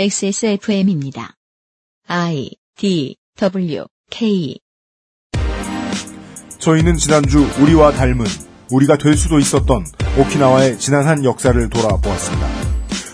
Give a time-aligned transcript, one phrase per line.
[0.00, 1.34] XSFM입니다.
[2.08, 4.58] I D W K
[6.58, 8.24] 저희는 지난주 우리와 닮은
[8.70, 9.84] 우리가 될 수도 있었던
[10.18, 12.48] 오키나와의 지난 한 역사를 돌아보았습니다.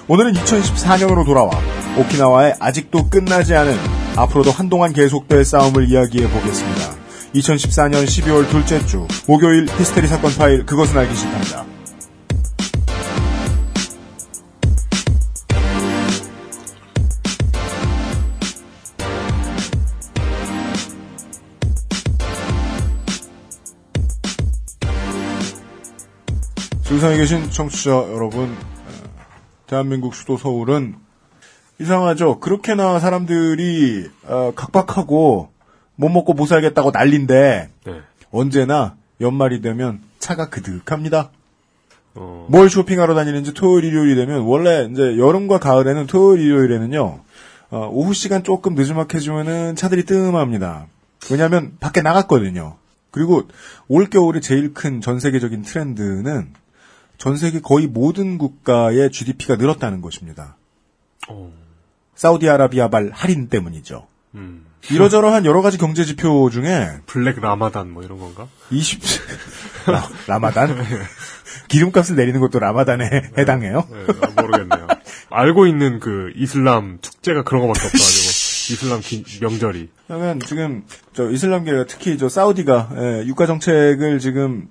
[0.07, 1.51] 오늘은 2014년으로 돌아와
[1.99, 3.77] 오키나와의 아직도 끝나지 않은
[4.15, 6.95] 앞으로도 한동안 계속될 싸움을 이야기해 보겠습니다.
[7.35, 11.76] 2014년 12월 둘째 주 목요일 히스테리 사건 파일 그것은 알기 싫답니다.
[26.97, 28.57] 지구상에 계신 청취자 여러분, 어,
[29.67, 30.95] 대한민국 수도 서울은
[31.79, 32.41] 이상하죠.
[32.41, 35.51] 그렇게나 사람들이 어, 각박하고
[35.97, 38.01] 못 먹고 못 살겠다고 난린데 네.
[38.31, 41.31] 언제나 연말이 되면 차가 그득합니다.
[42.15, 47.21] 어, 뭘 쇼핑하러 다니는지 토요일 일요일이 되면 원래 이제 여름과 가을에는 토요일 일요일에는요
[47.73, 50.87] 어, 오후 시간 조금 늦지막해지면은 차들이 뜸합니다.
[51.31, 52.77] 왜냐하면 밖에 나갔거든요.
[53.11, 53.43] 그리고
[53.89, 56.55] 올 겨울에 제일 큰 전 세계적인 트렌드는
[57.19, 60.57] 전 세계 거의 모든 국가의 GDP가 늘었다는 것입니다.
[61.29, 61.53] 어,
[62.15, 64.07] 사우디아라비아발 할인 때문이죠.
[64.35, 64.67] 음.
[64.91, 68.47] 이러저러한 여러 가지 경제 지표 중에 블랙 라마단 뭐 이런 건가?
[68.71, 69.01] 20
[69.89, 70.77] 라, 라마단
[71.69, 73.85] 기름값을 내리는 것도 라마단에 해당해요.
[73.91, 74.87] 네, 아, 모르겠네요.
[75.31, 78.37] 알고 있는 그 이슬람 축제가 그런 거밖에 없어가지고
[78.75, 84.69] 이슬람 기- 명절이 그러면 지금 저 이슬람계가 특히 저 사우디가 예, 유가 정책을 지금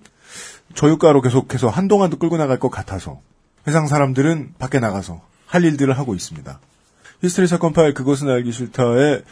[0.76, 3.22] 저유가로 계속해서 한동안도 끌고 나갈 것 같아서
[3.66, 6.60] 세상 사람들은 밖에 나가서 할 일들을 하고 있습니다.
[7.22, 9.24] 히스테리 사건 파일 그것은 알기 싫다의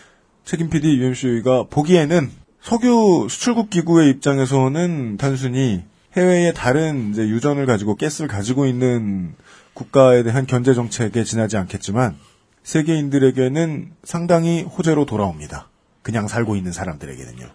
[0.46, 5.84] 책임 PD UMC가 보기에는 석유 수출국 기구의 입장에서는 단순히
[6.16, 9.36] 해외의 다른 이제 유전을 가지고 가스를 가지고 있는
[9.74, 12.16] 국가에 대한 견제 정책에 지나지 않겠지만
[12.64, 15.70] 세계인들에게는 상당히 호재로 돌아옵니다.
[16.02, 17.46] 그냥 살고 있는 사람들에게는요.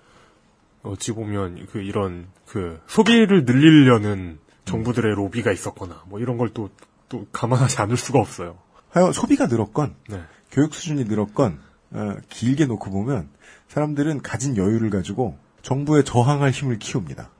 [0.88, 6.70] 어찌 보면 그 이런 그 소비를 늘리려는 정부들의 로비가 있었거나 뭐 이런 걸 또
[7.08, 8.58] 또 감안하지 않을 수가 없어요.
[8.90, 10.22] 하여 소비가 늘었건 네.
[10.50, 11.58] 교육 수준이 늘었건
[11.90, 13.28] 어, 길게 놓고 보면
[13.68, 17.30] 사람들은 가진 여유를 가지고 정부에 저항할 힘을 키웁니다.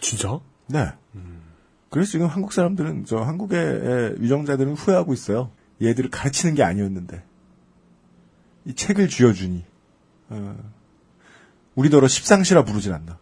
[0.00, 0.40] 진짜?
[0.66, 0.92] 네.
[1.90, 5.50] 그래서 지금 한국 사람들은 저 한국의 유정자들은 후회하고 있어요.
[5.82, 7.24] 얘들을 가르치는 게 아니었는데
[8.66, 9.64] 이 책을 쥐어주니
[10.30, 10.56] 어,
[11.80, 13.18] 우리더러 십상시라 부르질 않나.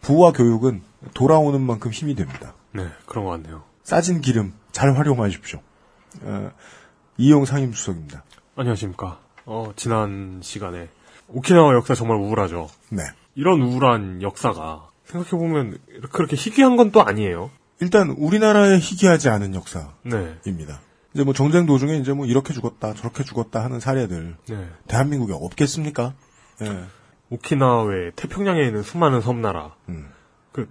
[0.00, 0.82] 부와 교육은
[1.14, 2.54] 돌아오는 만큼 힘이 됩니다.
[2.72, 3.62] 네, 그런 것 같네요.
[3.84, 5.60] 싸진 기름 잘 활용하십시오.
[6.22, 6.50] 어,
[7.18, 8.24] 이용 상임수석입니다.
[8.56, 9.20] 안녕하십니까.
[9.46, 10.88] 어, 지난 시간에
[11.28, 12.68] 오키나와 역사 정말 우울하죠.
[12.90, 13.02] 네.
[13.36, 15.78] 이런 우울한 역사가 생각해보면
[16.12, 17.50] 그렇게 희귀한 건 또 아니에요.
[17.80, 20.02] 일단 우리나라의 희귀하지 않은 역사입니다.
[20.02, 20.38] 네.
[21.14, 24.68] 이제 뭐 정쟁 도중에 이제 뭐 이렇게 죽었다 저렇게 죽었다 하는 사례들 네.
[24.88, 26.14] 대한민국에 없겠습니까?
[26.62, 26.84] 예.
[27.30, 29.74] 오키나와의 태평양에 있는 수많은 섬나라.
[29.88, 30.10] 음.
[30.52, 30.68] 그,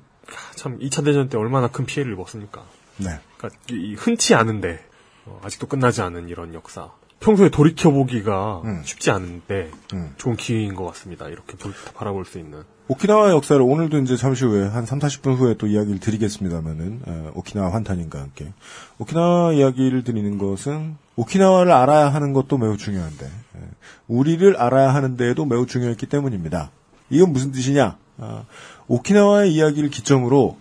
[0.56, 2.63] 참, 2차 대전 때 얼마나 큰 피해를 입었습니까?
[2.97, 3.19] 네.
[3.38, 4.84] 그러니까 이- 이 흔치 않은데,
[5.25, 6.91] 어, 아직도 끝나지 않은 이런 역사.
[7.19, 8.81] 평소에 돌이켜보기가 음.
[8.85, 10.13] 쉽지 않은데, 음.
[10.17, 11.28] 좋은 기회인 것 같습니다.
[11.28, 12.63] 이렇게 볼- 바라볼 수 있는.
[12.89, 17.73] 오키나와 역사를 오늘도 이제 잠시 후에 한 3, 40분 후에 또 이야기를 드리겠습니다만은 어, 오키나와
[17.73, 18.53] 환탄인과 함께
[19.00, 23.59] 오키나와 이야기를 드리는 것은 오키나와를 알아야 하는 것도 매우 중요한데 예,
[24.07, 26.72] 우리를 알아야 하는 데에도 매우 중요했기 때문입니다.
[27.09, 27.97] 이건 무슨 뜻이냐?
[28.19, 28.45] 아,
[28.88, 30.57] 오키나와의 이야기를 기점으로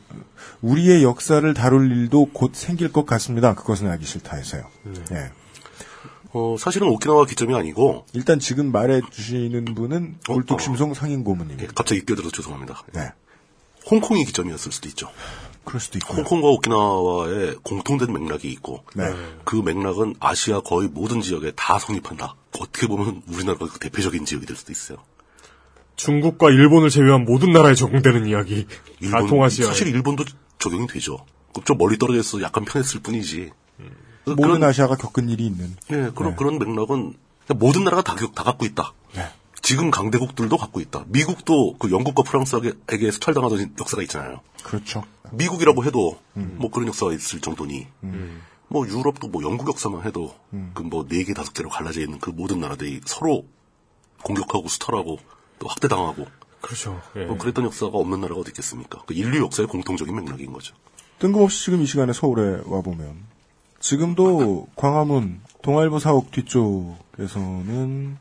[0.62, 3.54] 우리의 역사를 다룰 일도 곧 생길 것 같습니다.
[3.54, 4.64] 그것은 알기 싫다 해서요.
[5.12, 5.30] 예.
[6.32, 11.72] 어, 사실은 오키나와 기점이 아니고, 일단 지금 말해 주시는 분은 어, 올뚝심송 예, 상인 고문입니다.
[11.74, 12.82] 갑자기 끼어들어서 죄송합니다.
[12.92, 13.12] 네.
[13.90, 15.08] 홍콩이 기점이었을 수도 있죠.
[15.64, 16.18] 그럴 수도 있고요.
[16.18, 19.04] 홍콩과 오키나와의 공통된 맥락이 있고, 네.
[19.44, 22.34] 그 맥락은 아시아 거의 모든 지역에 다 성립한다.
[22.60, 24.98] 어떻게 보면 우리나라가 그 대표적인 지역이 될 수도 있어요.
[25.96, 28.66] 중국과 일본을 제외한 모든 나라에 적용되는 이야기.
[29.10, 29.48] 다 일본.
[29.48, 30.24] 사실 일본도
[30.58, 31.24] 적용이 되죠.
[31.64, 33.50] 좀 멀리 떨어져 있어 약간 편했을 뿐이지.
[34.26, 35.76] 그- 모든 그런, 아시아가 겪은 일이 있는.
[35.90, 36.36] 예, 그런, 네.
[36.36, 37.14] 그런 맥락은
[37.46, 38.92] 그냥 모든 나라가 다, 겪- 다 갖고 있다.
[39.14, 39.22] 네.
[39.62, 41.04] 지금 강대국들도 갖고 있다.
[41.08, 44.40] 미국도 그 영국과 프랑스에게 수탈당하던 역사가 있잖아요.
[44.62, 45.02] 그렇죠.
[45.32, 46.56] 미국이라고 해도 음.
[46.58, 47.86] 뭐 그런 역사가 있을 정도니
[48.68, 50.70] 뭐 유럽도 뭐 영국 역사만 해도 음.
[50.74, 53.44] 그뭐 네 개 다섯 개로 갈라져 있는 그 모든 나라들이 서로
[54.22, 55.18] 공격하고 수탈하고
[55.58, 56.26] 또 학대당하고
[56.60, 57.00] 그렇죠.
[57.16, 57.24] 예.
[57.24, 59.02] 뭐 그랬던 역사가 없는 나라가 어디 있겠습니까?
[59.06, 60.74] 그 인류 역사의 공통적인 맥락인 거죠.
[61.18, 63.16] 뜬금없이 지금 이 시간에 서울에 와 보면,
[63.86, 68.16] 지금도 광화문, 동아일보 사옥 뒤쪽에서는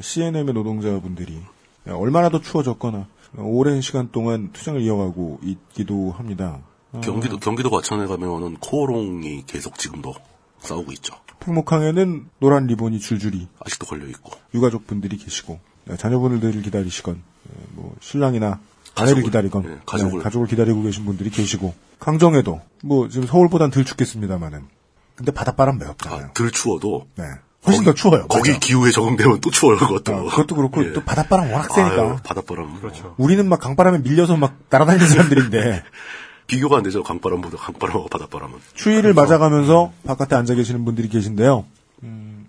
[0.00, 1.40] CNM의 노동자분들이
[1.88, 6.60] 얼마나 더 추워졌거나, 오랜 시간 동안 투쟁을 이어가고 있기도 합니다.
[6.92, 10.14] 어, 경기도 경기도 과천에 가면은 코오롱이 계속 지금도
[10.60, 11.16] 싸우고 있죠.
[11.40, 14.30] 팽목항에는 노란 리본이 줄줄이 아직도 걸려 있고.
[14.54, 18.60] 유가족 분들이 계시고 네, 자녀분들을 기다리시건 네, 뭐 신랑이나
[18.94, 20.18] 아내를 기다리건 네, 가족을.
[20.18, 24.75] 네, 가족을 기다리고 계신 분들이 계시고 강정에도 뭐 지금 서울보단 덜 춥겠습니다만은
[25.16, 26.26] 근데 바닷바람 매웠잖아요.
[26.26, 27.24] 아, 덜 추워도 네.
[27.66, 28.26] 훨씬 더 추워요.
[28.28, 28.60] 거기 맞아요.
[28.60, 30.14] 기후에 적응되면 또 추워요, 그것도.
[30.14, 30.92] 어, 그것도 그렇고 예.
[30.92, 32.80] 또 바닷바람 워낙 세니까 아유, 바닷바람.
[32.80, 33.14] 그렇죠.
[33.16, 35.82] 우리는 막 강바람에 밀려서 막 날아다니는 사람들인데
[36.46, 37.56] 비교가 안 되죠, 강바람보다.
[37.56, 38.58] 강바람하고 바닷바람은.
[38.74, 41.64] 추위를 맞아가면서 바깥에 앉아 계시는 분들이 계신데요.
[42.04, 42.46] 음,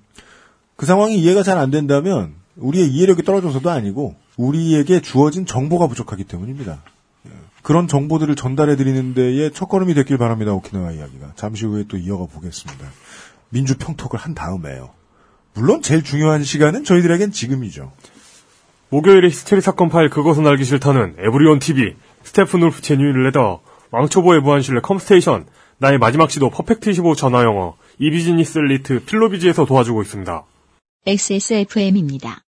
[0.76, 6.84] 그 상황이 이해가 잘 안 된다면 우리의 이해력이 떨어져서도 아니고 우리에게 주어진 정보가 부족하기 때문입니다.
[7.68, 7.74] 예.
[7.74, 10.54] 그런 정보들을 전달해 드리는 데에 첫걸음이 됐길 바랍니다.
[10.54, 11.34] 오키나와 이야기가.
[11.36, 12.88] 잠시 후에 또 이어가 보겠습니다.
[13.50, 14.92] 민주 평톡을 한 다음에요.
[15.54, 17.92] 물론 제일 중요한 시간은 저희들에겐 지금이죠.
[18.90, 23.60] 목요일의 히스테리 사건 파일 그것은 알기 싫다는 에브리온 TV, Steppenwolf genuine leather,
[23.92, 25.46] 왕초보의 무한신뢰 컴스테이션,
[25.80, 30.46] 나의 마지막 시도 퍼펙트 25 전화영어, e-business lead 필로비즈에서 도와주고 있습니다.
[31.06, 32.44] XSFM입니다.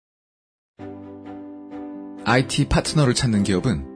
[2.26, 3.95] IT 파트너를 찾는 기업은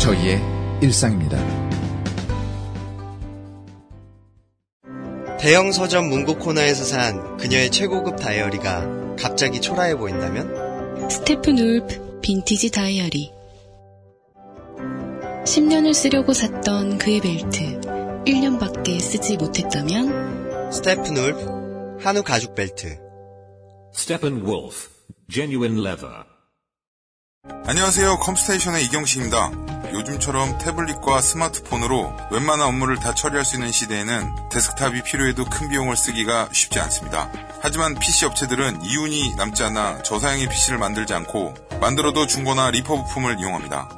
[0.00, 0.40] 저희의
[0.80, 1.36] 일상입니다.
[5.38, 11.08] 대형 서점 문고 코너에서 산 그녀의 최고급 다이어리가 갑자기 초라해 보인다면?
[11.10, 13.30] 스테픈 울프 빈티지 다이어리
[15.44, 17.80] 10년을 쓰려고 샀던 그의 벨트
[18.26, 22.98] 1년밖에 쓰지 못했다면 Steppenwolf 한우 가죽 벨트
[23.94, 24.88] Steppenwolf,
[25.30, 26.24] genuine leather.
[27.64, 28.18] 안녕하세요.
[28.18, 29.79] 컴스테이션의 이경식입니다.
[29.92, 36.48] 요즘처럼 태블릿과 스마트폰으로 웬만한 업무를 다 처리할 수 있는 시대에는 데스크탑이 필요해도 큰 비용을 쓰기가
[36.52, 37.30] 쉽지 않습니다.
[37.60, 43.88] 하지만 PC 업체들은 이윤이 남지 않아 저사양의 PC를 만들지 않고 만들어도 중고나 리퍼 부품을 이용합니다.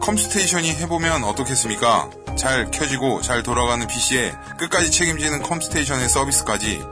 [0.00, 2.10] 컴스테이션이 해보면 어떻겠습니까?
[2.36, 6.84] 잘 켜지고 잘 돌아가는 PC에 끝까지 책임지는 컴스테이션의 서비스까지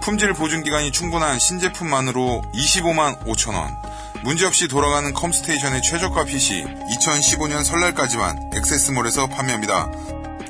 [0.00, 3.76] 품질 보증 기간이 충분한 신제품만으로 25만 5천 원.
[4.24, 9.90] 문제없이 돌아가는 컴스테이션의 최저가 PC 2015년 설날까지만 XS몰에서 판매합니다.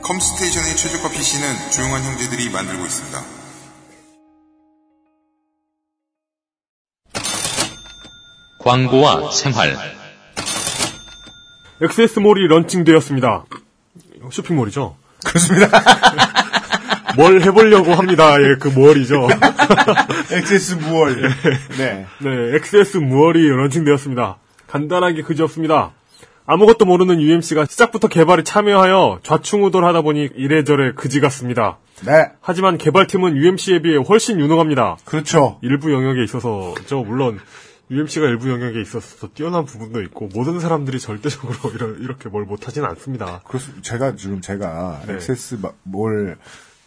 [0.03, 3.23] 컴스테이션의 최저가 PC는 조용한 형제들이 만들고 있습니다.
[8.61, 9.77] 광고와 생활
[11.81, 13.45] XS몰이 런칭되었습니다.
[14.31, 14.97] 쇼핑몰이죠.
[15.25, 15.69] 그렇습니다.
[17.17, 18.41] 뭘 해보려고 합니다.
[18.43, 19.29] 예, 그 뭘이죠.
[20.33, 21.17] 엑세스 무얼.
[21.79, 22.07] 네.
[22.21, 24.39] 네, XS 무얼이 런칭되었습니다.
[24.67, 25.93] 간단하게 그지없습니다.
[26.49, 31.79] 아무것도 모르는 UMC가 시작부터 개발에 참여하여 좌충우돌하다 보니 이래저래 그지 같습니다.
[32.05, 32.27] 네.
[32.41, 34.97] 하지만 개발팀은 UMC에 비해 훨씬 유능합니다.
[35.05, 35.59] 그렇죠.
[35.63, 37.03] 일부 영역에 있어서죠.
[37.03, 37.41] 물론
[37.91, 43.41] UMC가 일부 영역에 있어서 뛰어난 부분도 있고 모든 사람들이 절대적으로 이렇게 뭘 못하진 않습니다.
[43.47, 43.83] 그렇습니다.
[43.83, 45.15] 제가 지금 제가 네.
[45.15, 46.37] 엑세스 마- 뭘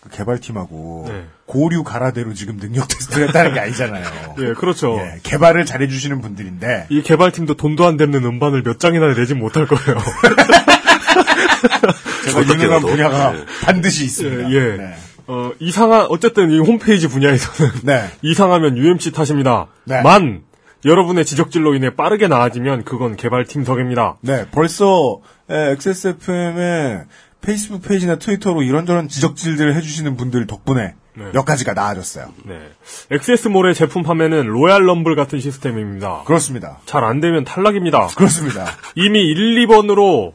[0.10, 1.26] 그 개발팀하고 네.
[1.46, 4.36] 고류 가라대로 지금 능력 테스트를 했다는 게 아니잖아요.
[4.40, 4.98] 예, 그렇죠.
[5.00, 10.00] 예, 개발을 잘해주시는 분들인데 이 개발팀도 돈도 안 되는 음반을 몇 장이나 내진 못할 거예요.
[12.26, 13.46] 제가 유능한 분야가 네.
[13.64, 14.52] 반드시 있습니다.
[14.52, 14.78] 예, 예.
[14.78, 14.94] 네.
[15.28, 18.10] 어, 이상한, 어쨌든 이 홈페이지 분야에서는 네.
[18.22, 19.68] 이상하면 UMC 탓입니다.
[19.86, 20.02] 네.
[20.02, 20.42] 만,
[20.86, 24.18] 여러분의 지적질로 인해 빠르게 나아지면 그건 개발팀 덕입니다.
[24.22, 27.06] 네, 벌써 XSFM의
[27.42, 31.26] 페이스북 페이지나 트위터로 이런저런 지적질들을 해주시는 분들 덕분에 네.
[31.34, 32.32] 몇 가지가 나아졌어요.
[32.46, 32.56] 네.
[33.12, 36.24] XS몰의 제품 판매는 Royal Rumble 같은 시스템입니다.
[36.26, 36.80] 그렇습니다.
[36.86, 38.08] 잘 안 되면 탈락입니다.
[38.16, 38.66] 그렇습니다.
[38.96, 40.34] 이미 1, 2번으로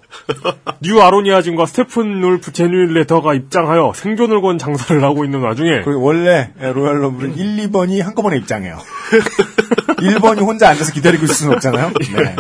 [0.81, 7.37] 뉴 아로니아진과 Steppenwolf genuine leather가 입장하여 생존을 건 장사를 하고 있는 와중에 원래 Royal Rumble은
[7.37, 8.79] 1, 2번이 한꺼번에 입장해요.
[10.01, 11.93] 1번이 혼자 앉아서 기다리고 있을 수는 없잖아요.
[12.17, 12.37] 네.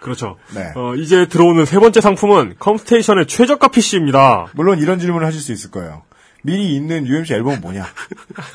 [0.00, 0.36] 이- 그렇죠.
[0.54, 0.72] 네.
[0.76, 4.46] 어, 이제 들어오는 세 번째 상품은 컴스테이션의 최저가 PC입니다.
[4.54, 6.02] 물론 이런 질문을 하실 수 있을 거예요.
[6.42, 7.86] 미리 있는 UMC 앨범은 뭐냐?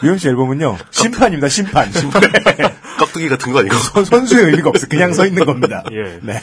[0.03, 1.91] UMC 앨범은요, 심판입니다, 심판.
[1.93, 2.75] 네.
[2.97, 3.75] 깍두기 같은 거 아니고.
[3.75, 4.87] 선- 선수의 의미가 없어요.
[4.89, 5.83] 그냥 서 있는 겁니다.
[5.91, 6.19] 예.
[6.23, 6.41] 네.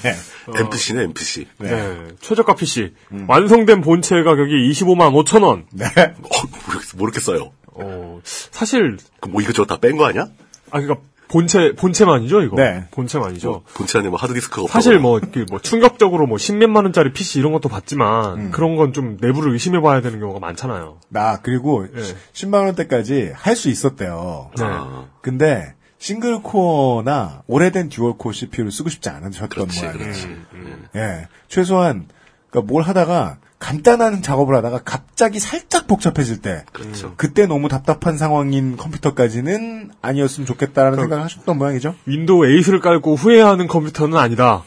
[0.57, 1.49] NPC네, NPC.
[1.59, 1.71] 네.
[1.71, 1.99] 네.
[2.21, 2.95] 최저가 PC.
[3.27, 5.67] 완성된 본체 가격이 25만 5천 원.
[5.73, 5.87] 네.
[5.97, 6.29] 어,
[6.69, 7.51] 모르겠, 모르겠어요.
[7.75, 10.27] 어, 사실, 그뭐 이것저것 다 뺀 거 아니야?
[10.71, 10.95] 아, 그니까,
[11.33, 12.57] 본체 본체만이죠 이거.
[12.57, 12.85] 네.
[12.91, 13.51] 본체만이죠.
[13.51, 14.73] 뭐 본체 뭐 하드디스크가 없다고.
[14.73, 18.51] 사실 뭐, 그 뭐, 충격적으로 뭐, 십몇만 원짜리 PC 이런 것도 봤지만, 음.
[18.51, 20.99] 그런 건 좀 내부를 의심해 봐야 되는 경우가 많잖아요.
[21.09, 22.01] 나 그리고 예.
[22.35, 24.51] 10만 원대까지 할 수 있었대요.
[24.59, 24.65] 네.
[24.67, 30.03] 아, 근데 single core나 오래된 dual core CPU를 쓰고 싶지 않으셨던 그렇지, 모양이에요.
[30.05, 30.27] 그렇지.
[30.27, 30.87] 음.
[30.97, 31.29] 예.
[31.49, 32.09] 최소한
[32.51, 37.15] 그러니까 뭘 하다가 간단한 작업을 하다가 갑자기 살짝 복잡해질 때 그렇죠.
[37.17, 41.95] 그때 너무 답답한 상황인 컴퓨터까지는 아니었으면 좋겠다라는 생각을 하셨던 모양이죠.
[42.07, 44.65] 윈도우 8을 깔고 후회하는 컴퓨터는 아니다.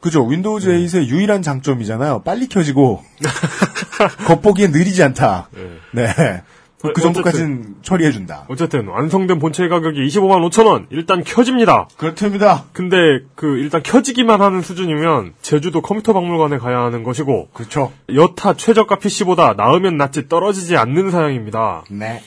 [0.00, 0.24] 그죠.
[0.24, 2.22] 윈도우즈 8의 유일한 장점이잖아요.
[2.22, 3.02] 빨리 켜지고
[4.26, 5.50] 겉보기엔 느리지 않다.
[5.92, 6.42] 네.
[6.82, 8.44] 그 어쨌든- 정도까지는 처리해준다.
[8.48, 10.86] 어쨌든, 완성된 본체 가격이 25만 5천 원.
[10.90, 11.88] 일단 켜집니다.
[11.96, 12.64] 그렇답니다.
[12.72, 12.96] 근데,
[13.34, 17.92] 그, 일단 켜지기만 하는 수준이면, 제주도 컴퓨터 박물관에 가야 하는 것이고, 그렇죠.
[18.14, 21.84] 여타 최저가 PC보다 나으면 낫지 떨어지지 않는 사양입니다.
[21.90, 22.22] 네.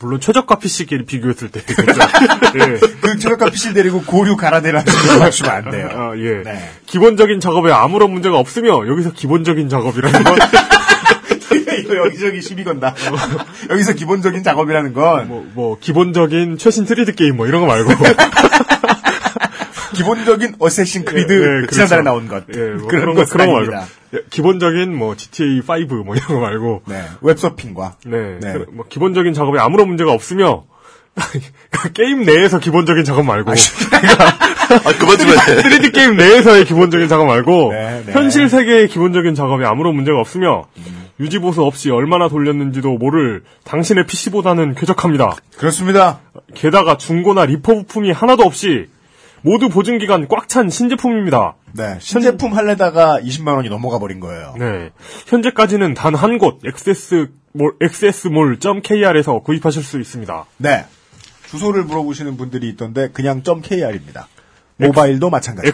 [0.00, 1.62] 물론 최저가 PC끼리 비교했을 때.
[1.62, 1.98] 그렇죠.
[2.60, 2.78] 예.
[3.00, 5.88] 그 최저가 PC를 데리고 고류 갈아대라는 걸 맞추면 안 돼요.
[5.90, 6.42] 아, 예.
[6.42, 6.68] 네.
[6.84, 10.36] 기본적인 작업에 아무런 문제가 없으며 여기서 기본적인 작업이라는 건
[11.80, 12.94] 이거 여기저기 시비 건다.
[13.70, 17.90] 여기서 기본적인 작업이라는 건 뭐, 뭐 기본적인 최신 3D 게임 뭐 이런 거 말고
[19.94, 22.02] 기본적인 어쌔신 크리드 예, 예, 지난달에 그렇죠.
[22.02, 23.72] 나온 것 예, 뭐 그런 그런 거 그런 거 말고.
[24.14, 28.52] 예, 기본적인 뭐 GTA 5 뭐 이런 거 말고 네, 웹서핑과 네, 네.
[28.52, 30.64] 그, 뭐 기본적인 작업에 아무런 문제가 없으며
[31.92, 35.34] 게임 내에서 기본적인 작업 말고 아, 그만 좀 해.
[35.34, 38.12] 3D 게임 내에서의 기본적인 작업 말고 네, 네.
[38.12, 40.66] 현실 세계의 기본적인 작업에 아무런 문제가 없으며
[41.20, 45.36] 유지 보수 없이 얼마나 돌렸는지도 모를 당신의 PC보다는 쾌적합니다.
[45.56, 46.20] 그렇습니다.
[46.54, 48.88] 게다가 중고나 리퍼 부품이 하나도 없이
[49.42, 51.54] 모두 보증 기간 꽉 찬 신제품입니다.
[51.72, 54.54] 네, 신제품 할래다가 20만 원이 넘어가 버린 거예요.
[54.58, 54.90] 네.
[55.26, 60.44] 현재까지는 단 한 곳 XS몰 xs몰.kr에서 구입하실 수 있습니다.
[60.58, 60.84] 네,
[61.46, 64.28] 주소를 물어보시는 분들이 있던데 그냥 .kr입니다.
[64.76, 65.68] 모바일도 마찬가지.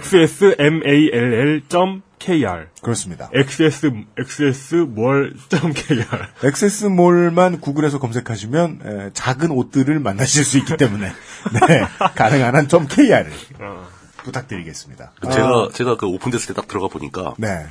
[2.19, 3.31] xsmall.kr 그렇습니다.
[3.33, 6.05] xs xs몰.kr
[6.45, 11.07] 액세스몰만 구글에서 검색하시면 에, 작은 옷들을 만나실 수 있기 때문에
[11.69, 11.83] 네,
[12.15, 13.31] 가능한 한 .kr을
[14.25, 15.13] 부탁드리겠습니다.
[15.33, 17.67] 제가, 제가 그 오픈됐을 때 딱 들어가 보니까 네,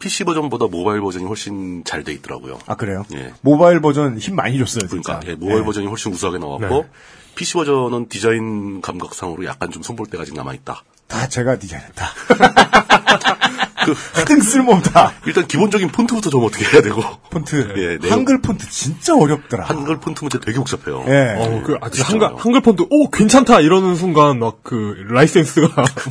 [0.00, 2.58] PC 버전보다 모바일 버전이 훨씬 잘 돼 있더라고요.
[2.66, 3.04] 아 그래요?
[3.14, 3.32] 예.
[3.42, 5.20] 모바일 버전 힘 많이 줬어요, 진짜.
[5.20, 5.64] 그러니까 예, 모바일 네.
[5.64, 6.88] 버전이 훨씬 우수하게 나왔고 네.
[7.36, 10.82] PC 버전은 디자인 감각상으로 약간 좀 손볼 데가 아직 남아 있다.
[11.06, 12.06] 다 제가 디자인했다.
[13.84, 15.12] 그 하등 쓸모없다.
[15.26, 17.74] 일단 기본적인 폰트부터 좀 어떻게 해야 되고 폰트.
[17.78, 19.64] 예, 내용- 한글 폰트 진짜 어렵더라.
[19.64, 21.04] 한글 폰트 문제 되게 복잡해요.
[21.08, 21.34] 예.
[21.38, 22.22] 어, 그, 아직 진짜요.
[22.28, 23.60] 한글, 한글 폰트, 오, 괜찮다!
[23.60, 25.84] 이러는 순간, 막, 그, 라이센스가.
[25.94, 26.10] 그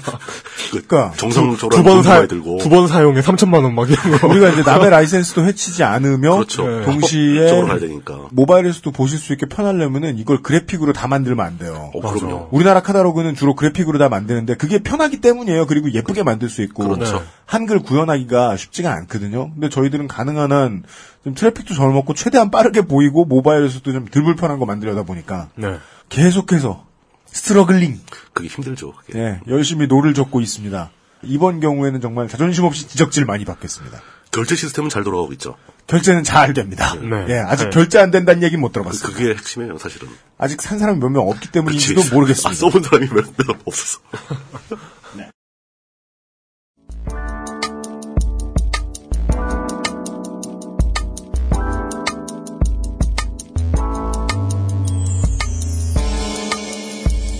[0.71, 4.27] 그러니까 정상적으로 두번돈 사, 두 번 사용에 3천만원 막 이런 거.
[4.27, 6.67] 우리가 이제 남의 라이센스도 해치지 않으며 그렇죠.
[6.67, 6.85] 네.
[6.85, 8.19] 동시에 합법적으로 가야 되니까.
[8.31, 11.91] 모바일에서도 보실 수 있게 편하려면은 이걸 그래픽으로 다 만들면 안 돼요.
[11.93, 12.49] 어, 그럼요.
[12.51, 15.65] 우리나라 카다로그는 주로 그래픽으로 다 만드는데 그게 편하기 때문이에요.
[15.67, 17.23] 그리고 예쁘게 만들 수 있고 그렇죠.
[17.59, 19.51] 한글 구현하기가 쉽지가 않거든요.
[19.53, 20.83] 근데 저희들은 가능한 한
[21.25, 25.77] 좀 트래픽도 잘 먹고 최대한 빠르게 보이고 모바일에서도 좀 덜 불편한 거 만들려다 보니까 네.
[26.07, 26.85] 계속해서
[27.27, 27.99] struggling
[28.33, 28.93] 그게 힘들죠.
[28.93, 29.19] 그게.
[29.19, 30.89] 예, 열심히 노를 젓고 있습니다.
[31.23, 33.99] 이번 경우에는 정말 자존심 없이 지적질 많이 받겠습니다.
[34.31, 35.55] 결제 시스템은 잘 돌아가고 있죠.
[35.87, 36.95] 결제는 잘 됩니다.
[36.95, 37.25] 네.
[37.27, 37.69] 예, 아직 네.
[37.71, 39.11] 결제 안 된다는 얘기는 못 들어봤어요.
[39.11, 40.07] 그게 핵심이에요, 사실은.
[40.37, 41.51] 아직 산 사람이 몇 명 없기.
[41.51, 42.49] 때문인지도 모르겠습니다.
[42.49, 43.99] 아, 써본 사람이 몇, 몇 없었어.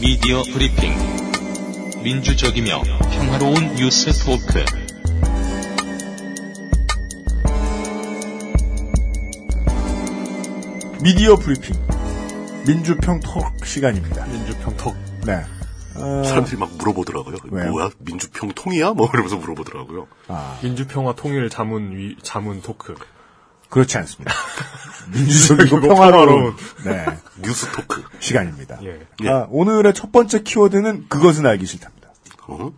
[0.02, 0.94] 미디어 브리핑.
[2.04, 4.64] 민주적이며 평화로운 뉴스 토크.
[11.02, 11.76] 미디어 브리핑
[12.66, 14.26] 민주평톡 시간입니다.
[14.28, 14.96] 민주평톡.
[15.26, 15.44] 네.
[15.96, 17.38] 어, 사람들이 막 물어보더라고요.
[17.52, 17.72] 왜요?
[17.72, 17.90] 뭐야?
[18.00, 18.94] 민주평통이야?
[18.94, 20.08] 뭐 이러면서 물어보더라고요.
[20.30, 22.96] 아, 민주평화 통일 자문 위, 자문 토크.
[23.70, 24.34] 그렇지 않습니다.
[25.12, 27.06] 민주적이고 평화로운 네,
[27.44, 28.04] 뉴스 토크.
[28.20, 28.80] 시간입니다.
[28.84, 29.00] 예.
[29.24, 29.30] 예.
[29.30, 32.10] 아, 오늘의 첫 번째 키워드는 그것은 알기 싫답니다.
[32.48, 32.72] 어?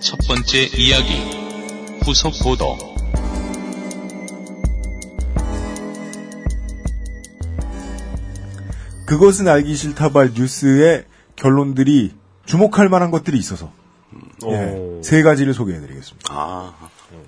[0.00, 1.98] 첫 번째 이야기.
[2.04, 2.76] 후속 보도.
[9.06, 11.04] 그것은 알기 싫다발 뉴스의
[11.36, 13.72] 결론들이 주목할 만한 것들이 있어서
[14.46, 15.00] 예, 오.
[15.02, 16.28] 세 가지를 소개해드리겠습니다.
[16.32, 16.74] 아,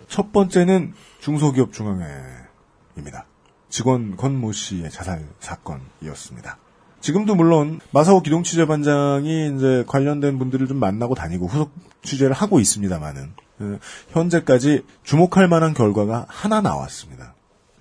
[0.09, 3.27] 첫 번째는 중소기업 중앙회입니다.
[3.69, 6.59] 직원 권모 씨의 자살 사건이었습니다.
[7.01, 11.73] 지금도 물론 마사오 기동 취재 반장이 이제 관련된 분들을 좀 만나고 다니고 후속
[12.03, 13.79] 취재를 하고 있습니다만은 어,
[14.11, 17.35] 현재까지 주목할 만한 결과가 하나 나왔습니다.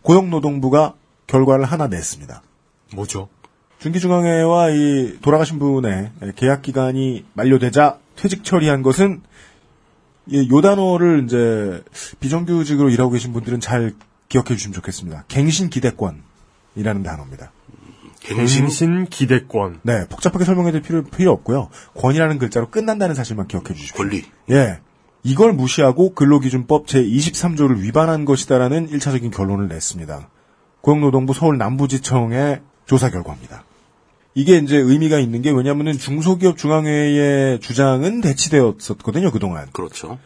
[0.04, 0.96] 고용노동부가
[1.28, 2.42] 결과를 하나 냈습니다.
[2.96, 3.30] 뭐죠?
[3.80, 9.28] 중기중앙회와 이 돌아가신 분의 계약 기간이 만료되자 퇴직 처리한 것은 이
[10.32, 11.84] 요 단어를 이제
[12.20, 13.94] 비정규직으로 일하고 계신 분들은 잘
[14.28, 15.26] 기억해 주시면 좋겠습니다.
[15.28, 17.52] 갱신 기대권이라는 단어입니다.
[18.20, 19.80] 갱신 기대권.
[19.84, 21.70] 네, 복잡하게 설명해 드릴 필요, 필요 없고요.
[21.96, 23.98] 권이라는 글자로 끝난다는 사실만 기억해 주십시오.
[23.98, 24.24] 권리.
[24.52, 24.80] 예.
[25.24, 30.30] 이걸 무시하고 근로기준법 제23조를 위반한 것이다라는 1차적인 결론을 냈습니다.
[30.82, 33.64] 고용노동부 서울 남부지청의 조사 결과입니다.
[34.36, 39.68] 이게 이제 의미가 있는 게 왜냐면은 중소기업 중앙회의 주장은 대치되었었거든요, 그동안.
[39.72, 40.20] 그렇죠.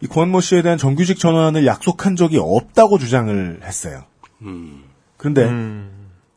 [0.00, 4.04] 이 권모 씨에 대한 정규직 전환을 약속한 적이 없다고 주장을 했어요.
[4.42, 4.84] 음.
[5.16, 5.90] 그런데 음.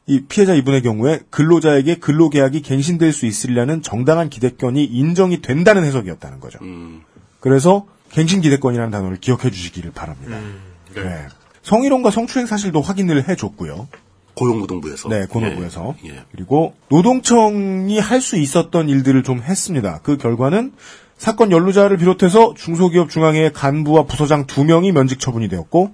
[0.07, 6.59] 이 피해자 이분의 경우에 근로자에게 근로계약이 갱신될 수 있으려는 정당한 기대권이 인정이 된다는 해석이었다는 거죠.
[6.63, 7.03] 음.
[7.39, 10.39] 그래서 갱신 기대권이라는 단어를 기억해 주시기를 바랍니다.
[10.95, 11.03] 네.
[11.03, 11.27] 네.
[11.61, 13.87] 성희롱과 성추행 사실도 확인을 해줬고요.
[14.35, 15.09] 고용노동부에서.
[15.09, 15.95] 네, 고노부에서.
[16.05, 16.09] 예.
[16.09, 16.23] 예.
[16.31, 19.99] 그리고 노동청이 할 수 있었던 일들을 좀 했습니다.
[20.03, 20.73] 그 결과는
[21.17, 25.93] 사건 연루자를 비롯해서 중소기업 중앙회 간부와 부서장 2명이 면직 처분이 되었고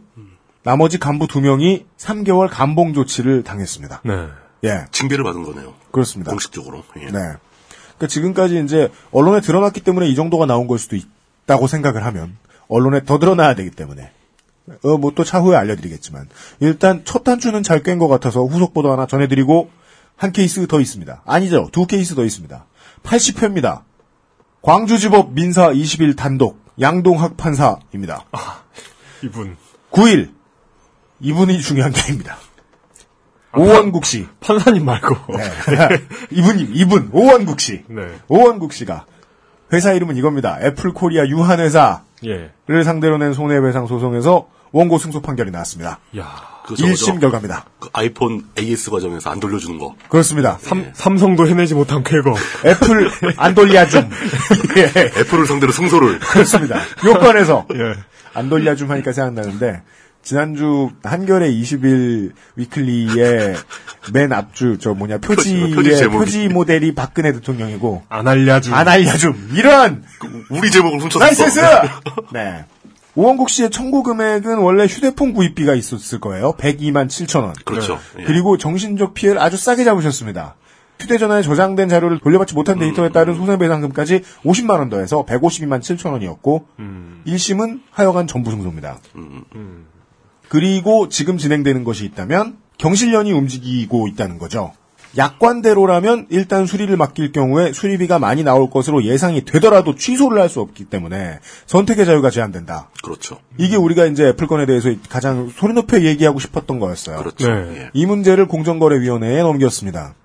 [0.64, 4.02] 나머지 간부 2명이 3개월 감봉 조치를 당했습니다.
[4.06, 4.28] 네.
[4.66, 5.74] 예, 징계를 받은 거네요.
[5.92, 6.32] 그렇습니다.
[6.32, 6.84] 공식적으로.
[7.00, 7.06] 예.
[7.06, 7.12] 네.
[7.12, 13.04] 그러니까 지금까지 이제 언론에 드러났기 때문에 이 정도가 나온 걸 수도 있다고 생각을 하면 언론에
[13.06, 14.12] 더 드러나야 되기 때문에
[14.84, 16.28] 어, 뭐 또 차후에 알려드리겠지만
[16.60, 19.70] 일단 첫 단추는 잘 꿰인 것 같아서 후속 보도 하나 전해드리고
[20.16, 21.22] 한 케이스 더 있습니다.
[21.26, 21.70] 아니죠.
[21.72, 22.66] 두 케이스 더 있습니다.
[23.04, 23.84] 80회입니다.
[24.62, 28.26] 광주지법 민사 21단독 양동학 판사입니다.
[29.24, 29.56] 이분.
[29.92, 30.32] 9일
[31.20, 32.38] 이분이 중요한 게 아닙니다.
[33.56, 34.28] 오원국 씨.
[34.40, 35.16] 판사님 말고.
[35.38, 35.44] 네.
[36.32, 37.84] 이분, 이분, 오원국 씨.
[37.88, 38.08] 네.
[38.28, 39.06] 오원국 씨가
[39.74, 40.60] 회사 이름은 이겁니다.
[40.62, 42.84] 애플 코리아 유한회사를 예.
[42.84, 46.00] 상대로 낸 손해배상 소송에서 원고 승소 판결이 나왔습니다.
[46.18, 46.58] 야.
[46.66, 47.06] 그 저거죠.
[47.14, 47.66] 1심 결과입니다.
[47.80, 49.96] 그 아이폰 AS 과정에서 안 돌려주는 거.
[50.10, 50.58] 그렇습니다.
[50.62, 52.36] 삼, 삼성도 해내지 못한 쾌거.
[52.66, 54.10] 애플 안 돌려줌.
[54.78, 54.84] 예,
[55.22, 56.20] 애플을 상대로 승소를.
[56.20, 56.82] 그렇습니다.
[57.06, 57.94] 요건에서 예.
[58.34, 59.82] 안 돌려줌 하니까 생각나는데
[60.24, 63.56] 지난주 한겨레 21 weekly의
[64.12, 66.18] 맨 앞주 저 뭐냐 표지의 표지 제목이.
[66.18, 68.74] 표지 모델이 박근혜 대통령이고 안 알려줌.
[68.74, 70.04] 안 알려줌 이런
[70.50, 71.24] 우리 제목을 훔쳤어.
[71.24, 71.62] nice!
[72.34, 72.66] 네.
[73.18, 76.54] 오원국 씨의 청구 금액은 원래 휴대폰 구입비가 있었을 거예요.
[76.54, 77.54] 102만 7천 원.
[77.66, 77.98] 그렇죠.
[78.20, 78.24] 예.
[78.24, 80.56] 그리고 정신적 피해를 아주 싸게 잡으셨습니다.
[81.00, 86.68] 휴대전화에 저장된 자료를 돌려받지 못한 데이터에 따른 손해배상금까지 50만 원 더해서 152만 7천 원이었고
[87.26, 89.00] 1심은 하여간 전부 승소입니다.
[90.48, 94.74] 그리고 지금 진행되는 것이 있다면 경실련이 움직이고 있다는 거죠.
[95.18, 100.86] 약관대로라면 일단 수리를 맡길 경우에 수리비가 많이 나올 것으로 예상이 되더라도 취소를 할 수 없기
[100.86, 102.90] 때문에 선택의 자유가 제한된다.
[103.04, 103.40] 그렇죠.
[103.58, 107.18] 이게 우리가 이제 애플건에 대해서 가장 소리 높여 얘기하고 싶었던 거였어요.
[107.18, 107.52] 그렇죠.
[107.52, 107.76] 네.
[107.76, 107.90] 예.
[107.94, 110.16] 이 문제를 공정거래위원회에 넘겼습니다.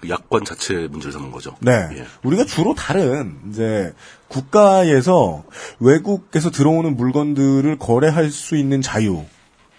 [0.00, 1.56] 그 약관 자체 문제를 삼는 거죠.
[1.60, 1.72] 네.
[1.92, 2.06] 예.
[2.22, 3.92] 우리가 주로 다른 이제
[4.28, 5.44] 국가에서
[5.78, 9.24] 외국에서 들어오는 물건들을 거래할 수 있는 자유,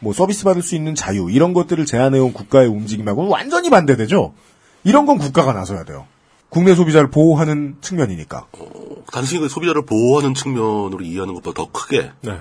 [0.02, 4.34] 뭐 서비스 받을 수 있는 자유 이런 것들을 제한해온 국가의 움직임하고는 완전히 반대되죠.
[4.84, 6.08] 이런 건 국가가 나서야 돼요.
[6.50, 8.48] 국내 소비자를 보호하는 측면이니까.
[9.12, 12.40] 단순히 그 소비자를 보호하는 측면으로 이해하는 것보다 더 크게 네.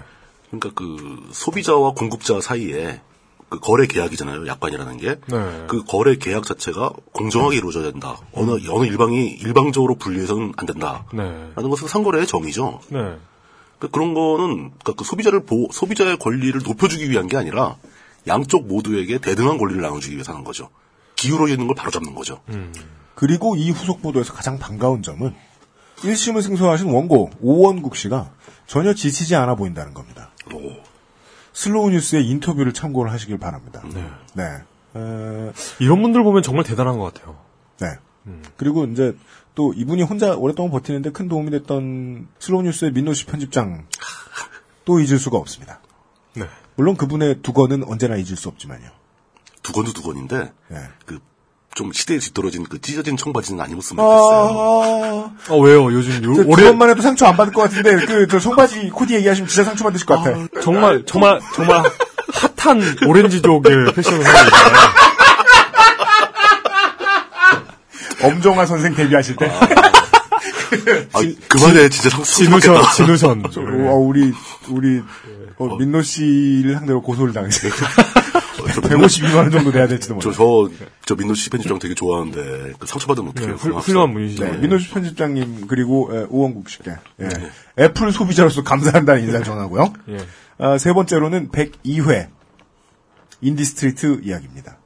[0.51, 3.01] 그러니까 그 소비자와 공급자 사이에
[3.49, 4.47] 그 거래 계약이잖아요.
[4.47, 5.19] 약관이라는 게.
[5.27, 5.65] 네.
[5.69, 8.17] 그 거래 계약 자체가 공정하게 이루어져야 된다.
[8.33, 11.05] 어느 어느 일방이 일방적으로 분리해서는 안 된다.
[11.13, 11.23] 네.
[11.55, 12.81] 라는 것은 상거래의 정의죠.
[12.89, 13.17] 네.
[13.89, 17.77] 그런 거는 그러니까 그 소비자를 보호, 소비자의 권리를 높여주기 위한 게 아니라
[18.27, 20.69] 양쪽 모두에게 대등한 권리를 나눠주기 위해서 하는 거죠.
[21.17, 22.41] 기울어 있는 걸 바로 잡는 거죠.
[23.15, 25.35] 그리고 이 후속 보도에서 가장 반가운 점은
[25.99, 28.31] 1심을 승소하신 원고 오원국 씨가
[28.67, 30.31] 전혀 지치지 않아 보인다는 겁니다.
[30.53, 30.77] 오.
[31.53, 33.83] 슬로우 뉴스의 인터뷰를 참고를 하시길 바랍니다.
[34.35, 34.45] 네.
[34.97, 37.37] 에, 이런 분들 보면 정말 대단한 것 같아요.
[37.81, 37.89] 네.
[38.57, 39.17] 그리고 이제
[39.55, 43.87] 또 이분이 혼자 오랫동안 버티는데 큰 도움이 됐던 슬로우 뉴스의 민노 씨 편집장
[44.85, 45.81] 또 잊을 수가 없습니다.
[46.35, 46.47] 네.
[46.77, 48.89] 물론 그분의 두건은 언제나 잊을 수 없지만요.
[49.63, 50.79] 두건도 두건인데 네.
[51.05, 55.33] 그 좀 시대에 뒤떨어진 그 찢어진 청바지는 안 입었으면 좋겠어요.
[55.49, 55.93] 아, 어, 왜요?
[55.93, 59.85] 요즘 요, 그것만 해도 상처 안 받을 것 같은데 그저 청바지 코디 얘기하시면 진짜 상처
[59.85, 60.47] 받으실 것 같아요.
[60.63, 61.83] 정말, 정말, 정말
[62.57, 65.00] 핫한 오렌지족의 패션을 하고 있잖아요.
[68.23, 69.47] 엄정화 선생 데뷔하실 때.
[71.13, 72.93] 아, 그만해 진짜 받겠다.
[72.95, 73.43] 진우션.
[73.51, 74.33] 저, 어, 우리
[74.69, 75.03] 우리
[75.59, 77.73] 어, 민노 씨를 상대로 고소를 당했어요.
[78.61, 80.71] 152만 원 정도 돼야 될지도 저, 몰라요.
[80.79, 83.55] 저, 저 민노 씨 편집장 되게 좋아하는데, 그 상처받으면 어떡해요.
[83.55, 84.45] 훌, 훌륭한 분이시죠.
[84.45, 87.29] 네, 민노 씨 편집장님 그리고 에, 오원국 씨께 예.
[87.79, 89.93] 애플 소비자로서 감사한다는 인사를 전하고요.
[90.11, 90.19] 예.
[90.59, 92.29] 아, 세 번째로는 102회
[93.41, 94.79] 인디스트리트 이야기입니다.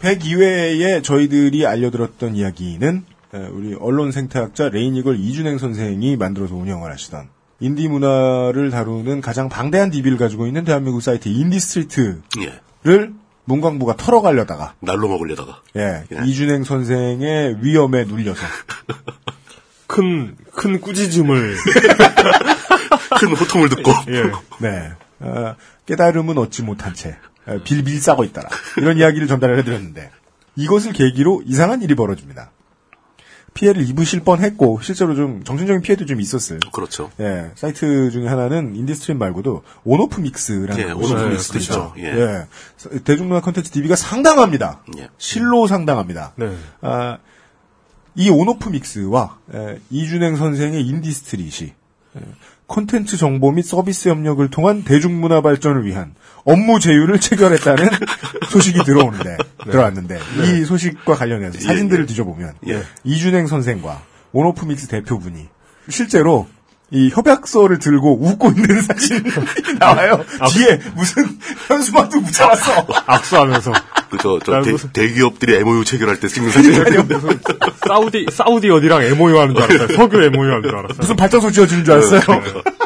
[0.00, 7.28] 102회에 저희들이 알려드렸던 이야기는 에, 우리 언론 생태학자 레이니걸 이준행 선생이 만들어서 운영을 하시던
[7.60, 13.10] 인디 문화를 다루는 가장 방대한 DB를 가지고 있는 대한민국 사이트 인디스트리트를 예.
[13.44, 15.60] 문광부가 털어가려다가 날로 먹으려다가.
[15.76, 18.40] 예, 이준행 선생의 위엄에 눌려서
[19.86, 21.56] 큰, 큰 꾸짖음을.
[23.18, 23.90] 큰 호통을 듣고.
[24.08, 24.22] 예.
[24.60, 24.92] 네.
[25.20, 27.29] 어, 깨달음은 얻지 못한 채 어,
[27.64, 28.48] 빌빌 싸고 있더라.
[28.76, 30.10] 이런 이야기를 전달을 해드렸는데
[30.56, 32.50] 이것을 계기로 이상한 일이 벌어집니다.
[33.52, 36.60] 피해를 입으실 뻔했고 실제로 좀 정신적인 피해도 좀 있었어요.
[36.72, 37.10] 그렇죠.
[37.18, 41.24] 예, 사이트 중에 하나는 인디스트림 말고도 온오프 믹스라는 예, 온오프.
[41.30, 41.92] 믹스도 있죠.
[41.98, 42.04] 예.
[42.04, 42.46] 예.
[43.04, 44.82] 대중문화 콘텐츠 DB가 상당합니다.
[44.98, 45.08] 예.
[45.18, 46.32] 실로 상당합니다.
[46.36, 46.56] 네.
[46.80, 47.18] 아,
[48.14, 51.64] 이 온오프 믹스와 에, 이준행 선생의 인디스트릿이
[52.16, 52.20] 에,
[52.70, 57.88] 콘텐츠 정보 및 서비스 협력을 통한 대중문화 발전을 위한 업무 제휴를 체결했다는
[58.48, 62.06] 소식이 들어오는데 들어왔는데 이 소식과 관련해서 예, 사진들을 예.
[62.06, 62.82] 뒤져보면 예.
[63.02, 64.00] 이준행 선생과
[64.32, 65.48] 온오프 믹스 대표분이
[65.88, 66.46] 실제로
[66.92, 69.22] 이 협약서를 들고 웃고 있는 사진이
[69.78, 70.24] 나와요.
[70.52, 72.86] 뒤에 무슨 현수막도 붙여놨어.
[73.06, 73.72] 악수하면서.
[74.10, 76.74] 그저 저 야, 대, 대기업들이 MOU 체결할 때 찍는 사진.
[77.86, 79.96] 사우디, 사우디 어디랑 MOU 하는 줄 알았어요.
[79.96, 80.98] 석유 MOU 하는 줄 알았어요.
[80.98, 82.20] 무슨 발전소 지어주는 줄 알았어요.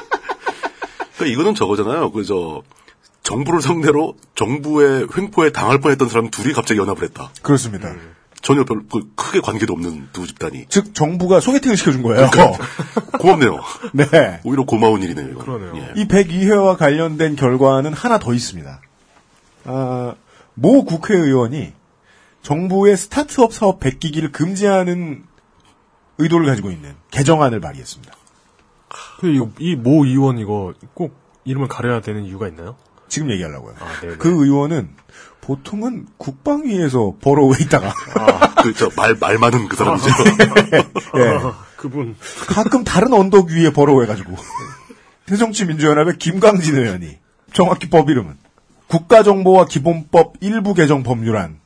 [1.16, 2.12] 그러니까 이거는 저거잖아요.
[2.12, 2.62] 그저
[3.22, 7.30] 정부를 상대로 정부의 횡포에 당할 뻔했던 사람 둘이 갑자기 연합을 했다.
[7.40, 7.94] 그렇습니다.
[8.44, 10.66] 전혀 별 그, 크게 관계도 없는 두 집단이.
[10.68, 12.30] 즉 정부가 소개팅을 시켜준 거예요.
[13.18, 13.58] 고맙네요.
[13.94, 14.40] 네.
[14.44, 15.30] 오히려 고마운 일이네요.
[15.30, 15.42] 이거.
[15.42, 15.74] 그러네요.
[15.76, 16.00] 예.
[16.00, 18.80] 이 102회와 관련된 결과는 하나 더 있습니다.
[19.64, 20.14] 아,
[20.52, 21.72] 모 국회의원이
[22.42, 25.24] 정부의 스타트업 사업 베끼기를 금지하는
[26.18, 28.12] 의도를 가지고 있는 개정안을 발의했습니다.
[29.58, 32.76] 이모 의원 이거 꼭 이름을 가려야 되는 이유가 있나요?
[33.08, 33.74] 지금 얘기하려고요.
[33.80, 34.16] 아, 네네.
[34.18, 34.90] 그 의원은
[35.44, 37.92] 보통은 국방위에서 버러우에 있다가
[38.62, 40.08] 그저 말 말 많은 그 사람이죠.
[41.18, 41.38] 예.
[41.76, 42.16] 그분
[42.48, 44.34] 가끔 다른 언덕 위에 버러워해가지고
[45.26, 47.18] 새정치민주연합의 김광진 의원이
[47.52, 48.36] 정확히 법 이름은
[48.88, 51.60] 국가정보와 기본법 일부 개정 법률안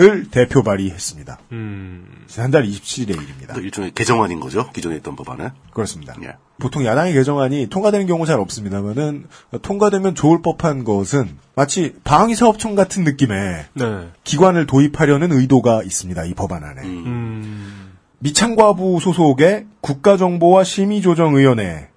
[0.00, 1.38] 을 대표 발의했습니다.
[1.52, 3.54] 음, 지난달 27일의 일입니다.
[3.54, 4.68] 일종의 개정안인 거죠.
[4.72, 5.50] 기존에 있던 법안에.
[5.72, 6.16] 그렇습니다.
[6.24, 6.34] 예.
[6.58, 9.26] 보통 야당의 개정안이 통과되는 경우 잘 없습니다만은
[9.62, 14.08] 통과되면 좋을 법한 것은 마치 방위사업청 같은 느낌의 네.
[14.24, 16.24] 기관을 도입하려는 의도가 있습니다.
[16.24, 16.82] 이 법안 안에.
[16.82, 21.88] 음, 미창과부 소속의 국가정보와 심의조정위원회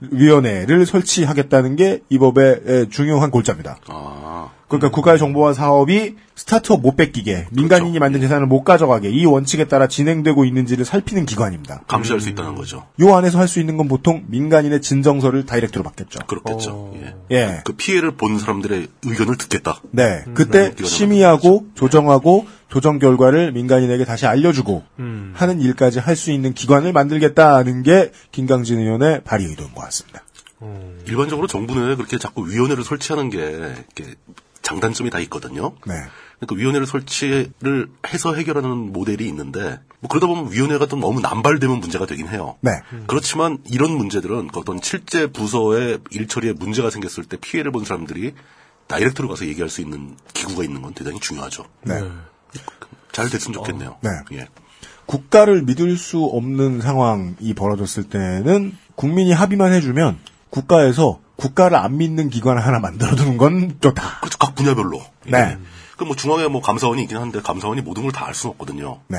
[0.00, 3.78] 위원회를 설치하겠다는 게 이 법의 에, 중요한 골자입니다.
[3.88, 9.66] 아, 그러니까 국가의 정보화 사업이 스타트업 못 뺏기게 민간인이 만든 재산을 못 가져가게 이 원칙에
[9.68, 11.82] 따라 진행되고 있는지를 살피는 기관입니다.
[11.86, 12.86] 감시할 수 있다는 거죠.
[13.00, 16.18] 요 안에서 할 수 있는 건 보통 민간인의 진정서를 다이렉트로 받겠죠.
[16.26, 16.94] 그렇겠죠.
[17.00, 17.14] 예.
[17.30, 17.60] 예.
[17.64, 19.80] 그 피해를 본 사람들의 의견을 듣겠다.
[19.92, 20.24] 네.
[20.34, 25.32] 그때 기관을 심의하고 조정하고 조정 결과를 민간인에게 다시 알려주고 음.
[25.36, 30.22] 하는 일까지 할 수 있는 기관을 만들겠다는 게 김강진 의원의 발의 의도인 것 같습니다.
[31.06, 34.14] 일반적으로 정부 내에 그렇게 자꾸 위원회를 설치하는 게 이렇게
[34.66, 35.74] 장단점이 다 있거든요.
[35.86, 35.94] 네.
[36.38, 42.04] 그러니까 위원회를 설치를 해서 해결하는 모델이 있는데 뭐 그러다 보면 위원회가 또 너무 남발되면 문제가
[42.04, 42.56] 되긴 해요.
[42.60, 42.72] 네.
[43.06, 48.34] 그렇지만 이런 문제들은 그 어떤 실제 부서의 일처리에 문제가 생겼을 때 피해를 본 사람들이
[48.88, 51.64] 다이렉트로 가서 얘기할 수 있는 기구가 있는 건 대단히 중요하죠.
[51.84, 52.02] 네.
[53.12, 53.98] 잘 됐으면 좋겠네요.
[54.02, 54.10] 네.
[54.32, 54.48] 예.
[55.06, 60.18] 국가를 믿을 수 없는 상황이 벌어졌을 때는 국민이 합의만 해주면
[60.60, 64.20] 국가에서 국가를 안 믿는 기관 하나 만들어두는 건 좋다.
[64.20, 64.38] 그렇죠.
[64.38, 65.04] 각 분야별로.
[65.26, 65.58] 네.
[65.98, 69.00] 그뭐 중앙에 뭐 감사원이 있긴 한데 감사원이 모든 걸 다 알 수는 없거든요.
[69.08, 69.18] 네.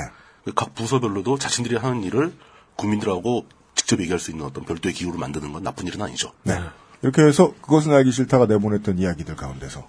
[0.55, 2.33] 각 부서별로도 자신들이 하는 일을
[2.75, 3.45] 국민들하고
[3.75, 6.31] 직접 얘기할 수 있는 어떤 별도의 기구를 만드는 건 나쁜 일은 아니죠.
[6.43, 6.59] 네.
[7.03, 9.87] 이렇게 해서 그것은 알기 싫다가 내보냈던 이야기들 가운데서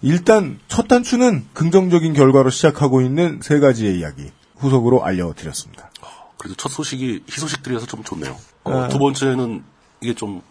[0.00, 5.90] 일단 첫 단추는 긍정적인 결과로 시작하고 있는 세 가지의 이야기 후속으로 알려드렸습니다.
[6.38, 8.36] 그래도 첫 소식이 희소식들이라서 좀 좋네요.
[8.64, 8.88] 어, 아.
[8.88, 9.62] 두 번째는
[10.00, 10.42] 이게 좀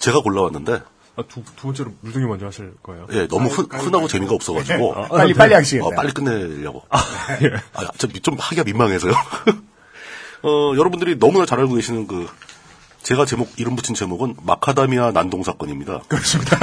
[0.00, 0.82] 제가 골라왔는데
[1.16, 3.06] 아, 두, 두 번째로 물등이 먼저 하실 거예요.
[3.12, 5.86] 예, 너무 흔, 흔하고 재미가 없어가지고 아, 빨리 빨리 하시겠다.
[5.86, 6.84] 어, 빨리 끝내려고.
[6.88, 6.98] 아,
[7.98, 9.12] 좀, 좀 하기가 민망해서요.
[10.42, 12.28] 어, 여러분들이 너무나 잘 알고 계시는 그
[13.02, 16.00] 제가 제목 이름 붙인 제목은 마카다미아 난동 사건입니다.
[16.08, 16.56] 그렇습니다.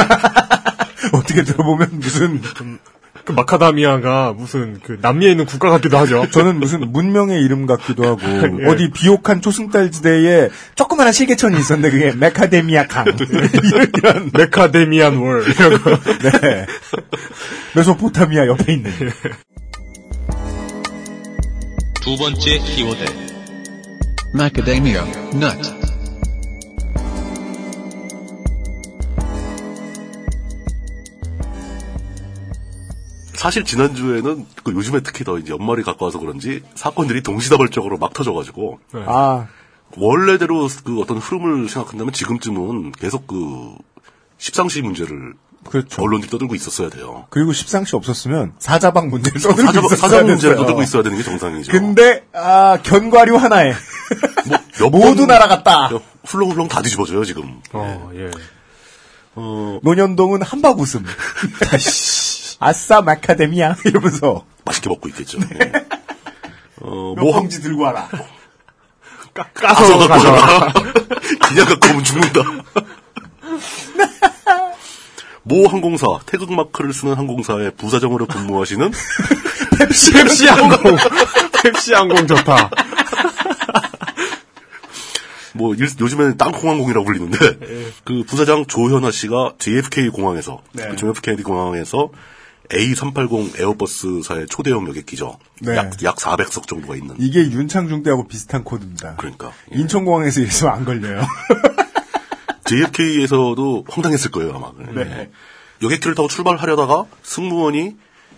[1.14, 2.42] 어떻게 들어보면 무슨
[3.28, 6.28] 그 마카다미아가 무슨 그 남미에 있는 국가 같기도 하죠.
[6.32, 8.22] 저는 무슨 문명의 이름 같기도 하고
[8.64, 8.68] 예.
[8.70, 13.06] 어디 비옥한 초승달 지대에 조그마한 실개천이 있었는데 그게 메카데미아 강
[13.98, 15.92] 이런, 메카데미안 월 이런 거.
[16.00, 16.66] 네
[17.76, 18.92] 메소포타미아 옆에 있는
[22.02, 23.28] 두 번째 키워드.
[24.34, 25.87] Macadamia nut.
[33.38, 39.48] 사실 지난주에는 그 요즘에 특히 더 이제 연말이 가까워서 그런지 사건들이 동시다발적으로 막 터져가지고 아,
[39.96, 43.76] 원래대로 그 어떤 흐름을 생각한다면 지금쯤은 계속 그
[44.40, 45.34] 십상시 문제를
[45.70, 46.02] 그렇죠.
[46.02, 47.26] 언론들이 떠들고 있었어야 돼요.
[47.30, 50.56] 그리고 십상시 없었으면 사자방 문제를 써들고 사자, 있었어야 사자 문제를 됐어요.
[50.58, 51.72] 떠들고 있어야 되는 게 정상이죠.
[51.72, 53.74] 근데 아 견과류 하나에
[54.80, 55.90] 몇 모두 번- 날아갔다.
[56.26, 57.60] 훌렁훌렁 다 뒤집어져요 지금.
[57.74, 58.32] 어, 예.
[59.36, 61.06] 어, 노년동은 한박 웃음.
[62.60, 65.40] 아싸 마카데미아 이러면서 맛있게 먹고 있겠죠.
[65.40, 65.48] 네.
[65.62, 65.72] 예.
[66.82, 68.08] 어, 몇모 한, 봉지 들고 와라.
[69.54, 70.74] 까서 가져와.
[71.48, 72.42] 그냥 갖고 오면 죽는다.
[75.44, 78.92] 모 항공사 태극 마크를 쓰는 항공사의 부사장으로 근무하시는
[79.78, 80.98] 펩시, 펩시 항공.
[81.64, 82.70] 펩시 항공 좋다.
[85.54, 90.90] 뭐 일- 요즘에는 땅콩 항공이라고 불리는데 그 부사장 조현아 씨가 JFK 공항에서 네.
[91.00, 92.10] 그 케네디 공항에서
[92.70, 95.38] A380 에어버스사의 초대형 여객기죠.
[95.62, 95.76] 네.
[95.76, 97.16] 약, 약 400석 정도가 있는.
[97.20, 99.16] 이게 윤창중 때하고 비슷한 코드입니다.
[99.16, 99.80] 그러니까 예.
[99.80, 101.22] 인천공항에서 있으면 안 걸려요.
[102.66, 104.72] JFK에서도 황당했을 거예요 아마.
[104.94, 105.32] 네.
[105.82, 107.96] 여객기를 타고 출발하려다가 승무원이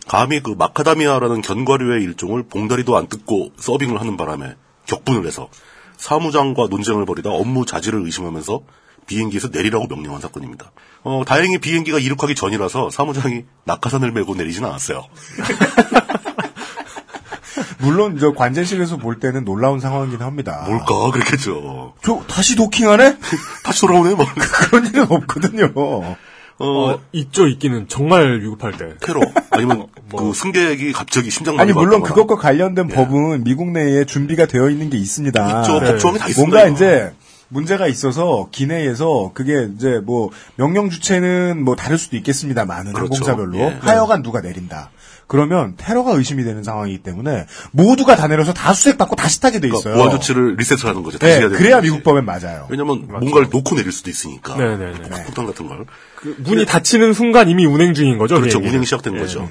[0.07, 5.49] 감히 그 마카다미아라는 견과류의 일종을 봉다리도 안 뜯고 서빙을 하는 바람에 격분을 해서
[5.97, 8.61] 사무장과 논쟁을 벌이다 업무 자질을 의심하면서
[9.09, 10.71] 비행기에서 내리라고 명령한 사건입니다.
[11.03, 15.05] 어, 다행히 비행기가 이륙하기 전이라서 사무장이 낙하산을 메고 내리진 않았어요.
[17.79, 20.63] 물론 저 관제실에서 볼 때는 놀라운 상황이긴 합니다.
[20.67, 21.93] 뭘까 그랬겠죠.
[22.03, 23.17] 저 다시 도킹하네?
[23.65, 24.27] 다시 돌아오네 막.
[24.35, 25.71] 그런 일은 없거든요.
[25.75, 26.15] 어,
[26.59, 27.87] 어, 있죠, 있기는.
[27.87, 28.95] 정말 위급할 때.
[29.01, 32.03] 테러 아니면 그 승객이 갑자기 심장 아니 물론.
[32.03, 35.61] 그것과 관련된 법은 미국 내에 준비가 되어 있는 게 있습니다.
[35.61, 35.79] 있죠.
[35.79, 36.75] 법 조항이 다 있습니다, 뭔가.
[36.75, 37.13] 이제
[37.49, 43.13] 문제가 있어서 기내에서 그게 이제 뭐 명령 주체는 뭐 다를 수도 있겠습니다만은 그렇죠.
[43.13, 43.77] 항공사별로 예.
[43.81, 44.91] 하여간 누가 내린다.
[45.27, 49.81] 그러면 테러가 의심이 되는 상황이기 때문에 모두가 다 내려서 다 수색받고 다시 타게 돼 있어요.
[49.81, 51.19] 그러니까 보안 조치를 리셋을 하는 거죠.
[51.19, 51.91] 다시 네, 해야 되는 그래야 거지.
[51.91, 52.65] 미국 법엔 맞아요.
[52.69, 54.55] 왜냐면 뭔가를 놓고 내릴 수도 있으니까.
[54.55, 55.25] 네네네.
[55.25, 55.85] 폭탄 같은 걸.
[56.15, 58.57] 그 문이 닫히는 순간 이미 운행 중인 거죠, 그렇죠.
[58.57, 59.19] 운행이 시작된 예.
[59.19, 59.47] 거죠.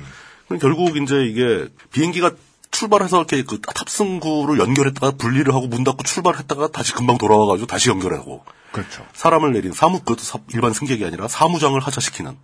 [0.60, 2.32] 결국 이제 이게 비행기가
[2.78, 8.44] 출발해서 이렇게 그 탑승구를 연결했다가 분리를 하고 문 닫고 출발했다가 다시 금방 돌아와가지고 다시 연결하고
[8.72, 9.04] 그렇죠.
[9.14, 12.36] 사람을 내린 사무 그것도 사- 일반 승객이 아니라 사무장을 하차시키는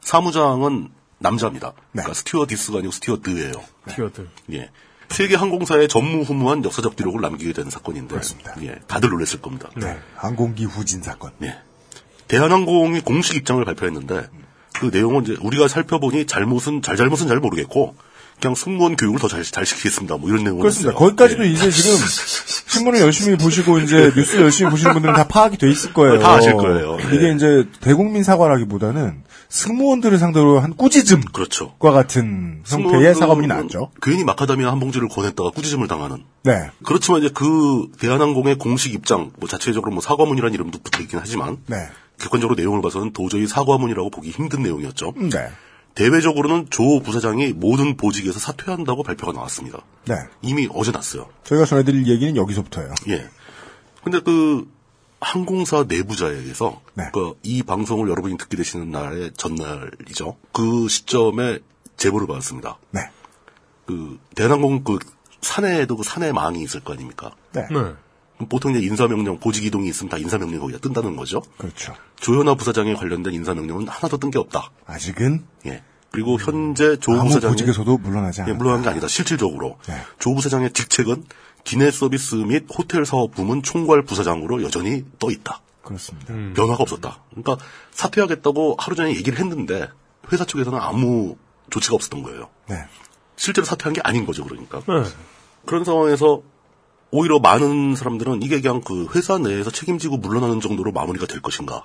[0.00, 1.68] 사무장은 남자입니다.
[1.92, 2.02] 네.
[2.02, 3.52] 그러니까 스튜어디스가 아니고 스튜어드예요.
[3.94, 4.28] 티어들.
[4.52, 4.70] 예.
[5.08, 8.54] 세계 항공사의 전무후무한 역사적 기록을 남기게 된 사건인데, 그렇습니다.
[8.62, 9.68] 예, 다들 놀랐을 겁니다.
[9.76, 9.98] 네.
[10.16, 11.32] 항공기 후진 사건.
[11.42, 11.58] 예.
[12.28, 14.26] 대한항공이 공식 입장을 발표했는데
[14.72, 17.94] 그 내용은 이제 우리가 살펴보니 잘못은 잘잘못은 잘 모르겠고
[18.42, 20.16] 그냥 승무원 교육을 더 잘 잘 시키겠습니다.
[20.16, 20.92] 뭐 이런 내용을 그렇습니다.
[20.94, 21.50] 거기까지도 예.
[21.50, 21.96] 이제 지금
[22.66, 26.18] 신문을 열심히 보시고 이제 뉴스 열심히 보시는 분들은 다 파악이 돼 있을 거예요.
[26.18, 26.98] 다 아실 거예요.
[27.12, 27.34] 이게 예.
[27.34, 31.74] 이제 대국민 사과라기보다는 승무원들을 상대로 한 꾸짖음과 그렇죠.
[31.78, 33.90] 같은 형태의 사과문이 나왔죠.
[34.02, 36.24] 괜히 마카다미아 한 봉지를 권했다가 꾸짖음을 당하는.
[36.42, 36.70] 네.
[36.84, 41.86] 그렇지만 이제 그 대한항공의 공식 입장, 뭐 자체적으로 뭐 사과문이라는 이름도 붙어 있긴 하지만 네.
[42.18, 45.12] 객관적으로 내용을 봐서는 도저히 사과문이라고 보기 힘든 내용이었죠.
[45.16, 45.50] 네.
[45.94, 49.80] 대외적으로는 조 부사장이 모든 보직에서 사퇴한다고 발표가 나왔습니다.
[50.06, 50.14] 네.
[50.40, 51.28] 이미 어제 났어요.
[51.44, 52.94] 저희가 전해드릴 얘기는 여기서부터예요.
[53.08, 53.28] 예.
[54.02, 54.70] 근데 그
[55.20, 57.04] 항공사 내부자에게서 네.
[57.12, 60.36] 그이 방송을 여러분이 듣게 되시는 날의 전날이죠.
[60.52, 61.60] 그 시점에
[61.96, 62.78] 제보를 받았습니다.
[62.90, 63.00] 네.
[63.86, 64.98] 그 대한항공 그
[65.40, 67.32] 사내에도 그 사내 망이 있을 거 아닙니까?
[67.52, 67.62] 네.
[67.70, 67.94] 네.
[68.48, 71.42] 보통 이제 인사명령 보직 이동이 있으면 다 인사명령 거기다 뜬다는 거죠.
[71.58, 71.94] 그렇죠.
[72.16, 74.70] 조현아 부사장에 관련된 인사명령은 하나도 뜬 게 없다.
[74.86, 75.82] 아직은 예.
[76.10, 78.54] 그리고 현재 조 아무 부사장이 보직에서도 물러나지 예, 않아.
[78.54, 79.08] 물러난 게 아니다.
[79.08, 79.94] 실질적으로 네.
[80.18, 81.24] 조 부사장의 직책은
[81.64, 85.60] 기내 서비스 및 호텔 사업 부문 총괄 부사장으로 여전히 떠 있다.
[85.82, 86.32] 그렇습니다.
[86.54, 87.22] 변화가 없었다.
[87.30, 87.56] 그러니까
[87.92, 89.88] 사퇴하겠다고 하루 전에 얘기를 했는데
[90.32, 91.36] 회사 쪽에서는 아무
[91.70, 92.48] 조치가 없었던 거예요.
[92.68, 92.76] 네.
[93.36, 94.80] 실제로 사퇴한 게 아닌 거죠, 그러니까.
[94.86, 95.02] 네.
[95.66, 96.42] 그런 상황에서
[97.12, 101.84] 오히려 많은 사람들은 이게 그냥 그 회사 내에서 책임지고 물러나는 정도로 마무리가 될 것인가.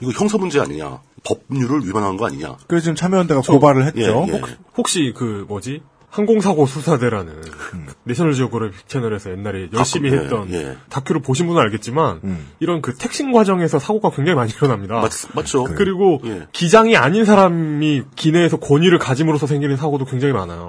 [0.00, 1.00] 이거 형사 문제 아니냐.
[1.24, 2.56] 법률을 위반한 거 아니냐.
[2.66, 4.26] 그래서 지금 참여연대가 고발을 했죠.
[4.28, 4.42] 예, 예.
[4.76, 5.80] 혹 시 그 뭐지?
[6.10, 7.32] 항공사고 수사대라는
[7.74, 7.86] 음.
[8.04, 10.76] 내셔널 지오그래픽 채널에서 옛날에 열심히 예, 했던 예.
[10.88, 12.46] 다큐를 보신 분은 알겠지만 음.
[12.60, 15.00] 이런 그 택신 과정에서 사고가 굉장히 많이 일어납니다.
[15.00, 15.64] 맞, 맞죠.
[15.64, 16.46] 그리고 예.
[16.52, 20.68] 기장이 아닌 사람이 기내에서 권위를 가짐으로써 생기는 사고도 굉장히 많아요.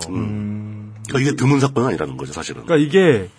[1.08, 2.66] 그러니까 이게 드문 사건은 아니라는 거죠, 사실은.
[2.66, 3.30] 그러니까 이게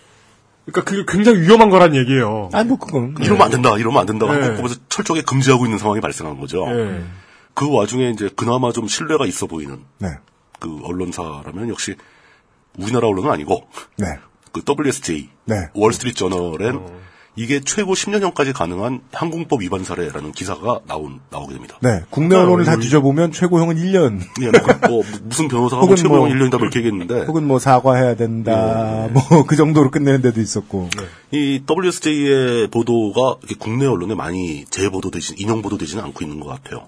[0.65, 2.49] 그러니까 그게 굉장히 위험한 거란 얘기예요.
[2.53, 4.25] 아니 뭐 그건 이러면 안 된다, 이러면 안 된다.
[4.25, 4.33] 네.
[4.33, 6.65] 한국 법에서 철저하게 금지하고 있는 상황이 발생한 거죠.
[6.67, 7.03] 예.
[7.53, 10.09] 그 와중에 이제 그나마 좀 신뢰가 있어 보이는 네.
[10.59, 11.95] 그 언론사라면 역시
[12.77, 14.07] 우리나라 언론은 아니고 네.
[14.51, 15.69] 그 WSJ 네.
[15.73, 16.81] 월스트리트 저널엔
[17.37, 21.77] 이게 최고 10년형까지 가능한 항공법 위반 사례라는 기사가 나온 나오게 됩니다.
[21.81, 24.19] 네, 국내 언론을 다 뒤져보면 최고형은 1년.
[24.41, 28.15] 예, 뭐, 뭐 무슨 변호사가 뭐 혹은 최고형 뭐- 1년이다 이렇게 얘기했는데 혹은 뭐 사과해야
[28.15, 29.07] 된다.
[29.13, 30.89] 뭐그 정도로 끝내는 데도 있었고.
[31.31, 36.87] 이 WSJ의 보도가 이렇게 국내 언론에 많이 재보도되지 인용 보도되지는 않고 있는 것 같아요.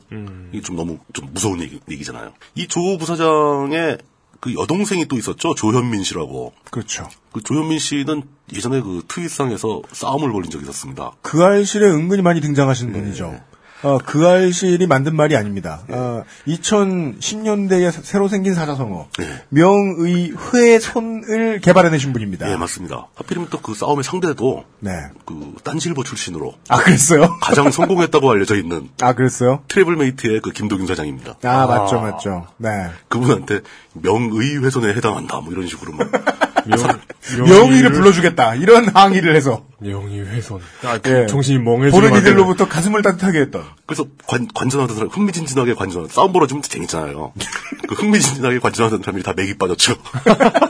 [0.51, 2.31] 이게 좀 너무 좀 무서운 얘기, 얘기잖아요.
[2.55, 3.97] 이 조 부사장의
[4.39, 5.55] 그 여동생이 또 있었죠.
[5.55, 6.53] 조현민 씨라고.
[6.71, 7.07] 그렇죠.
[7.31, 8.23] 그 조현민 씨는
[8.53, 11.11] 예전에 그 트윗상에서 싸움을 벌인 적이 있었습니다.
[11.21, 13.01] 그 알실에 은근히 많이 등장하시는 네.
[13.01, 13.41] 분이죠.
[13.81, 15.81] 어, 그 알실이 만든 말이 아닙니다.
[15.87, 19.43] 어, 2010년대에 새로 생긴 사자성어 네.
[19.49, 22.51] 명의회 손을 개발해내신 분입니다.
[22.51, 23.07] 예, 맞습니다.
[23.15, 24.91] 하필이면 또 그 싸움의 상대도 네.
[25.25, 27.37] 그 딴지일보 출신으로 아 그랬어요?
[27.41, 29.61] 가장 성공했다고 알려져 있는 아 그랬어요?
[29.67, 31.35] 트래블메이트의 그 김동윤 사장입니다.
[31.43, 32.47] 아, 맞죠 맞죠.
[32.57, 32.69] 네.
[33.09, 33.59] 그분한테
[33.93, 36.09] 명예훼손에 해당한다 뭐 이런 식으로 막
[37.47, 40.59] 명의를 불러주겠다 이런 항의를 해서 명예 훼손.
[40.83, 41.25] 아, 예.
[41.27, 42.21] 정신이 멍해지게 보는.
[42.21, 43.63] 이들로부터 가슴을 따뜻하게 했던.
[43.85, 47.33] 그래서 관, 관전하던 사람 흥미진진하게 관전 싸움 벌어지면 재밌잖아요.
[47.87, 49.95] 그 흥미진진하게 관전하던 사람들이 다 맥이 빠졌죠.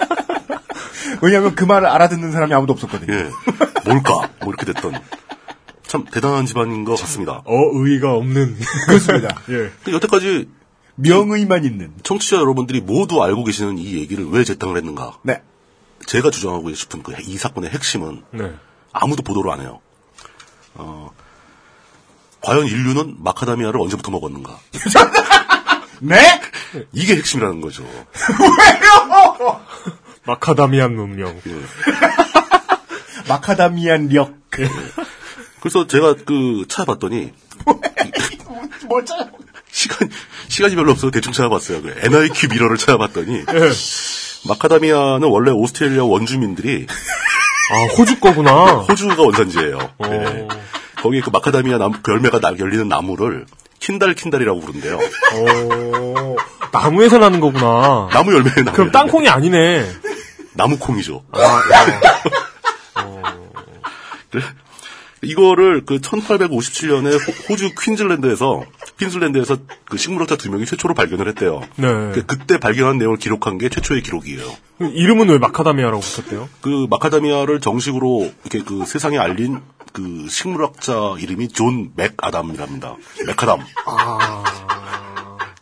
[1.22, 3.14] 왜냐하면 그 말을 알아듣는 사람이 아무도 없었거든요.
[3.14, 3.30] 예,
[3.86, 5.00] 뭘까 뭐 이렇게 됐던
[5.88, 7.42] 참 대단한 집안인 것 같습니다.
[7.46, 8.58] 어의가 없는.
[8.88, 9.36] 그렇습니다.
[9.50, 9.72] 예.
[9.84, 10.48] 그 여태까지
[10.96, 11.94] 명의만 있는.
[12.04, 15.18] 청취자 여러분들이 모두 알고 계시는 이 얘기를 왜 재탕을 했는가?
[15.24, 15.42] 네.
[16.10, 18.52] 제가 주장하고 싶은 그 이 사건의 핵심은 네.
[18.92, 19.80] 아무도 보도를 안 해요.
[20.74, 21.12] 어,
[22.42, 24.58] 과연 인류는 마카다미아를 언제부터 먹었는가?
[26.02, 26.42] 네?
[26.94, 27.86] 이게 핵심이라는 거죠.
[30.26, 31.40] 마카다미안 문명.
[33.30, 34.34] 마카다미안력.
[35.60, 37.34] 그래서 제가 그 찾아봤더니
[38.88, 39.14] 뭐죠?
[39.80, 40.10] 시간
[40.50, 41.82] 시간이 별로 없어서 대충 찾아봤어요.
[41.82, 43.44] 그 NIQ 미러를 찾아봤더니
[44.48, 46.86] 마카다미아는 원래 오스트레일리아 원주민들이
[47.72, 48.66] 아, 호주 거구나.
[48.90, 49.78] 호주가 원산지예요.
[50.00, 50.48] 네.
[50.98, 53.46] 거기에 그 마카다미아 나무, 그 열매가 나- 열리는 나무를
[53.80, 54.98] 킨달킨달이라고 부른대요.
[55.36, 56.36] 오,
[56.74, 58.10] 나무에서 나는 거구나.
[58.12, 58.92] 나무 열매 나무 그럼 열매.
[58.92, 59.90] 땅콩이 아니네.
[60.56, 61.24] 나무콩이죠.
[61.32, 61.62] 아,
[64.30, 64.44] 그래?
[65.22, 68.64] 이거를 그 1857년에 호, 주 퀸즐랜드에서
[69.00, 71.62] 퀸즐랜드에서 그 식물학자 두 명이 최초로 발견을 했대요.
[71.76, 71.88] 네.
[72.14, 74.46] 그, 그때 발견한 내용을 기록한 게 최초의 기록이에요.
[74.80, 76.50] 이름은 왜 마카다미아라고 붙였대요?
[76.62, 79.60] 그 마카다미아를 정식으로 이렇게 그 세상에 알린
[79.92, 82.96] 그 식물학자 이름이 존 맥아담이랍니다.
[83.26, 83.60] 맥아담.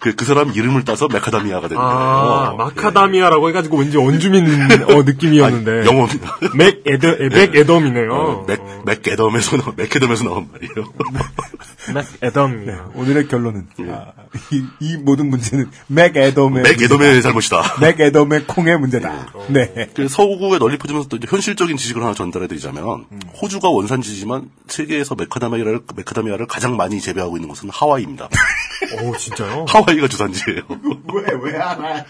[0.07, 2.55] 그, 그 사람 이름을 따서 맥아다미아가 된 아, 거예요.
[2.57, 4.45] 마카다미아라고 해가지고 왠지 원주민
[4.89, 5.71] 어, 느낌이었는데.
[5.79, 6.37] 아니, 영어입니다.
[6.55, 8.13] 맥 에더, 맥 에덤이네요.
[8.13, 10.93] 어, 맥, 맥애덤에서, 나- 맥애덤에서 나온 말이에요.
[11.93, 12.65] 맥 에덤.
[12.65, 14.05] 네, 오늘의 결론은 아,
[14.51, 17.75] 이, 이 모든 문제는 맥 애덤의 맥애덤의 잘못이다.
[17.81, 19.27] 맥 애덤의 콩의 문제다.
[19.49, 19.89] 네.
[19.93, 23.19] 그 서구에 널리 퍼지면서 또 이제 현실적인 지식을 하나 전달해드리자면 음.
[23.41, 28.29] 호주가 원산지지만 세계에서 마카다미아를 마카다미아를 가장 많이 재배하고 있는 곳은 하와이입니다.
[29.03, 29.65] 오, 진짜요?
[29.67, 30.61] 하와이 가 주산지예요.
[31.13, 32.05] 왜, 왜 알아?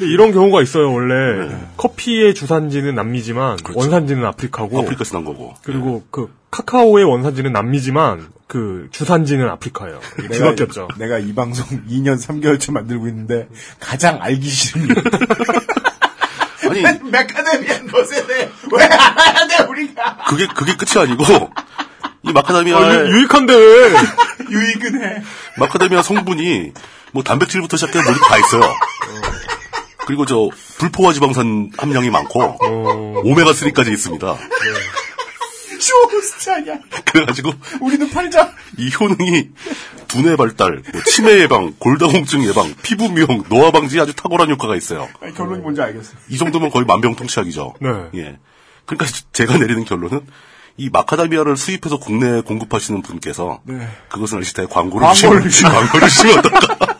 [0.00, 1.56] 이런 경우가 있어요, 원래.
[1.76, 4.80] 커피의 주산지는 남미지만, 원산지는 아프리카고.
[4.80, 5.54] 아프리카에서 난 거고.
[5.62, 10.00] 그리고 그, 카카오의 원산지는 남미지만, 그, 주산지는 아프리카예요.
[10.30, 10.88] 뒤바뀌었죠.
[10.98, 13.48] 내가 이 방송 2년 3개월째 만들고 있는데
[13.80, 14.94] 가장 알기 싫은 일.
[16.68, 20.18] 아니 메카데미안 것에 대해 왜 알아야 돼 우리가?
[20.28, 21.24] 그게 그게 끝이 아니고
[22.24, 23.52] 이 아, 마카다미아의 유, 유익한데!
[24.50, 25.22] 유익은 해.
[25.58, 26.72] 마카다미아 성분이
[27.12, 28.74] 뭐 단백질부터 시작해서 모두 다 있어요.
[30.06, 30.48] 그리고 저
[30.78, 32.58] 불포화 지방산 함량이 많고
[33.24, 34.36] 오메가 3까지 있습니다.
[35.78, 36.78] 쇼스타냐?
[37.06, 38.52] 그래가지고 우리는 팔자.
[38.78, 39.50] 이 효능이
[40.08, 45.08] 두뇌 발달, 뭐 치매 예방, 골다공증 예방, 피부 미용, 노화 방지에 아주 탁월한 효과가 있어요.
[45.20, 46.12] 아니, 결론이 뭔지 알겠어.
[46.28, 47.74] 이 정도면 거의 만병통치약이죠.
[47.80, 47.88] 네.
[48.14, 48.38] 예.
[48.86, 50.20] 그러니까 제가 내리는 결론은
[50.76, 53.88] 이 마카다미아를 수입해서 국내에 공급하시는 분께서 네.
[54.08, 56.91] 그것은 알시다에 광고를 광고를 주시면 광고를 주시면 어떨까?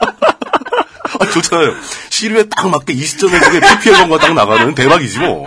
[1.23, 1.75] 아, 좋잖아요.
[2.11, 5.47] 시류에 딱 맞게 이 시점에 그게 PPL 광고가 딱 나가면 대박이지 뭐.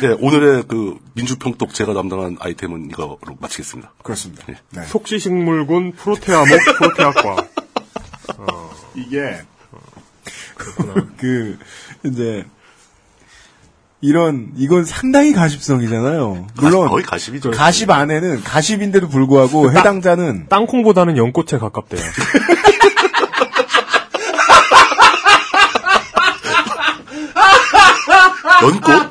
[0.00, 3.92] 네, 오늘의 그 민주평독 제가 담당한 아이템은 이거로 마치겠습니다.
[4.02, 4.44] 그렇습니다.
[4.46, 4.54] 네.
[4.70, 4.82] 네.
[4.86, 7.36] 속지식물군 프로테아목 프로테아과.
[8.94, 9.40] 이게
[11.18, 11.58] 그
[12.04, 12.44] 이제
[14.00, 16.46] 이런 이건 상당히 가십성이잖아요.
[16.54, 17.50] 물론 거의 가십이죠.
[17.50, 22.00] 가십 안에는 가십인데도 불구하고 해당자는 땅콩보다는 연꽃에 가깝대요.
[28.62, 29.08] 연꽃?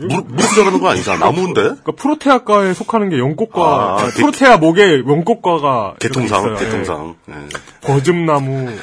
[0.00, 1.18] 물, 물에서 자라는 거 아니잖아.
[1.26, 1.60] 나무인데?
[1.62, 6.56] 그러니까 프로테아과에 속하는 게 연꽃과, 아, 아, 개- 프로테아 목에 연꽃과가 개통상.
[6.56, 7.14] 개통상.
[7.30, 7.34] 예.
[7.34, 7.48] 예.
[7.82, 8.78] 버즘나무, 예, 예.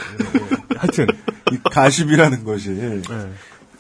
[0.77, 1.07] 하여튼.
[1.51, 3.01] 이 가십이라는 것이 예.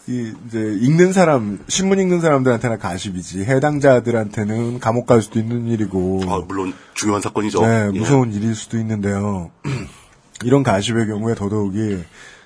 [0.09, 6.21] 이, 이제, 읽는 사람, 신문 읽는 사람들한테는 가십이지, 해당자들한테는 감옥 갈 수도 있는 일이고.
[6.29, 7.61] 아, 물론 중요한 사건이죠.
[7.61, 7.99] 네, 예.
[7.99, 9.51] 무서운 일일 수도 있는데요.
[10.45, 11.97] 이런 가십의 경우에 더더욱이,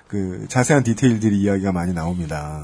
[0.08, 2.64] 그, 자세한 디테일들이 이야기가 많이 나옵니다.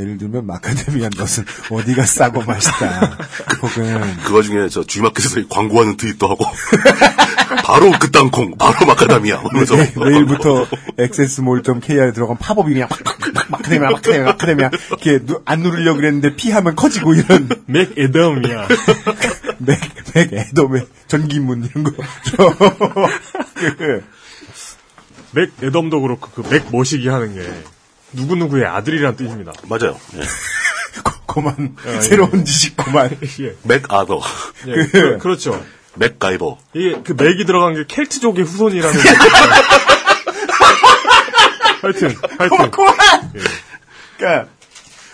[0.00, 3.18] 예를 들면, 마카데미안 넛은 어디가 싸고 맛있다.
[3.62, 6.44] 혹은, 그 와중에 저 G마켓에서 광고하는 트윗도 하고
[7.64, 9.42] 바로 그 땅콩, 바로 마카다미아.
[9.52, 10.66] 네, 내일부터
[10.98, 17.14] 액세스몰.kr에 들어간 팝업이 그냥 팍팍팍 마카데미아, 마카데미아, 마카데미아, 이렇게 누- 안 누르려고 그랬는데 피하면 커지고
[17.14, 17.48] 이런.
[17.66, 18.68] 맥 에덤이야.
[19.58, 19.78] 맥,
[20.14, 21.92] 맥 애덤의 전기문 이런 거.
[22.24, 22.54] 저,
[23.78, 24.04] 그,
[25.32, 27.42] 맥 에덤도 그렇고 그 맥 머시기 하는 게
[28.12, 29.52] 누구누구의 아들이란 뜻입니다.
[29.68, 29.98] 맞아요.
[30.16, 30.20] 예.
[31.26, 32.00] 고만, 예.
[32.00, 33.10] 새로운 지식 고만.
[33.40, 33.54] 예.
[33.62, 34.20] 맥아더,
[34.66, 35.64] 예, 그, 그렇죠.
[35.94, 36.58] 맥가이버.
[36.74, 39.00] 이게 그 맥이 들어간 게 켈트족의 후손이라는.
[41.82, 42.70] 하여튼, 하여튼.
[42.70, 42.94] 고만!
[44.18, 44.50] 그러니까,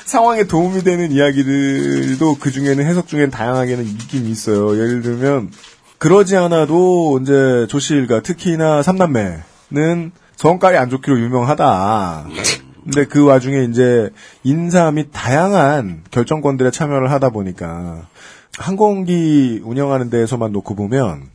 [0.05, 4.75] 상황에 도움이 되는 이야기들도 그 중에는 해석 중엔 다양하게는 있긴 있어요.
[4.75, 5.53] 예를 들면,
[5.99, 12.27] 그러지 않아도 이제 조실과 특히나 삼남매는 성깔이 안 좋기로 유명하다.
[12.87, 14.11] 근데 그 와중에 이제
[14.45, 18.07] 인사 및 다양한 결정권들에 참여를 하다 보니까
[18.57, 21.29] 항공기 운영하는 데에서만 놓고 보면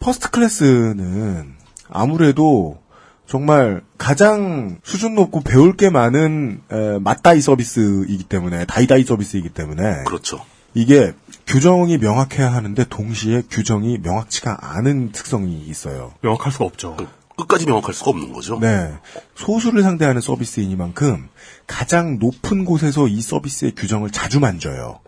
[0.00, 1.54] first class는
[1.88, 2.78] 아무래도
[3.26, 10.40] 정말 가장 수준 높고 배울 게 많은 에, 맞다이 서비스이기 때문에 다이다이 서비스이기 때문에 그렇죠.
[10.74, 11.12] 이게
[11.46, 16.12] 규정이 명확해야 하는데 동시에 규정이 명확치가 않은 특성이 있어요.
[16.22, 16.96] 명확할 수가 없죠.
[17.38, 18.58] 끝까지 명확할 수가 없는 거죠.
[18.60, 18.92] 네.
[19.36, 21.28] 소수를 상대하는 서비스이니만큼
[21.66, 24.98] 가장 높은 곳에서 이 서비스의 규정을 자주 만져요.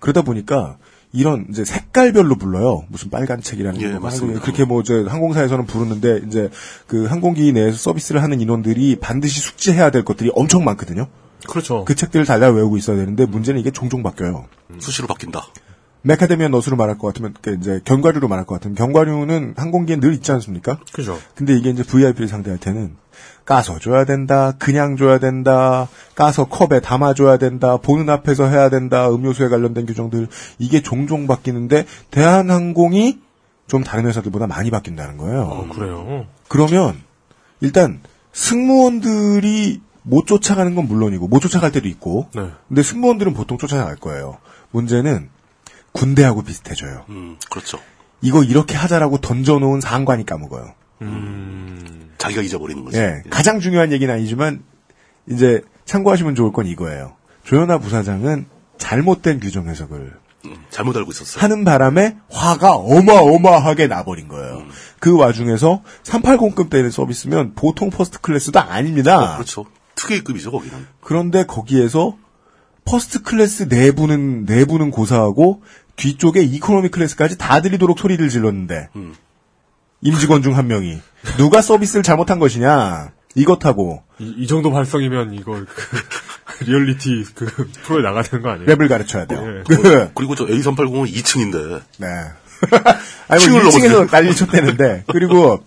[0.00, 0.78] 그러다 보니까
[1.12, 2.84] 이런 이제 색깔별로 불러요.
[2.88, 4.00] 무슨 빨간 책이라는 예, 거.
[4.00, 4.40] 맞습니다.
[4.40, 6.50] 그렇게 뭐 이제 항공사에서는 부르는데 이제
[6.86, 11.08] 그 항공기 내에서 서비스를 하는 인원들이 반드시 숙지해야 될 것들이 엄청 많거든요.
[11.48, 11.84] 그렇죠.
[11.84, 14.46] 그 책들을 달달 외우고 있어야 되는데 문제는 이게 종종 바뀌어요.
[14.78, 15.46] 수시로 바뀐다.
[16.02, 20.30] 메카데미안 너스로 말할 것 같으면 그 이제 견과류로 말할 것 같으면 견과류는 항공기에 늘 있지
[20.32, 20.78] 않습니까?
[20.92, 21.18] 그죠.
[21.34, 22.96] 근데 이게 이제 VIP를 상대할 때는
[23.44, 29.48] 까서 줘야 된다, 그냥 줘야 된다, 까서 컵에 담아줘야 된다, 보는 앞에서 해야 된다, 음료수에
[29.48, 30.28] 관련된 규정들
[30.58, 33.20] 이게 종종 바뀌는데 대한항공이
[33.66, 35.42] 좀 다른 회사들보다 많이 바뀐다는 거예요.
[35.42, 36.26] 어, 그래요.
[36.48, 37.00] 그러면
[37.60, 38.00] 일단
[38.32, 42.50] 승무원들이 못 쫓아가는 건 물론이고 못 쫓아갈 때도 있고, 네.
[42.68, 44.38] 근데 승무원들은 보통 쫓아갈 거예요.
[44.70, 45.30] 문제는
[45.96, 47.04] 군대하고 비슷해져요.
[47.08, 47.78] 음, 그렇죠.
[48.22, 50.74] 이거 이렇게 하자라고 던져놓은 상관이 까먹어요.
[52.18, 52.98] 자기가 잊어버리는 거죠.
[52.98, 54.62] 예, 가장 중요한 얘기는 아니지만
[55.30, 57.14] 이제 참고하시면 좋을 건 이거예요.
[57.44, 58.46] 조현아 부사장은
[58.78, 60.14] 잘못된 규정 해석을
[60.46, 61.42] 음, 잘못 알고 있었어요.
[61.42, 64.62] 하는 바람에 화가 어마어마하게 나버린 거예요.
[65.00, 69.34] 그 와중에서 380급 되는 서비스면 보통 first class도 아닙니다.
[69.34, 69.66] 그렇죠.
[69.94, 70.86] 특혜급이죠, 거기는.
[71.00, 72.16] 그런데 거기에서
[72.84, 75.62] first class 내부는 내부는 고사하고
[75.96, 79.14] 뒤쪽에 economy class까지 다 들리도록 소리를 질렀는데 음.
[80.02, 80.98] 임직원 중 한 명이
[81.38, 88.22] 누가 서비스를 잘못한 것이냐 이것하고 이, 이 정도 발성이면 이거 그 리얼리티 그 프로에 나가야
[88.22, 88.66] 되는 거 아니에요?
[88.66, 89.42] 랩을 가르쳐야 돼요.
[89.46, 89.62] 예.
[89.66, 91.82] 그, 그리고 저 A380은 2층인데.
[91.98, 92.06] 네.
[93.28, 94.06] 아니 뭐 층을 1층에서 넘었어요.
[94.06, 95.62] 난리 쳤대는데 그리고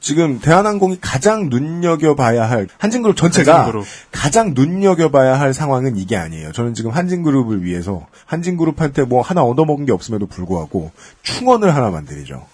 [0.00, 3.86] 지금 대한항공이 가장 눈여겨봐야 할 한진그룹 전체가 한진그룹.
[4.10, 6.52] 가장 눈여겨봐야 할 상황은 이게 아니에요.
[6.52, 10.90] 저는 지금 한진그룹을 위해서 한진그룹한테 뭐 하나 얻어먹은 게 없음에도 불구하고
[11.22, 12.46] 충원을 하나 만들이죠.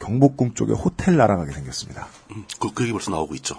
[0.00, 2.08] 경복궁 쪽에 호텔 날아가게 생겼습니다.
[2.32, 3.56] 음, 그, 그 얘기 벌써 나오고 있죠.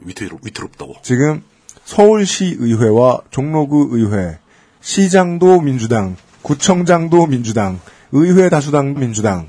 [0.00, 0.96] 위태로, 위태롭다고.
[1.02, 1.42] 지금
[1.84, 4.38] 서울시 의회와 종로구 의회,
[4.80, 7.78] 시장도 민주당, 구청장도 민주당,
[8.10, 9.48] 의회 다수당 민주당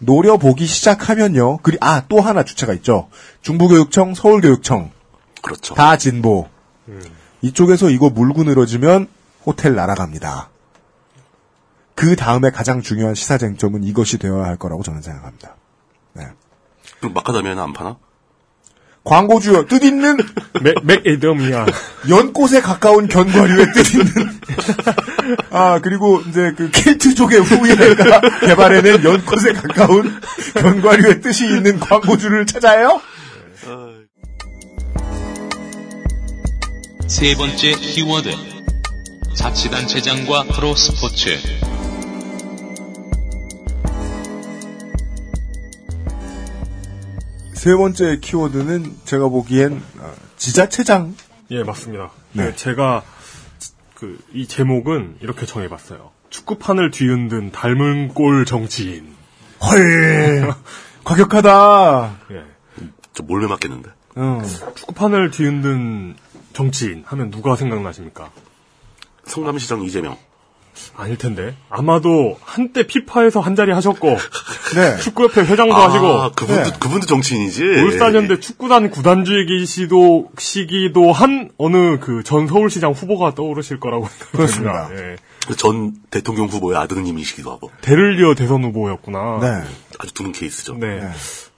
[0.00, 1.58] 노려보기 시작하면요.
[1.58, 3.08] 그리 아 또 하나 주체가 있죠.
[3.42, 4.90] 중부교육청, 서울교육청
[5.42, 5.74] 그렇죠.
[5.74, 6.48] 다 진보.
[7.42, 9.08] 이쪽에서 이거 물고 늘어지면
[9.46, 10.50] 호텔 날아갑니다.
[11.94, 15.56] 그 다음에 가장 중요한 시사 쟁점은 이것이 되어야 할 거라고 저는 생각합니다.
[16.14, 16.26] 네.
[16.98, 17.96] 그럼 마카다미아는 안 파나?
[19.10, 20.18] 광고주요 뜻있는
[20.62, 21.66] 맥, 맥 에덤이야.
[22.08, 24.40] 연꽃에 가까운 견과류의 뜻 있는
[25.50, 30.20] 아 그리고 이제 그 켈트족의 후예가 개발해낸 연꽃에 가까운
[30.54, 33.00] 견과류의 뜻이 있는 광고주를 찾아요?
[37.08, 38.30] 세 번째 키워드.
[39.34, 41.36] 자치단체장과 프로스포츠.
[47.60, 51.14] 세 번째 키워드는 제가 보기엔 어, 지자체장
[51.50, 52.10] 예, 맞습니다.
[52.32, 52.46] 네.
[52.46, 53.02] 네, 제가
[53.96, 56.10] 그 이 제목은 이렇게 정해봤어요.
[56.30, 59.14] 축구판을 뒤흔든 닮은 꼴 정치인.
[59.62, 60.54] 헐
[61.04, 62.44] 과격하다 예.
[63.12, 63.90] 저 몰매 맞겠는데.
[64.16, 64.40] 어.
[64.76, 66.16] 축구판을 뒤흔든
[66.54, 68.30] 정치인 하면 누가 생각나십니까?
[69.26, 70.16] 성남시장 이재명.
[70.96, 71.54] 아닐 텐데.
[71.68, 74.08] 아마도 한때 피파에서 한 자리 하셨고
[74.74, 74.96] 네.
[74.98, 76.70] 축구협회 회장도 아, 하시고 그분도 네.
[76.78, 77.62] 그분도 정치인이지.
[77.62, 84.88] 울산현대 축구단 구단주에 계시도 시기도 한 어느 그 전 서울시장 후보가 떠오르실 거라고 그렇습니다.
[84.92, 85.16] 예.
[85.46, 89.38] 그전 대통령 후보의 아드님이시기도 하고 데를리어 대선 후보였구나.
[89.40, 89.62] 네.
[89.98, 90.74] 아주 드문 케이스죠.
[90.74, 91.00] 네.
[91.00, 91.08] 네.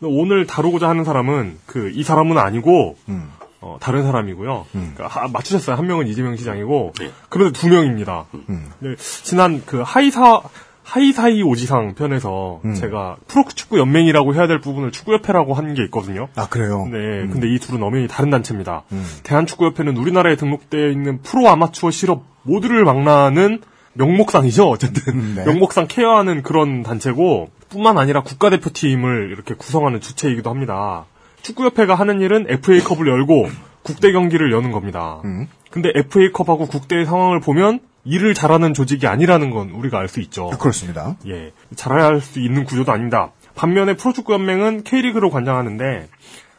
[0.04, 3.30] 오늘 다루고자 하는 사람은 그 이 사람은 아니고 음.
[3.62, 4.66] 어, 다른 사람이고요.
[4.72, 5.76] 그러니까 하- 맞추셨어요.
[5.76, 7.10] 한 명은 이재명 시장이고 네.
[7.30, 8.26] 그런데 두 명입니다.
[8.50, 8.66] 음.
[8.80, 10.42] 네, 지난 그 하이사
[10.84, 12.74] 하이사이 오지상 편에서 음.
[12.74, 16.28] 제가 프로축구 연맹이라고 해야 될 부분을 축구협회라고 한 게 있거든요.
[16.34, 16.86] 아 그래요.
[16.90, 16.98] 네,
[17.32, 18.82] 근데 이 둘은 엄연히 다른 단체입니다.
[18.92, 19.06] 음.
[19.22, 23.60] 대한축구협회는 우리나라에 등록되어 있는 프로 아마추어 실업 모두를 망라하는
[23.94, 24.68] 명목상이죠.
[24.68, 25.44] 어쨌든 음, 네.
[25.44, 31.04] 명목상 케어하는 그런 단체고 뿐만 아니라 국가대표팀을 이렇게 구성하는 주체이기도 합니다.
[31.42, 33.48] 축구협회가 하는 일은 FA컵을 열고
[33.82, 35.20] 국대 경기를 여는 겁니다.
[35.24, 35.48] 음.
[35.70, 40.50] 근데 FA컵하고 국대의 상황을 보면 일을 잘하는 조직이 아니라는 건 우리가 알 수 있죠.
[40.58, 41.16] 그렇습니다.
[41.26, 43.32] 예, 잘해야 할 수 있는 구조도 아닙니다.
[43.54, 46.08] 반면에 프로축구연맹은 K리그를 관장하는데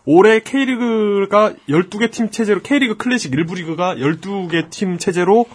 [0.06, 5.46] 올해 K리그가 12개 팀 체제로 K리그 클래식 1부 리그가 12개 팀 체제로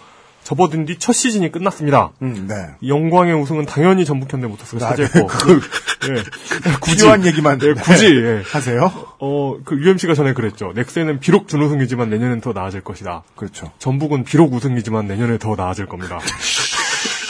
[0.49, 2.09] 접어든 뒤 첫 시즌이 끝났습니다.
[2.23, 2.55] 음, 네.
[2.87, 5.05] 영광의 우승은 당연히 전북 현대 모터스가 아, 네.
[5.05, 5.61] 차지했고 그걸
[6.09, 6.23] 예.
[6.81, 8.41] 굳이 필요한 얘기만 예, 굳이 예.
[8.45, 8.91] 하세요.
[9.19, 10.73] 어, 그 UMC가 전에 그랬죠.
[10.75, 13.23] 넥센은 비록 준우승이지만 내년엔 더 나아질 것이다.
[13.35, 13.71] 그렇죠.
[13.77, 16.17] 전북은 비록 우승이지만 내년에 더 나아질 겁니다.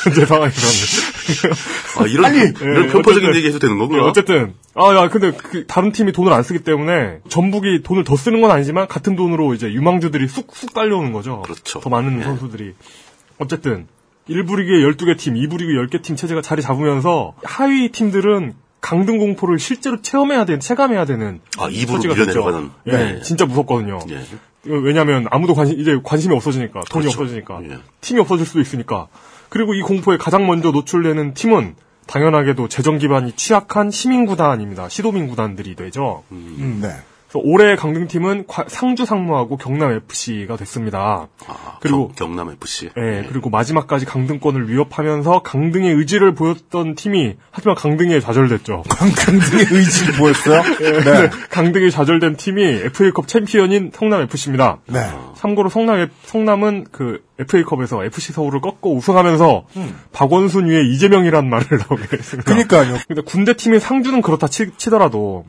[0.05, 1.53] 현재 상황에서는.
[1.99, 4.05] 아, 이런 아니, 이런 예, 편파적인 얘기 해도 되는 예, 거구나.
[4.05, 8.39] 어쨌든 아 야 근데 그 다른 팀이 돈을 안 쓰기 때문에 전북이 돈을 더 쓰는
[8.39, 11.41] 건 아니지만 같은 돈으로 이제 유망주들이 쑥쑥 깔려오는 거죠.
[11.41, 11.82] 그렇죠.
[11.82, 12.24] 더 많은 예.
[12.24, 12.76] 선수들이
[13.39, 13.87] 어쨌든
[14.29, 19.59] 1부 리그에 12개 팀, 2부 리그 10개 팀 체제가 자리 잡으면서 하위 팀들은 강등 공포를
[19.59, 22.39] 실제로 체험해야 되는 체감해야 되는 아, 입으로 처지가 밀려 됐죠.
[22.39, 22.69] 내려가는.
[22.87, 23.21] 예, 네.
[23.21, 23.99] 진짜 무섭거든요.
[24.09, 24.21] 예.
[24.65, 27.21] 왜냐하면 아무도 관심 이제 관심이 없어지니까 돈이 그렇죠.
[27.21, 27.77] 없어지니까 예.
[28.01, 29.07] 팀이 없어질 수도 있으니까
[29.49, 31.75] 그리고 이 공포에 가장 먼저 노출되는 팀은
[32.07, 34.89] 당연하게도 재정 기반이 취약한 시민 구단입니다.
[34.89, 36.23] 시도민 구단들이 되죠.
[36.31, 36.89] 음, 네.
[37.32, 41.27] 그래서 올해 강등팀은 과- 상주 상무하고 경남 FC가 됐습니다.
[41.47, 42.89] 아, 그리고- 경, 경남 FC.
[42.97, 48.84] 예, 그리고 마지막까지 강등권을 위협하면서 강등의 의지를 보였던 팀이 하지만 강등에 좌절됐죠.
[48.89, 50.63] 강등의 의지를 보였어요.
[50.82, 51.30] 네.
[51.51, 54.80] 강등에 좌절된 팀이 FA컵 챔피언인 성남 FC입니다.
[54.88, 54.99] 네.
[55.38, 59.65] 참고로 성남 성남은 그 FA컵에서 FC 서울을 꺾고 우승하면서
[60.13, 62.51] 박원순 위에 이재명이란 말을 나오게 했습니다.
[62.51, 62.97] 그러니까요.
[63.07, 65.45] 근데 군대 팀의 상주는 그렇다 치, 치더라도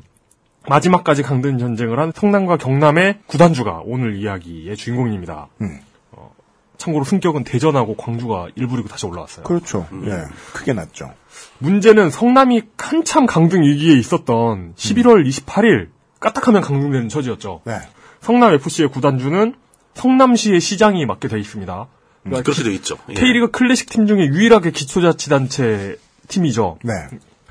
[0.69, 5.49] 마지막까지 강등 전쟁을 한 성남과 경남의 구단주가 오늘 이야기의 주인공입니다.
[5.63, 5.81] 음.
[6.13, 6.33] 어,
[6.77, 9.45] 참고로 승격은 대전하고 광주가 일부 리그 다시 올라왔어요.
[9.45, 9.87] 그렇죠.
[10.05, 10.25] 예.
[10.53, 11.13] 크게 났죠.
[11.59, 15.89] 문제는 성남이 한참 강등 위기에 있었던 11월 28일
[16.21, 17.63] 까딱하면 강등되는 처지였죠.
[17.65, 17.79] 네.
[18.21, 19.55] 성남 FC의 구단주는
[19.95, 21.87] 성남시의 시장이 맡게 돼 있습니다.
[22.23, 22.99] 그러니까 그렇게 돼 있죠.
[23.09, 23.15] 예.
[23.15, 25.97] K리그 클래식 팀 중에 유일하게 기초자치단체
[26.29, 26.79] 팀이죠.
[26.85, 26.93] 네.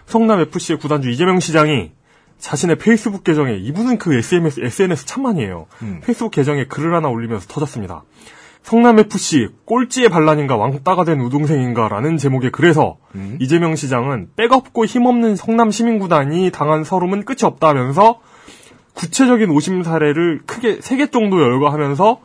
[0.06, 1.92] 성남 FC의 구단주 이재명 시장이
[2.40, 5.68] 자신의 페이스북 계정에 이분은 그 SNS, SNS 참 많이 해요.
[5.82, 6.00] 음.
[6.04, 8.04] 페이스북 계정에 글을 하나 올리면서 터졌습니다.
[8.64, 13.38] 성남 FC 꼴찌의 반란인가 왕따가 된 우동생인가라는 제목의 글에서 음.
[13.40, 18.20] 이재명 시장은 백없고 힘없는 성남 시민구단이 당한 서름은 끝이 없다면서
[18.96, 22.20] 구체적인 오심 사례를 크게 세 개 정도 열거하면서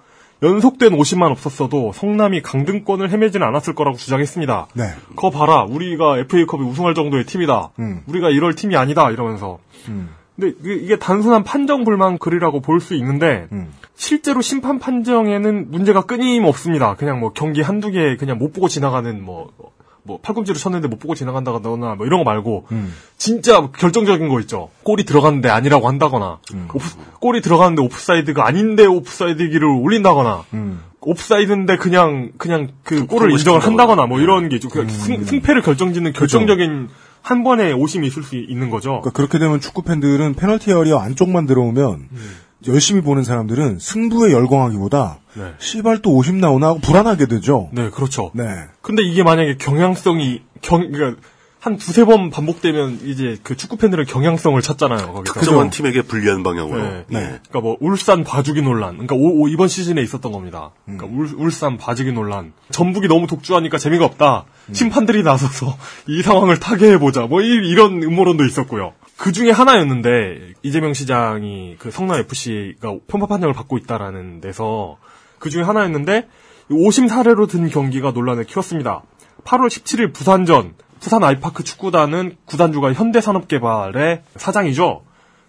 [0.45, 4.69] 연속된 오심만 없었어도 성남이 강등권을 헤매지는 않았을 거라고 주장했습니다.
[4.75, 4.85] 네.
[5.17, 7.71] 거 봐라, 우리가 FA컵에 우승할 정도의 팀이다.
[7.79, 8.03] 음.
[8.07, 9.11] 우리가 이럴 팀이 아니다.
[9.11, 9.59] 이러면서.
[9.89, 10.11] 음.
[10.37, 13.73] 근데 이게- 이게 단순한 판정 불만 글이라고 볼 수 있는데 음.
[13.95, 16.95] 실제로 심판 판정에는 문제가 끊임없습니다.
[16.97, 19.51] 그냥 뭐 경기 한두 개 그냥 못 보고 지나가는 뭐,
[20.07, 22.93] 뭐 팔꿈치로 쳤는데 못 보고 지나간다거나 뭐 이런 거 말고 음.
[23.17, 24.69] 진짜 결정적인 거 있죠.
[24.83, 26.69] 골이 들어갔는데 아니라고 한다거나 음.
[26.73, 30.81] 오프- 골이 들어갔는데 오프사이드가 아닌데 오프사이드기를 올린다거나 음.
[31.01, 33.61] 옵사이드인데 그냥 그냥 그 골을 인정을.
[33.61, 34.69] 한다거나 뭐 이런 게 있죠.
[34.71, 36.89] 그 승, 승패를 결정짓는 결정적인
[37.21, 39.01] 한 번의 오심이 있을 수 있는 거죠.
[39.01, 42.09] 그러니까 그렇게 되면 축구 팬들은 페널티 에리어 안쪽만 들어오면
[42.69, 45.55] 열심히 보는 사람들은 승부에 열광하기보다 네.
[45.59, 47.69] 씨발 또 50 나오나 하고 불안하게 되죠.
[47.73, 48.31] 네, 그렇죠.
[48.35, 48.45] 네.
[48.83, 51.21] 근데 이게 만약에 경향성이 경 그러니까
[51.61, 55.13] 한 두세 번 반복되면 이제 그 축구 팬들은 경향성을 찾잖아요.
[55.15, 55.33] 거기서.
[55.33, 56.79] 특정한 팀에게 불리한 방향으로.
[56.83, 57.05] 네.
[57.13, 57.19] 예.
[57.19, 58.93] 그러니까 뭐 울산 봐주기 논란.
[58.99, 60.73] 그러니까 오- 오- 이번 시즌에 있었던 겁니다.
[60.85, 61.19] 그러니까 음.
[61.19, 62.53] 울, 울산 봐주기 논란.
[62.71, 64.45] 전북이 너무 독주하니까 재미가 없다.
[64.69, 64.75] 음.
[64.75, 65.75] 심판들이 나서서
[66.07, 67.23] 이 상황을 타개해 보자.
[67.23, 68.93] 뭐 이, 런 음모론도 있었고요.
[69.25, 74.99] 그 중에 하나였는데 이재명 시장이 그 성남 FC가 편파 판정을 받고 있다라는 데서
[75.39, 76.29] 그 중에 하나였는데
[76.71, 79.03] 오심 사례로 든 경기가 논란을 키웠습니다.
[79.45, 85.05] 8월 17일 부산전 부산 아이파크 축구단은 구단주가 현대산업개발의 사장이죠.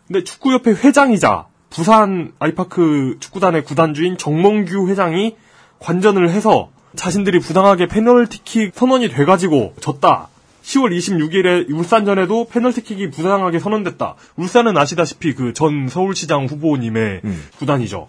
[0.07, 5.35] 근데 축구협회 회장이자 부산 아이파크 축구단의 구단주인 정몽규 회장이
[5.79, 10.29] 관전을 해서 자신들이 부당하게 페널티킥 선언이 돼가지고 졌다.
[10.65, 14.15] 10월 26일에 울산전에도 페널티킥이 부당하게 선언됐다.
[14.35, 17.21] 울산은 아시다시피 그 전 서울시장 후보님의
[17.59, 18.07] 구단이죠.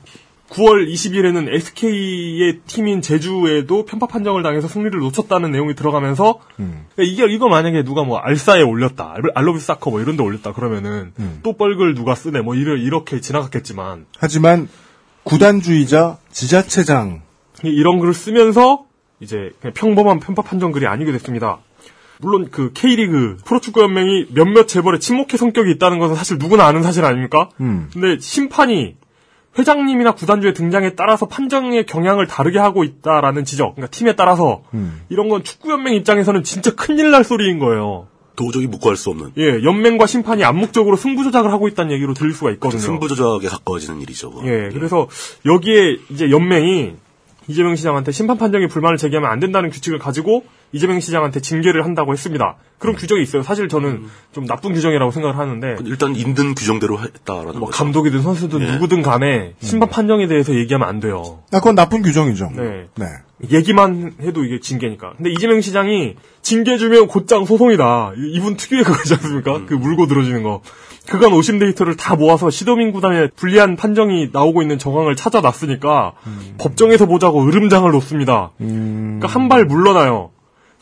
[0.50, 7.48] 9월 20일에는 SK의 팀인 제주에도 편파 판정을 당해서 승리를 놓쳤다는 내용이 들어가면서 그러니까 이게 이거
[7.48, 12.14] 만약에 누가 뭐 알싸에 올렸다, 알- 알로비 사커 뭐 이런데 올렸다 그러면은 또 뻘글 누가
[12.14, 14.68] 쓰네 뭐 이래 이렇게 지나갔겠지만 하지만
[15.24, 17.22] 구단주의자 지자체장
[17.64, 18.84] 이런 글을 쓰면서
[19.18, 21.58] 이제 그냥 평범한 편파 판정 글이 아니게 됐습니다.
[22.20, 27.04] 물론 그 K리그 프로축구 연맹이 몇몇 재벌의 친목회 성격이 있다는 것은 사실 누구나 아는 사실
[27.04, 27.50] 아닙니까?
[27.60, 27.88] 음.
[27.92, 28.96] 근데 심판이
[29.58, 35.00] 회장님이나 구단주의 등장에 따라서 판정의 경향을 다르게 하고 있다라는 지적, 그러니까 팀에 따라서 음.
[35.08, 38.08] 이런 건 축구 연맹 입장에서는 진짜 큰일 날 소리인 거예요.
[38.36, 42.50] 도저히 묵고할 수 없는 예, 연맹과 심판이 암묵적으로 승부 조작을 하고 있다는 얘기로 들릴 수가
[42.52, 42.80] 있거든요.
[42.80, 44.30] 승부 조작에 가까워지는 일이죠.
[44.30, 44.46] 그거.
[44.46, 45.08] 예, 그래서
[45.46, 46.92] 여기에 이제 연맹이
[47.48, 52.56] 이재명 시장한테 심판 판정에 불만을 제기하면 안 된다는 규칙을 가지고 이재명 시장한테 징계를 한다고 했습니다.
[52.78, 53.42] 그런 규정이 있어요.
[53.42, 57.78] 사실 저는 좀 나쁜 규정이라고 생각을 하는데 일단 있는 규정대로 했다라는 뭐 거죠.
[57.78, 58.72] 감독이든 선수든 예.
[58.72, 61.38] 누구든 간에 심판 판정에 대해서 얘기하면 안 돼요.
[61.52, 62.50] 아, 그건 나쁜 규정이죠.
[62.56, 62.86] 네.
[62.96, 63.06] 네.
[63.50, 65.14] 얘기만 해도 이게 징계니까.
[65.16, 68.12] 근데 이재명 시장이 징계 주면 곧장 소송이다.
[68.16, 69.64] 이- 이분 특유의 그거지 않습니까?
[69.66, 70.62] 그 물고 들어지는 거.
[71.08, 76.12] 그간 오심 데이터를 다 모아서 시도민 구단에 불리한 판정이 나오고 있는 정황을 찾아놨으니까
[76.58, 78.50] 법정에서 보자고 으름장을 놓습니다.
[78.58, 80.30] 그러니까 한 발 물러나요.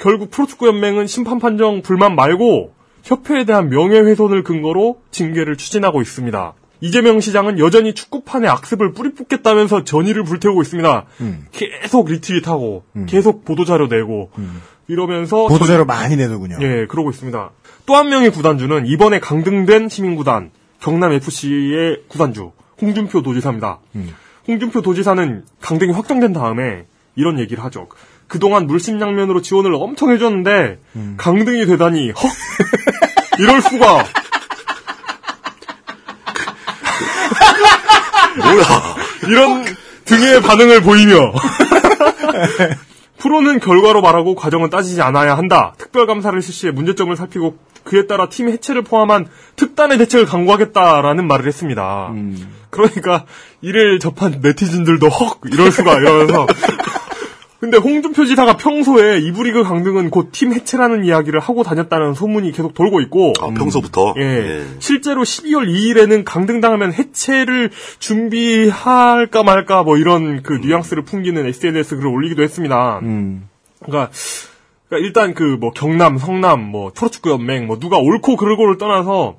[0.05, 2.75] 결국 프로축구 연맹은 심판 판정 불만 말고
[3.05, 6.53] 협회에 대한 명예훼손을 근거로 징계를 추진하고 있습니다.
[6.83, 11.07] 이재명 시장은 여전히 축구판에 악습을 뿌리 뽑겠다면서 전의를 불태우고 있습니다.
[11.53, 14.31] 계속 리트윗하고 계속 보도자료 내고
[14.89, 16.59] 이러면서 보도자료 많이 내더군요.
[16.61, 17.51] 예, 그러고 있습니다.
[17.87, 20.51] 또 한 명의 구단주는 이번에 강등된 시민구단
[20.81, 23.79] 경남FC의 구단주 홍준표 도지사입니다.
[24.47, 26.85] 홍준표 도지사는 강등이 확정된 다음에
[27.17, 27.89] 이런 얘기를 하죠.
[28.27, 30.79] 그동안 물심양면으로 지원을 엄청 해줬는데
[31.17, 32.17] 강등이 되다니 헉
[33.39, 34.05] 이럴 수가.
[38.39, 38.97] 뭐야?
[39.29, 39.65] 이런
[40.05, 41.33] 등의 반응을 보이며.
[43.19, 45.75] 프로는 결과로 말하고 과정은 따지지 않아야 한다.
[45.79, 52.13] 특별감사를 실시해 문제점을 살피고 그에 따라 팀 해체를 포함한 특단의 대책을 강구하겠다라는 말을 했습니다.
[52.71, 53.25] 그러니까
[53.63, 56.47] 이를 접한 네티즌들도 헉 이럴 수가 이러면서
[57.65, 63.01] 근데 홍준표 지사가 평소에 이브리그 강등은 곧 팀 해체라는 이야기를 하고 다녔다는 소문이 계속 돌고
[63.01, 64.15] 있고 아, 평소부터.
[64.19, 64.23] 예.
[64.23, 64.65] 예.
[64.81, 72.43] 실제로 12월 2일에는 강등당하면 해체를 준비할까 말까 뭐 이런 그 뉘앙스를 풍기는 SNS 글을 올리기도
[72.43, 72.99] 했습니다.
[73.03, 73.49] 음.
[73.83, 74.11] 그러니까,
[74.89, 79.37] 그러니까 일단 그 뭐 경남, 성남, 뭐 프로축구 연맹 뭐 누가 옳고 그르고를 떠나서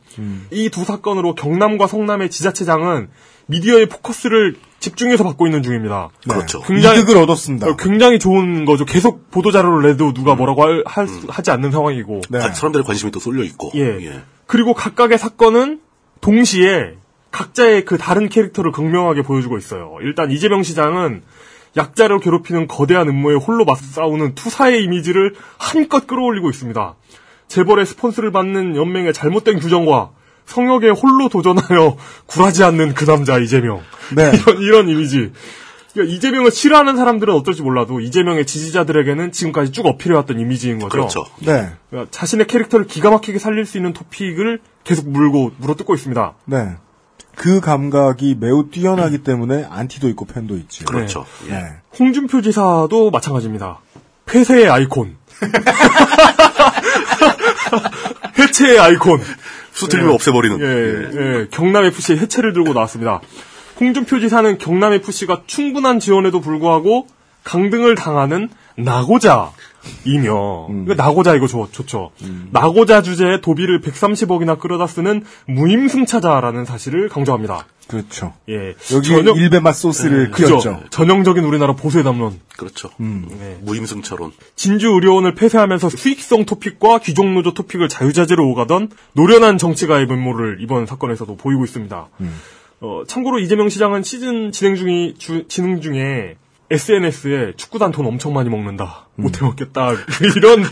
[0.50, 3.10] 이두 사건으로 경남과 성남의 지자체장은
[3.48, 6.10] 미디어의 포커스를 집중해서 받고 있는 중입니다.
[6.28, 6.62] 그렇죠.
[6.62, 7.68] 굉장히- 이득을 얻었습니다.
[7.68, 8.86] 어, 굉장히 좋은 거죠.
[8.86, 12.22] 계속 보도 자료를 내도 누가 뭐라고 할, 할 수- 하지 않는 상황이고.
[12.30, 12.40] 네.
[12.40, 13.72] 아, 사람들의 관심이 또 쏠려 있고.
[13.76, 14.22] 예.
[14.48, 15.80] 그리고 각각의 사건은
[16.22, 16.96] 동시에
[17.32, 19.96] 각자의 그 다른 캐릭터를 극명하게 보여주고 있어요.
[20.02, 21.24] 일단 이재명 시장은
[21.78, 26.96] 약자를 괴롭히는 거대한 음모에 홀로 맞싸우는 투사의 이미지를 한껏 끌어올리고 있습니다.
[27.48, 30.12] 재벌의 스폰서를 받는 연맹의 잘못된 규정과
[30.46, 33.82] 성역에 홀로 도전하여 굴하지 않는 그 남자 이재명.
[34.16, 34.32] 네.
[34.48, 35.32] 이런, 이런 이미지.
[35.94, 40.90] 그러니까 이재명을 싫어하는 사람들은 어떨지 몰라도 이재명의 지지자들에게는 지금까지 쭉 어필해왔던 이미지인 거죠.
[40.90, 41.26] 그렇죠.
[41.40, 41.72] 네.
[41.90, 46.34] 그러니까 자신의 캐릭터를 기가 막히게 살릴 수 있는 토픽을 계속 물고 물어뜯고 있습니다.
[46.46, 46.76] 네.
[47.36, 50.84] 그 감각이 매우 뛰어나기 때문에 안티도 있고 팬도 있지.
[50.86, 51.26] 그렇죠.
[51.48, 51.52] 예.
[51.52, 51.66] 네.
[51.98, 53.80] 홍준표 지사도 마찬가지입니다.
[54.26, 55.16] 폐쇄의 아이콘.
[58.38, 59.22] 해체의 아이콘.
[59.76, 60.60] 수틀림을 없애버리는.
[60.62, 63.22] 예, 예, 경남FC의 해체를 들고 나왔습니다.
[63.80, 67.08] 홍준표 지사는 경남FC가 충분한 지원에도 불구하고
[67.44, 69.52] 강등을 당하는 나고자
[70.06, 72.12] 이며, 이거 나고자 이거 좋, 좋죠.
[72.52, 77.68] 나고자 주제에 도비를 130억이나 끌어다 쓰는 무임승차자라는 사실을 강조합니다.
[77.88, 78.34] 그렇죠.
[78.50, 78.74] 예.
[78.96, 80.48] 여기 전형- 일베맛 소스를 그죠.
[80.60, 80.80] 그렸죠.
[80.90, 82.40] 전형적인 우리나라 보수의 담론.
[82.58, 82.90] 그렇죠.
[82.98, 83.60] 네.
[83.62, 84.32] 무임승차론.
[84.56, 91.64] 진주 의료원을 폐쇄하면서 수익성 토픽과 귀족노조 토픽을 자유자재로 오가던 노련한 정치가의 면모를 이번 사건에서도 보이고
[91.64, 92.08] 있습니다.
[92.82, 96.36] 어, 참고로 이재명 시장은 시즌 진행 중이 주- 진행 중에
[96.72, 99.08] SNS에 축구단 돈 엄청 많이 먹는다.
[99.16, 99.92] 못 해 먹겠다.
[100.36, 100.64] 이런,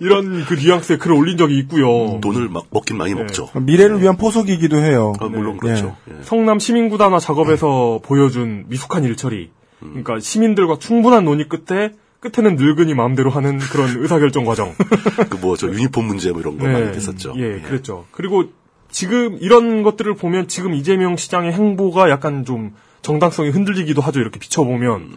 [0.00, 2.20] 이런 그 뉘앙스의 글을 올린 적이 있고요.
[2.20, 3.48] 돈을 막 먹긴 많이 먹죠.
[3.54, 5.14] 미래를 위한 포석이기도 해요.
[5.20, 5.96] 아, 물론 그렇죠.
[6.10, 6.22] 예.
[6.22, 9.50] 성남 시민구단화 작업에서 보여준 미숙한 일처리.
[9.80, 14.74] 그러니까 시민들과 충분한 논의 끝에 끝에는 늙은이 마음대로 하는 그런 의사결정 과정.
[15.30, 17.34] 그 뭐 저 유니폼 문제 뭐 이런 거 많이 됐었죠.
[17.36, 18.04] 예, 그랬죠.
[18.10, 18.44] 그리고
[18.90, 22.74] 지금 이런 것들을 보면 지금 이재명 시장의 행보가 약간 좀
[23.10, 24.18] 정당성이 흔들리기도 하죠.
[24.20, 25.10] 이렇게 비춰보면.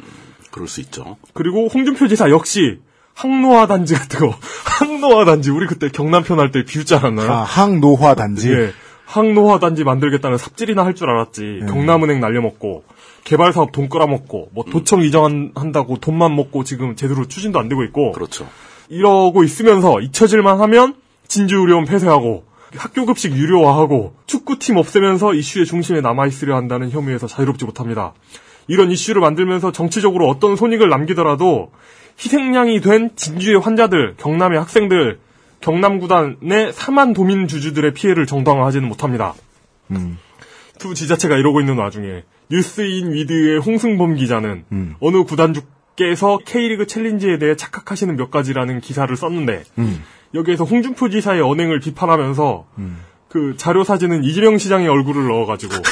[0.52, 1.18] 그럴 수 있죠.
[1.34, 2.78] 그리고 홍준표 지사 역시
[3.16, 4.36] 항노화 단지 같은 거.
[4.80, 5.50] 항노화 단지.
[5.50, 7.32] 우리 그때 경남편 할 때 비웃지 않았나요?
[7.32, 8.52] 아, 항노화 단지.
[8.52, 8.72] 예.
[9.08, 11.62] 항노화 단지 만들겠다는 삽질이나 할 줄 알았지.
[11.68, 12.84] 경남은행 날려먹고
[13.24, 18.12] 개발 사업 돈 끌어먹고 뭐 도청 이전한다고 돈만 먹고 지금 제대로 추진도 안 되고 있고.
[18.12, 18.48] 그렇죠.
[18.90, 20.94] 이러고 있으면서 잊혀질만 하면
[21.28, 22.44] 진주의료원 폐쇄하고
[22.76, 28.13] 학교 급식 유료화하고 축구팀 없애면서 이슈의 중심에 남아있으려 한다는 혐의에서 자유롭지 못합니다.
[28.67, 31.72] 이런 이슈를 만들면서 정치적으로 어떤 손익을 남기더라도
[32.20, 35.20] 희생양이 된 진주의 환자들, 경남의 학생들,
[35.61, 39.34] 경남 구단의 4만 도민 주주들의 피해를 정당화하지는 못합니다.
[40.78, 44.95] 두 지자체가 이러고 있는 와중에 뉴스인 위드의 홍승범 기자는 음.
[44.99, 50.03] 어느 구단주께서 K리그 챌린지에 대해 착각하시는 몇 가지라는 기사를 썼는데 음.
[50.34, 52.65] 여기에서 홍준표 지사의 언행을 비판하면서
[53.30, 55.75] 그 자료 사진은 이재명 시장의 얼굴을 넣어가지고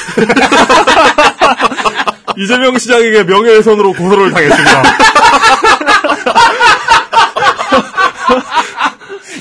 [2.38, 4.82] 이재명 시장에게 명예훼손으로 고소를 당했습니다.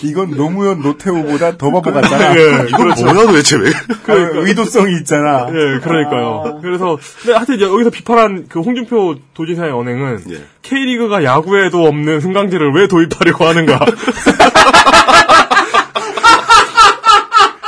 [0.03, 2.35] 이건 노무현 노태우보다 더 바보 같잖아.
[2.37, 3.05] 예, 이건 그렇죠.
[3.05, 3.71] 뭐야 도대체 왜?
[4.03, 5.47] 그 의도성이 있잖아.
[5.49, 6.59] 예, 그러니까요.
[6.61, 10.43] 그래서 근데 하여튼 이제 여기서 비판한 그 홍준표 도지사의 언행은 예.
[10.61, 13.79] K리그가 야구에도 없는 승강제를 왜 도입하려고 하는가?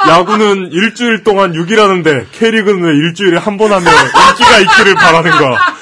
[0.07, 5.75] 야구는 일주일 동안 6일 하는데 K리그는 왜 일주일에 한 번 하면 인기가 있기를 바라는가?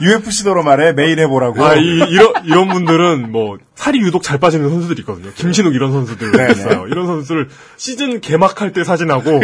[0.00, 1.64] UFC더러 말해 매일 해보라고.
[1.64, 5.30] 아, 이, 이런, 이런 분들은 뭐, 살이 유독 잘 빠지는 선수들이 있거든요.
[5.34, 6.86] 김신욱 이런 선수들 네, 있어요.
[6.88, 9.40] 이런 선수들 시즌 개막할 때 사진하고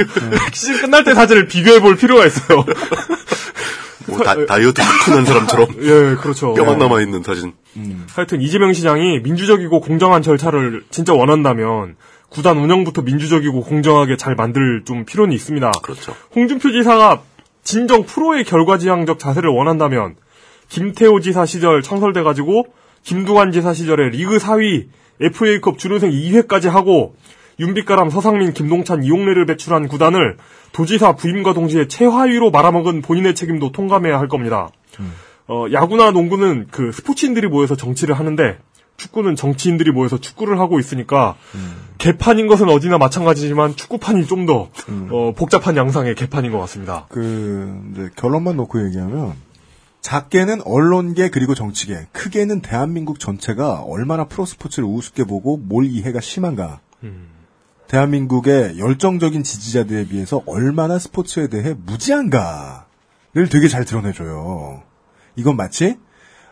[0.52, 2.64] 시즌 끝날 때 사진을 비교해 볼 필요가 있어요.
[4.08, 6.54] 뭐 다, 다이어트 큰 사람처럼 예, 그렇죠.
[6.54, 7.52] 뼈만 남아 있는 사진.
[8.14, 11.96] 하여튼 이재명 시장이 민주적이고 공정한 절차를 진짜 원한다면
[12.28, 15.70] 구단 운영부터 민주적이고 공정하게 잘 만들 좀 필요는 있습니다.
[15.82, 16.16] 그렇죠.
[16.34, 17.22] 홍준표 지사가
[17.62, 20.16] 진정 프로의 결과지향적 자세를 원한다면
[20.72, 22.64] 김태호 지사 시절 창설돼 가지고
[23.02, 24.88] 김두관 지사 시절에 리그 4위,
[25.20, 27.14] FA컵 준우승 2회까지 하고
[27.60, 30.38] 윤빛가람, 서상민, 김동찬, 이용래를 배출한 구단을
[30.72, 34.70] 도지사 부임과 동시에 최하위로 말아먹은 본인의 책임도 통감해야 할 겁니다.
[35.46, 38.58] 어, 야구나 농구는 그 스포츠인들이 모여서 정치를 하는데
[38.96, 41.36] 축구는 정치인들이 모여서 축구를 하고 있으니까
[41.98, 44.70] 개판인 것은 어디나 마찬가지지만 축구판이 좀더
[45.10, 47.06] 어, 복잡한 양상의 개판인 것 같습니다.
[47.10, 49.34] 그 결론만 놓고 얘기하면
[50.02, 56.80] 작게는 언론계 그리고 정치계, 크게는 대한민국 전체가 얼마나 프로스포츠를 우습게 보고 몰 이해가 심한가.
[57.86, 64.82] 대한민국의 열정적인 지지자들에 비해서 얼마나 스포츠에 대해 무지한가를 되게 잘 드러내줘요.
[65.36, 65.96] 이건 마치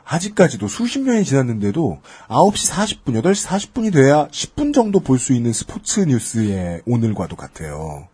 [0.05, 2.70] 아직까지도 수십 년이 지났는데도 9시
[3.05, 8.09] 40분, 8시 40분이 돼야 10분 정도 볼 수 있는 스포츠 뉴스의 오늘과도 같아요.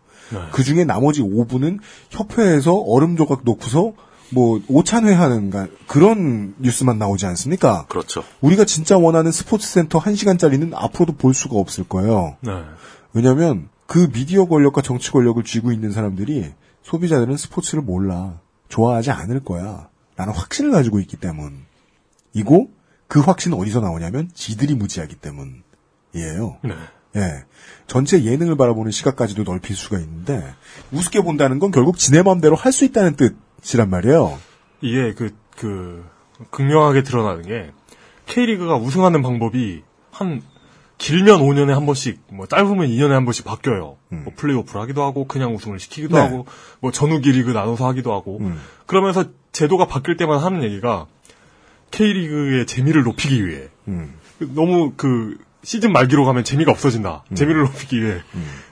[0.51, 1.79] 그 중에 나머지 5분은
[2.09, 3.93] 협회에서 얼음 조각 놓고서
[4.29, 7.85] 뭐 오찬회 하는 가- 그런 뉴스만 나오지 않습니까?
[7.87, 8.23] 그렇죠.
[8.41, 12.35] 우리가 진짜 원하는 스포츠 센터 1시간짜리는 앞으로도 볼 수가 없을 거예요.
[12.41, 12.51] 네.
[13.13, 16.51] 왜냐하면 그 미디어 권력과 정치 권력을 쥐고 있는 사람들이
[16.83, 22.69] 소비자들은 스포츠를 몰라 좋아하지 않을 거야 라는 확신을 가지고 있기 때문이고
[23.07, 26.57] 그 확신은 어디서 나오냐면 지들이 무지하기 때문이에요.
[26.63, 26.71] 네.
[27.15, 27.43] 예.
[27.87, 30.43] 전체 예능을 바라보는 시각까지도 넓힐 수가 있는데
[30.91, 33.35] 우습게 본다는 건 결국 지네 마음대로 할 수 있다는 뜻
[33.73, 34.37] 이란 말이에요.
[34.81, 36.05] 이게 그, 그,
[36.51, 37.71] 극명하게 드러나는 게,
[38.27, 39.81] K리그가 우승하는 방법이
[40.11, 40.41] 한,
[40.97, 43.97] 길면 5년에 한 번씩, 뭐, 짧으면 2년에 한 번씩 바뀌어요.
[44.09, 46.23] 뭐, 플레이오프를 하기도 하고, 그냥 우승을 시키기도 네.
[46.23, 46.45] 하고,
[46.79, 48.41] 뭐, 전후기 리그 나눠서 하기도 하고,
[48.85, 51.07] 그러면서 제도가 바뀔 때마다 하는 얘기가,
[51.91, 53.69] K리그의 재미를 높이기 위해,
[54.39, 55.37] 너무 그,
[55.67, 57.25] 시즌 말기로 가면 재미가 없어진다.
[57.35, 58.21] 재미를 높이기 위해.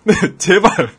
[0.06, 0.90] 근데 제발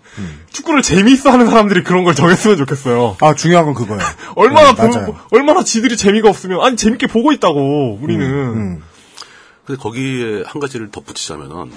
[0.50, 3.16] 축구를 재미있어 하는 사람들이 그런 걸 정했으면 좋겠어요.
[3.22, 4.02] 아 중요한 건 그거예요.
[4.36, 5.16] 얼마나 네, 보-.
[5.30, 8.82] 얼마나 지들이 재미가 없으면 아니 재밌게 보고 있다고 우리는 음.
[9.64, 11.72] 근데 거기에 한 가지를 덧붙이자면은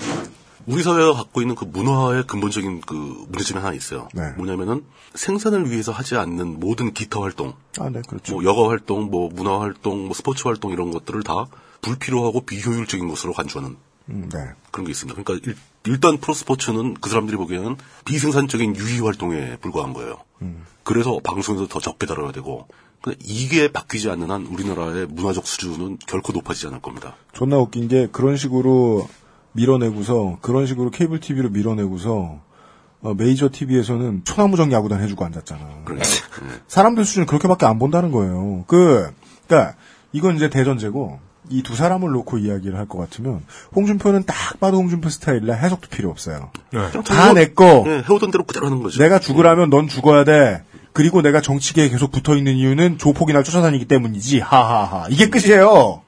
[0.66, 2.94] 우리 사회가 갖고 있는 그 문화의 근본적인 그
[3.30, 4.10] 문제점이 하나 있어요.
[4.14, 4.32] 네.
[4.36, 4.84] 뭐냐면은
[5.16, 8.34] 생산을 위해서 하지 않는 모든 기타 활동, 아, 네, 그렇죠.
[8.34, 11.46] 뭐 여가 활동, 뭐 문화 활동, 뭐 스포츠 활동 이런 것들을 다
[11.82, 14.40] 불필요하고 비효율적인 것으로 간주하는 음, 네.
[14.72, 15.22] 그런 게 있습니다.
[15.22, 15.52] 그러니까
[15.86, 20.18] 일, 단 프로스포츠는 그 사람들이 보기에는 비생산적인 유희 활동에 불과한 거예요.
[20.84, 22.68] 그래서 방송에서 더 적게 다뤄야 되고
[23.02, 27.16] 근데 이게 바뀌지 않는 한 우리나라의 문화적 수준은 결코 높아지지 않을 겁니다.
[27.34, 29.08] 존나 웃긴 게 그런 식으로
[29.54, 32.42] 밀어내고서 그런 식으로 케이블 TV로 밀어내고서
[33.02, 35.84] 어, 메이저 TV에서는 초나무정 야구단 해주고 앉았잖아.
[35.86, 36.08] 그러니까
[36.68, 38.66] 사람들 수준 그렇게밖에 안 본다는 거예요.
[38.68, 39.10] 그,
[39.48, 39.76] 그니까,
[40.12, 43.42] 이건 이제 대전제고, 이 두 사람을 놓고 이야기를 할 것 같으면
[43.76, 46.52] 홍준표는 딱 봐도 홍준표 스타일이라 해석도 필요 없어요.
[47.04, 47.84] 다내 거.
[47.86, 49.02] 네, 해오던 대로 그대로 하는 거죠.
[49.02, 50.64] 내가 죽으라면 넌 죽어야 돼.
[50.94, 54.40] 그리고 내가 정치계에 계속 붙어 있는 이유는 조폭이나 쫓아다니기 때문이지.
[54.40, 55.08] 하하하.
[55.10, 56.02] 이게 끝이에요.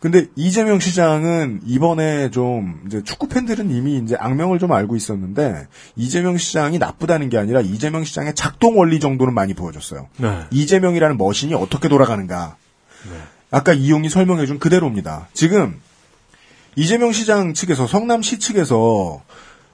[0.00, 6.36] 근데 이재명 시장은 이번에 좀 이제 축구 팬들은 이미 이제 악명을 좀 알고 있었는데 이재명
[6.38, 10.08] 시장이 나쁘다는 게 아니라 이재명 시장의 작동 원리 정도는 많이 보여줬어요.
[10.16, 10.40] 네.
[10.50, 12.56] 이재명이라는 머신이 어떻게 돌아가는가.
[13.52, 15.28] 아까 이용이 설명해준 그대로입니다.
[15.34, 15.78] 지금
[16.74, 19.20] 이재명 시장 측에서 성남시 측에서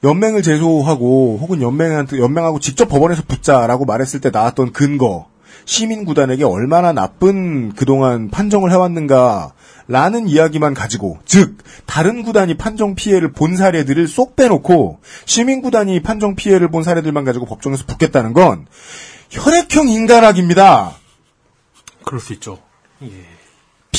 [0.03, 5.29] 연맹을 제소하고 혹은 연맹한테 연맹하고 직접 법원에서 붙자라고 말했을 때 나왔던 근거
[5.65, 13.57] 시민 구단에게 얼마나 나쁜 그동안 판정을 해왔는가라는 이야기만 가지고 즉 다른 구단이 판정 피해를 본
[13.57, 18.67] 사례들을 쏙 빼놓고 시민 구단이 판정 피해를 본 사례들만 가지고 법정에서 붙겠다는 건
[19.31, 20.97] 혈액형 인간학입니다.
[22.05, 22.59] 그럴 수 있죠.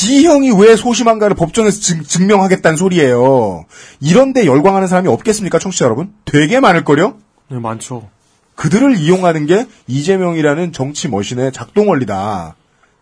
[0.07, 3.65] B형이 왜 소심한가를 법정에서 증, 증명하겠다는 소리예요.
[3.99, 6.13] 이런데 열광하는 사람이 없겠습니까, 청취자 여러분?
[6.25, 7.17] 되게 많을걸요?
[7.49, 8.09] 네, 많죠.
[8.55, 12.55] 그들을 이용하는 게 이재명이라는 정치 머신의 작동 원리다.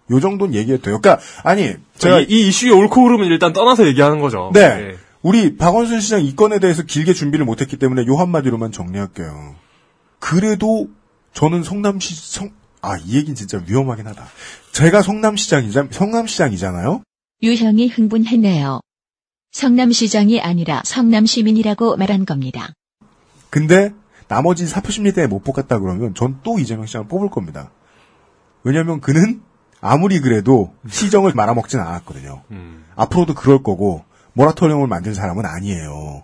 [0.10, 1.02] 요 정도는 얘기해도 돼요.
[1.02, 4.52] 그러니까 아니 제가 이, 이 이슈의 옳고 그름은 일단 떠나서 얘기하는 거죠.
[4.54, 4.62] 네.
[4.62, 4.96] 예.
[5.22, 9.56] 우리 박원순 시장 이 건에 대해서 길게 준비를 못했기 때문에 요 한마디로만 정리할게요.
[10.20, 10.88] 그래도
[11.34, 12.52] 저는 성남시 성,
[12.82, 14.26] 아, 이 얘기는 진짜 위험하긴 하다.
[14.72, 17.02] 제가 성남시장이자, 성남시장이잖아요?
[17.44, 18.80] 유형이 흥분했네요.
[19.52, 22.74] 성남시장이 아니라 성남시민이라고 말한 겁니다.
[23.50, 23.94] 근데
[24.28, 27.72] 나머지 사표심리 때문에 못 뽑겠다 그러면 전 또 이재명 시장을 뽑을 겁니다.
[28.64, 29.42] 왜냐면 그는
[29.80, 32.44] 아무리 그래도 시정을 말아먹진 않았거든요.
[32.96, 34.04] 앞으로도 그럴 거고
[34.34, 36.24] 모라토리엄을 만든 사람은 아니에요.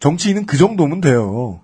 [0.00, 1.60] 정치인은 그 정도면 돼요.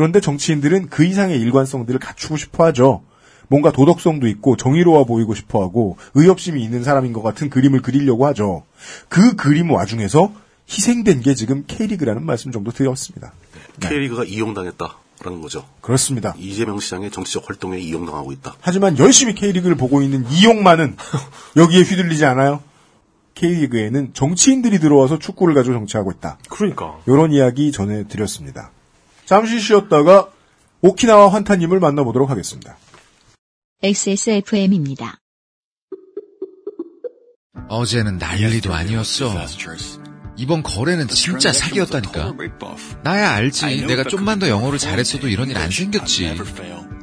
[0.00, 3.02] 그런데 정치인들은 그 이상의 일관성들을 갖추고 싶어 하죠.
[3.48, 8.62] 뭔가 도덕성도 있고 정의로워 보이고 싶어 하고 의협심이 있는 사람인 것 같은 그림을 그리려고 하죠.
[9.10, 10.32] 그 그림 와중에서
[10.70, 13.34] 희생된 게 지금 K리그라는 말씀 정도 드렸습니다.
[13.80, 15.66] K리그가 이용당했다라는 거죠.
[15.82, 16.34] 그렇습니다.
[16.38, 18.54] 이재명 시장의 정치적 활동에 이용당하고 있다.
[18.62, 20.96] 하지만 열심히 K리그를 보고 있는 이용만은
[21.58, 22.62] 여기에 휘둘리지 않아요.
[23.34, 26.38] K리그에는 정치인들이 들어와서 축구를 가지고 정치하고 있다.
[26.48, 27.00] 그러니까.
[27.06, 28.70] 이런 이야기 전해드렸습니다.
[29.30, 30.28] 잠시 쉬었다가
[30.80, 32.76] 오키나와 환타님을 만나보도록 하겠습니다.
[33.80, 35.20] XSFM입니다.
[37.68, 39.32] 어제는 난리도 아니었어.
[40.36, 42.34] 이번 거래는 진짜 사기였다니까.
[43.04, 43.86] 나야 알지.
[43.86, 46.34] 내가 좀만 더 영어를 잘했어도 이런 일 안 생겼지.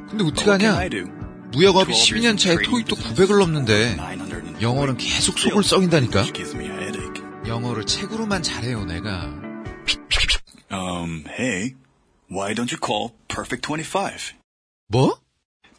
[0.09, 0.81] 근데 어떡하냐?
[1.53, 3.97] 무역업이 12년 차에 토익도 900을 넘는데
[4.61, 6.25] 영어는 계속 속을 썩인다니까.
[7.47, 9.33] 영어를 책으로만 잘해요, 내가.
[10.69, 11.73] Um, hey,
[12.29, 14.33] why don't you call Perfect 25?
[14.89, 15.19] 뭐?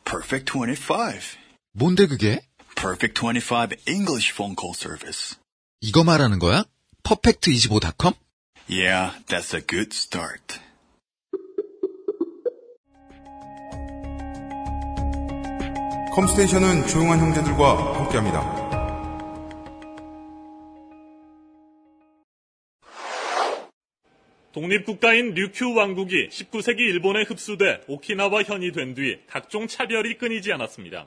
[0.04, 1.36] Perfect 25.
[1.72, 2.40] 뭔데 그게?
[2.76, 5.36] Perfect 25 English phone call service.
[5.80, 6.64] 이거 말하는 거야?
[7.02, 8.14] 퍼펙트25.com?
[8.68, 10.60] Yeah, that's a good start.
[16.14, 18.67] 컴스테이션은 조용한 형제들과 함께합니다.
[24.52, 31.06] 독립국가인 류큐 왕국이 19세기 일본에 흡수돼 오키나와 현이 된 뒤 각종 차별이 끊이지 않았습니다.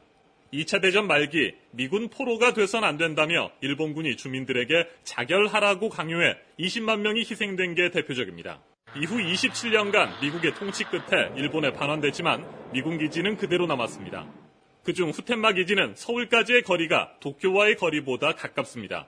[0.53, 7.73] 2차 대전 말기 미군 포로가 돼선 안 된다며 일본군이 주민들에게 자결하라고 강요해 20만 명이 희생된
[7.73, 8.61] 게 대표적입니다.
[8.97, 14.27] 이후 27년간 미국의 통치 끝에 일본에 반환됐지만 미군 기지는 그대로 남았습니다.
[14.83, 19.07] 그중 후텐마 기지는 서울까지의 거리가 도쿄와의 거리보다 가깝습니다.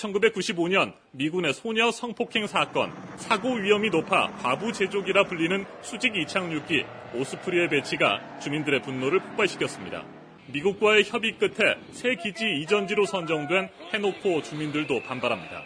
[0.00, 6.84] 1995년 미군의 소녀 성폭행 사건, 사고 위험이 높아 과부 제족이라 불리는 수직 이착륙기
[7.14, 10.04] 오스프리의 배치가 주민들의 분노를 폭발시켰습니다.
[10.52, 15.62] 미국과의 협의 끝에 새 기지 이전지로 선정된 해놓고 주민들도 반발합니다.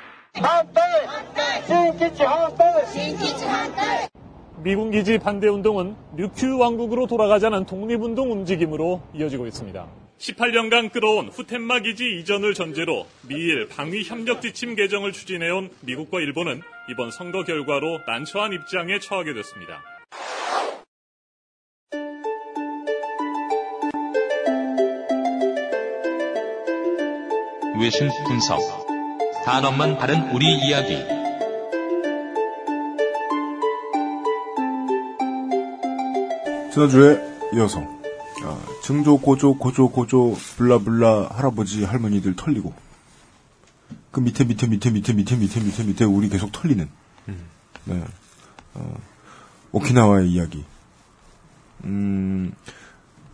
[4.63, 10.04] 미군 기지 반대 운동은 류큐 왕국으로 돌아가자는 독립운동 움직임으로 이어지고 있습니다.
[10.19, 17.11] 18년간 끌어온 후텐마 기지 이전을 전제로 미일 방위 협력 지침 개정을 추진해온 미국과 일본은 이번
[17.11, 19.83] 선거 결과로 난처한 입장에 처하게 됐습니다.
[27.81, 28.61] 외신 분석.
[29.45, 30.97] 단어만 다른 우리 이야기.
[36.73, 37.21] 지난주에
[37.55, 37.81] 이어서
[38.43, 42.75] 아, 증조 고조 고조 고조 블라블라 할아버지 할머니들 털리고
[44.11, 46.87] 그 밑에 밑에 밑에 밑에 밑에 밑에 밑에 밑에 우리 계속 털리는
[47.87, 48.05] 네.
[48.75, 48.97] 어,
[49.73, 50.65] 오키나와의 이야기.
[51.85, 52.53] 음,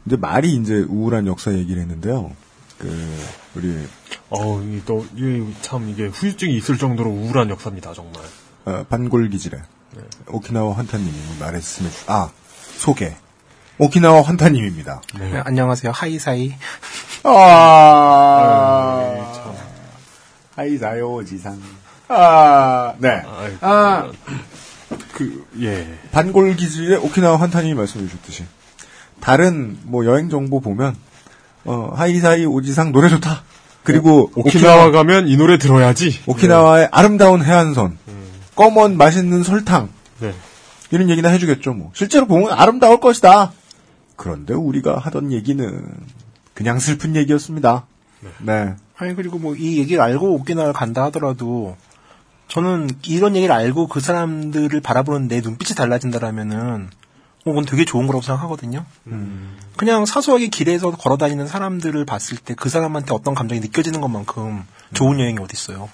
[0.07, 2.30] 이제 말이 이제 우울한 역사 얘기를 했는데요.
[2.78, 3.16] 그
[3.57, 3.76] 우리
[4.30, 8.22] 어, 이 또, 이게 참 이게 후유증이 있을 정도로 우울한 역사입니다, 정말.
[8.66, 9.61] 어, 반골 기질에
[10.28, 12.30] 오키나와 환타님이 말했음에 주- 아
[12.76, 13.16] 소개
[13.81, 15.01] 오키나와 환타님입니다.
[15.18, 15.91] 네, 안녕하세요.
[15.91, 16.55] 하이사이.
[17.24, 18.74] 아,
[20.55, 21.59] 하이사요 지상.
[22.09, 23.22] 아, 네.
[23.62, 24.11] 아,
[25.14, 25.89] 그, 예.
[26.12, 28.45] 반골 기질의 오키나와 환타님이 말씀해 주셨듯이
[29.18, 30.95] 다른 뭐 여행 정보 보면
[31.64, 33.45] 어, 하이사이 오지상 노래 좋다.
[33.83, 36.20] 그리고 오 키나와 가면 이 노래 들어야지.
[36.26, 37.97] 오키나와의 아름다운 해안선,
[38.57, 40.35] 검은 맛있는 설탕 네.
[40.91, 41.72] 이런 얘기나 해주겠죠.
[41.72, 43.53] 뭐 실제로 보면 아름다울 것이다.
[44.21, 45.83] 그런데 우리가 하던 얘기는
[46.53, 47.87] 그냥 슬픈 얘기였습니다.
[48.43, 48.75] 네.
[48.99, 51.75] 아니 그리고 뭐 이 얘기를 알고 오키나와를 간다 하더라도
[52.49, 56.91] 저는 이런 얘기를 알고 그 사람들을 바라보는 내 눈빛이 달라진다라면은
[57.47, 58.85] 어, 그건 되게 좋은 거라고 생각하거든요.
[59.79, 65.39] 그냥 사소하게 길에서 걸어다니는 사람들을 봤을 때 그 사람한테 어떤 감정이 느껴지는 것만큼 좋은 여행이
[65.39, 65.89] 어디 있어요.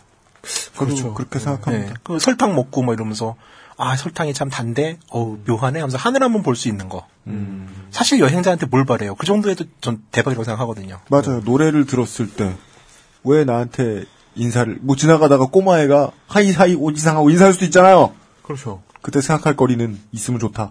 [0.77, 1.15] 그렇죠.
[1.15, 1.87] 그렇게 생각합니다.
[1.91, 1.95] 네.
[2.03, 3.37] 그 설탕 먹고 뭐 이러면서
[3.79, 7.07] 아 설탕이 참 단데 어우 묘하네 하면서 하늘 한번 볼 수 있는 거.
[7.91, 9.15] 사실 여행자한테 뭘 바래요.
[9.17, 11.01] 그 정도에도 전 대박이라고 생각하거든요.
[11.11, 11.41] 맞아요.
[11.45, 12.55] 노래를 들었을 때
[13.29, 14.05] 왜 나한테
[14.37, 18.15] 인사를 뭐 지나가다가 꼬마애가 하이사이 오지상하고 인사할 수도 있잖아요.
[18.43, 18.83] 그렇죠.
[19.03, 20.71] 그때 생각할 거리는 있으면 좋다.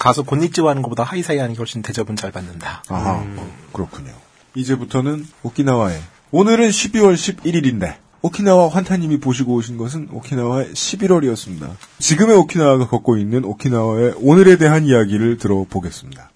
[0.00, 2.82] 가서 こんにちは 하는 것보다 ハイサイ 하는 게 훨씬 대접은 잘 받는다.
[2.88, 3.24] 아하,
[3.72, 4.10] 그렇군요.
[4.56, 6.00] 이제부터는 오키나와에
[6.32, 11.70] 오늘은 12월 11일인데 오키나와 환타님이 보시고 오신 것은 오키나와의 11월이었습니다.
[11.98, 16.30] 지금의 오키나와가 걷고 있는 오키나와의 오늘에 대한 이야기를 들어보겠습니다.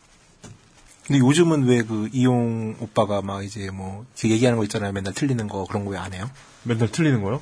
[1.07, 4.91] 근데 요즘은 왜 그 이용 오빠가 막 이제 뭐 지금 얘기하는 거 있잖아요.
[4.93, 6.29] 맨날 틀리는 거 그런 거 왜 안 해요?
[6.65, 7.41] 맨날 틀리는 거요?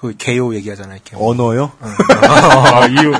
[0.00, 0.98] 그 개요 얘기하잖아요.
[1.04, 1.20] 개요.
[1.20, 1.70] 언어요?
[1.80, 3.12] 아, 이용,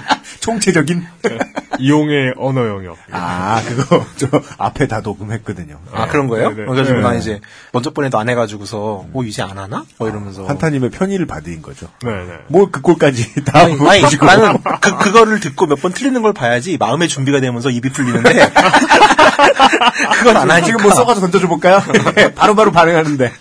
[0.44, 1.06] 총체적인?
[1.80, 2.98] 이용의 언어 영역.
[3.10, 4.28] 아, 그거 저
[4.58, 5.80] 앞에 다 녹음했거든요.
[5.92, 6.50] 아 그런 거예요?
[6.50, 6.66] 네네.
[6.66, 7.02] 그래가지고 네.
[7.02, 7.40] 난 이제
[7.72, 9.84] 먼저 번에도 안 해가지고서 어 이제 안 하나?
[9.98, 11.88] 뭐 이러면서 환타님의 편의를 받은 거죠.
[12.02, 12.32] 네네.
[12.48, 16.76] 뭘그 꼴까지 다 아니, 아니 보시고 나는 그 그거를 듣고 몇 번 틀리는 걸 봐야지
[16.78, 18.30] 마음의 준비가 되면서 입이 풀리는데
[20.18, 21.80] 그건 안 하니까 지금 뭐 써가지고 던져줘 볼까요?
[22.36, 23.32] 바로바로 반응하는데.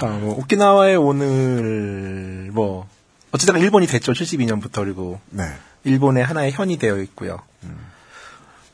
[0.00, 2.86] 자, 뭐 오키나와에 오늘 뭐
[3.32, 5.44] 어쨌든 일본이 됐죠 72년부터 그리고 네.
[5.84, 7.38] 일본의 하나의 현이 되어 있고요.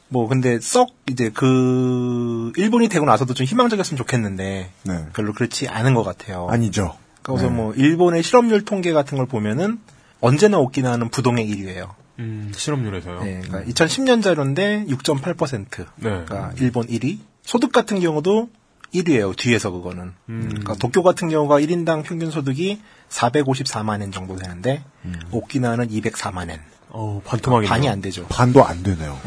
[0.08, 5.06] 뭐 근데 썩 이제 그 일본이 되고 나서도 좀 희망적이었으면 좋겠는데 네.
[5.14, 6.46] 별로 그렇지 않은 것 같아요.
[6.48, 6.96] 아니죠.
[7.22, 7.50] 그래서 네.
[7.50, 9.80] 뭐 일본의 실업률 통계 같은 걸 보면은
[10.20, 11.94] 언제나 오키나와는 부동의 1위예요.
[12.18, 13.20] 음, 실업률에서요.
[13.22, 15.66] 네, 그러니까 2010년 자료인데 6.8%.
[15.76, 15.86] 네.
[15.96, 17.18] 그러니까 일본 1위.
[17.42, 18.48] 소득 같은 경우도
[18.94, 19.36] 1위예요.
[19.36, 20.12] 뒤에서 그거는.
[20.26, 22.80] 그러니까 도쿄 같은 경우가 1인당 평균 소득이
[23.10, 24.82] 454만 엔 정도 되는데
[25.30, 26.60] 오키나와는 204만 엔.
[26.88, 27.68] 어, 반토막이네요.
[27.68, 28.26] 반이 안 되죠.
[28.28, 29.20] 반도 안 되네요.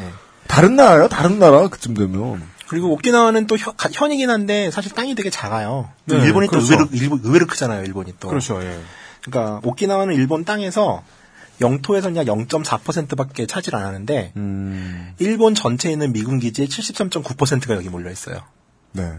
[0.47, 1.07] 다른 나라요?
[1.07, 2.41] 다른 나라 그쯤 되면.
[2.67, 5.89] 그리고 오키나와는 또 현, 가- 현이긴 한데 사실 땅이 되게 작아요.
[6.07, 6.67] 또 네, 일본이 그렇죠.
[6.67, 7.83] 또 의외로, 일본- 의외로 크잖아요.
[7.83, 8.27] 일본이 또.
[8.29, 8.79] 그렇죠, 예.
[9.23, 11.03] 그러니까 오키나와는 일본 땅에서
[11.61, 18.11] 영토에서 그냥 0.4%밖에 차질 안 하는데 음, 일본 전체에 있는 미군 기지의 73.9%가 여기 몰려
[18.11, 18.37] 있어요.
[18.93, 19.11] 네.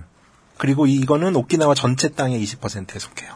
[0.60, 3.30] 그리고 이- 이거는 오키나와 전체 땅의 20%에 속해요.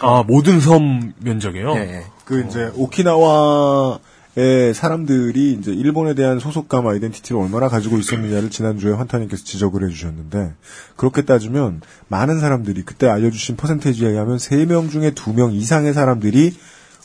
[0.00, 1.74] 아, 모든 섬 면적이요?
[1.76, 2.02] 예, 예.
[2.24, 9.84] 그 이제 오키나와의 사람들이 이제 일본에 대한 소속감 아이덴티티를 얼마나 가지고 있었느냐를 지난주에 환타님께서 지적을
[9.86, 10.54] 해주셨는데
[10.96, 16.56] 그렇게 따지면 많은 사람들이 그때 알려주신 퍼센테이지에 의하면 3명 중에 2명 이상의 사람들이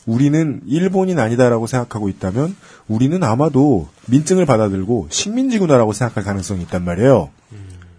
[0.04, 2.56] 우리는 일본인 아니다라고 생각하고 있다면
[2.88, 7.30] 우리는 아마도 민증을 받아들고 식민지구나라고 생각할 가능성이 있단 말이에요.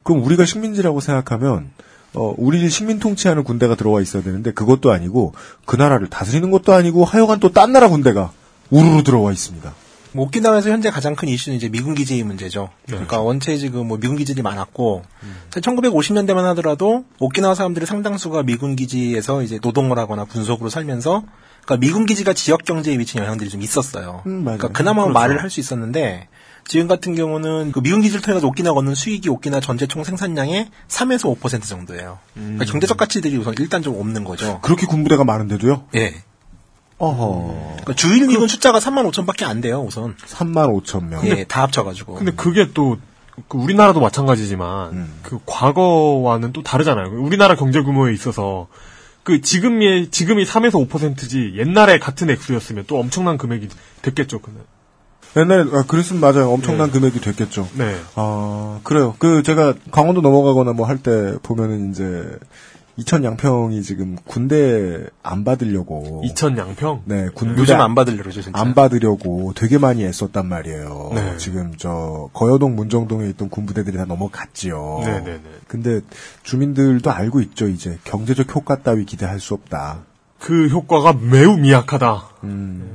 [0.03, 1.71] 그럼 우리가 식민지라고 생각하면
[2.13, 5.33] 어, 우리를 식민 통치하는 군대가 들어와 있어야 되는데 그것도 아니고
[5.65, 8.31] 그 나라를 다스리는 것도 아니고 하여간 또 딴 나라 군대가
[8.69, 9.73] 우르르 들어와 있습니다.
[10.15, 12.69] 뭐 오키나와에서 현재 가장 큰 이슈는 이제 미군 기지의 문제죠.
[12.85, 15.01] 그러니까 원체 지금 뭐 미군 기지들이 많았고
[15.49, 21.23] 1950년대만 하더라도 오키나와 사람들의 상당수가 미군 기지에서 이제 노동을 하거나 군속으로 살면서
[21.65, 24.21] 그러니까 미군 기지가 지역 경제에 미친 영향들이 좀 있었어요.
[24.27, 24.43] 음.
[24.43, 25.13] 그러니까 그나마 그렇죠.
[25.19, 26.27] 말을 할 수 있었는데
[26.67, 31.37] 지금 같은 경우는 그 미군 기지를 통해서 오키나와 얻는 수익이 오키나와 전체 총 생산량의 3에서
[31.39, 32.19] 5% 정도예요.
[32.33, 34.59] 그러니까 경제적 가치들이 우선 일단 좀 없는 거죠.
[34.61, 35.87] 그렇게 군부대가 많은데도요?
[35.95, 36.23] 예.
[36.97, 37.71] 어허.
[37.71, 40.15] 그러니까 주일 미군 숫자가 3만 5천밖에 안 돼요, 우선.
[40.15, 41.25] 3만 5천 명.
[41.25, 42.15] 예, 다 합쳐가지고.
[42.15, 42.97] 근데 그게 또,
[43.47, 45.13] 그 우리나라도 마찬가지지만, 음.
[45.21, 47.21] 그 과거와는 또 다르잖아요.
[47.21, 48.67] 우리나라 경제 규모에 있어서,
[49.23, 53.67] 그 지금이, 지금이 3에서 5%지, 옛날에 같은 액수였으면 또 엄청난 금액이
[54.01, 54.61] 됐겠죠, 그는.
[55.35, 56.51] 옛날에 아, 그랬으면 맞아요.
[56.51, 57.67] 엄청난 금액이 됐겠죠.
[57.77, 57.95] 네.
[58.15, 59.15] 아 그래요.
[59.19, 62.37] 그 제가 강원도 넘어가거나 뭐 할 때 보면은 이제
[62.95, 67.01] 이천 양평이 지금 군대 안 받으려고 이천 양평?
[67.05, 68.51] 네, 군대 요즘 안 받으려고 진짜.
[68.53, 71.11] 안 받으려고 되게 많이 애썼단 말이에요.
[71.15, 71.37] 네.
[71.37, 74.99] 지금 저 거여동 문정동에 있던 군부대들이 다 넘어갔지요.
[75.03, 75.41] 네네네.
[75.67, 76.01] 근데
[76.43, 77.67] 주민들도 알고 있죠.
[77.67, 80.01] 이제 경제적 효과 따위 기대할 수 없다.
[80.43, 82.23] 그 효과가 매우 미약하다.
[82.41, 82.49] 네,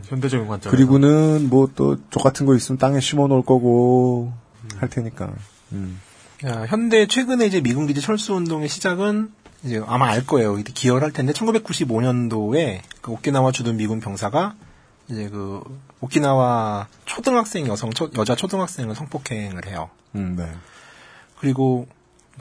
[0.05, 0.71] 현대적인 관점.
[0.71, 4.31] 그리고는 뭐또족 같은 거 있으면 땅에 심어 놓을 거고
[4.77, 5.33] 할 테니까.
[5.73, 5.99] 음.
[6.45, 9.33] 야, 현대 최근에 이제 미군 기지 철수 운동의 시작은
[9.65, 10.59] 이제 아마 알 거예요.
[10.59, 14.55] 이때 기여를 할 텐데 1995년도에 그 오키나와 주둔 미군 병사가
[15.09, 15.63] 이제 그
[16.01, 19.89] 오키나와 초등학생 여성 초- 여자 초등학생을 성폭행을 해요.
[20.17, 20.53] 음, 네.
[21.41, 21.87] 그리고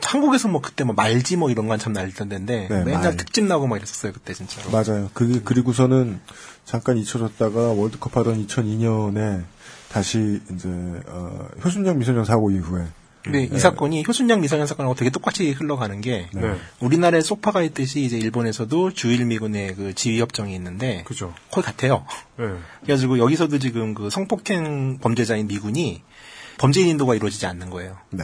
[0.02, 3.18] 한국에서 뭐 그때 뭐 말지 뭐 이런 건 참 날던데 네, 맨날 말.
[3.18, 4.70] 특집 나고 막 이랬었어요 그때 진짜로.
[4.72, 5.10] 맞아요.
[5.14, 6.20] 그 그리고서는
[6.66, 9.44] 잠깐 잊혀졌다가 월드컵 하던 2002년에
[9.90, 10.68] 다시 이제
[11.08, 12.86] 어, 효순양 미소년 사고 이후에
[13.24, 16.56] 근데 이 사건이 효순양 미성년 사건하고 되게 똑같이 흘러가는 게 네.
[16.80, 21.34] 우리나라에 소파가 있듯이 이제 일본에서도 주일 미군의 그 지휘 협정이 있는데 그죠.
[21.52, 22.06] 거의 같아요.
[22.38, 22.46] 네.
[22.84, 26.04] 그래가지고 여기서도 지금 그 성폭행 범죄자인 미군이
[26.58, 27.98] 범죄인 인도가 이루어지지 않는 거예요.
[28.12, 28.24] 네.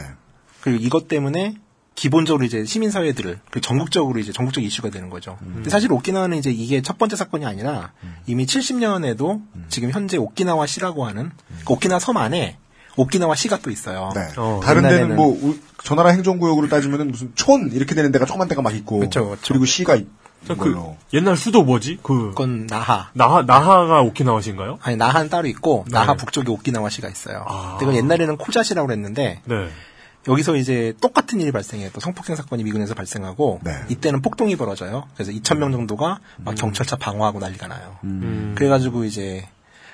[0.62, 1.56] 그리고 이것 때문에
[1.94, 5.36] 기본적으로 이제 시민사회들을 그 전국적으로 이제 전국적 이슈가 되는 거죠.
[5.40, 7.92] 근데 사실 오키나와는 이제 이게 첫 번째 사건이 아니라
[8.26, 11.30] 이미 70년에도 지금 현재 오키나와 시라고 하는
[11.64, 12.58] 그 오키나와 섬 안에
[12.96, 14.10] 오키나와 시가 또 있어요.
[14.14, 14.22] 네.
[14.62, 18.62] 다른 데는 뭐 우- 저 나라 행정구역으로 따지면은 무슨 촌 이렇게 되는 데가 조그만 데가
[18.62, 19.54] 막 있고 그쵸, 그쵸.
[19.54, 20.06] 리고 시가 있
[20.46, 20.76] 그.
[21.14, 22.00] 옛날 수도 뭐지?
[22.02, 23.08] 그 그건 나하.
[23.14, 24.78] 나하 나하가 오키나와신가요?
[24.82, 25.92] 아니 나하는 따로 있고 네.
[25.92, 27.44] 나하 북쪽에 오키나와시가 있어요.
[27.48, 27.76] 아.
[27.78, 29.68] 근데 이건 옛날에는 코자시라고 그랬는데 네.
[30.28, 31.90] 여기서 이제 똑같은 일이 발생해요.
[31.92, 33.72] 또 성폭행 사건이 미군에서 발생하고 네.
[33.88, 35.04] 이때는 폭동이 벌어져요.
[35.14, 37.96] 그래서 2천 명 정도가 막 경찰차 방어하고 난리가 나요.
[38.04, 38.54] 음.
[38.56, 39.46] 그래가지고 이제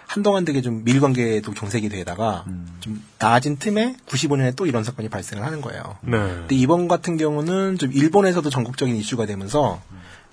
[0.06, 2.44] 한동안 되게 좀 밀관계도 경색이 되다가
[2.80, 5.98] 좀 나아진 틈에 95년에 또 이런 사건이 발생을 하는 거예요.
[6.00, 6.18] 네.
[6.18, 9.80] 근데 이번 같은 경우는 좀 일본에서도 전국적인 이슈가 되면서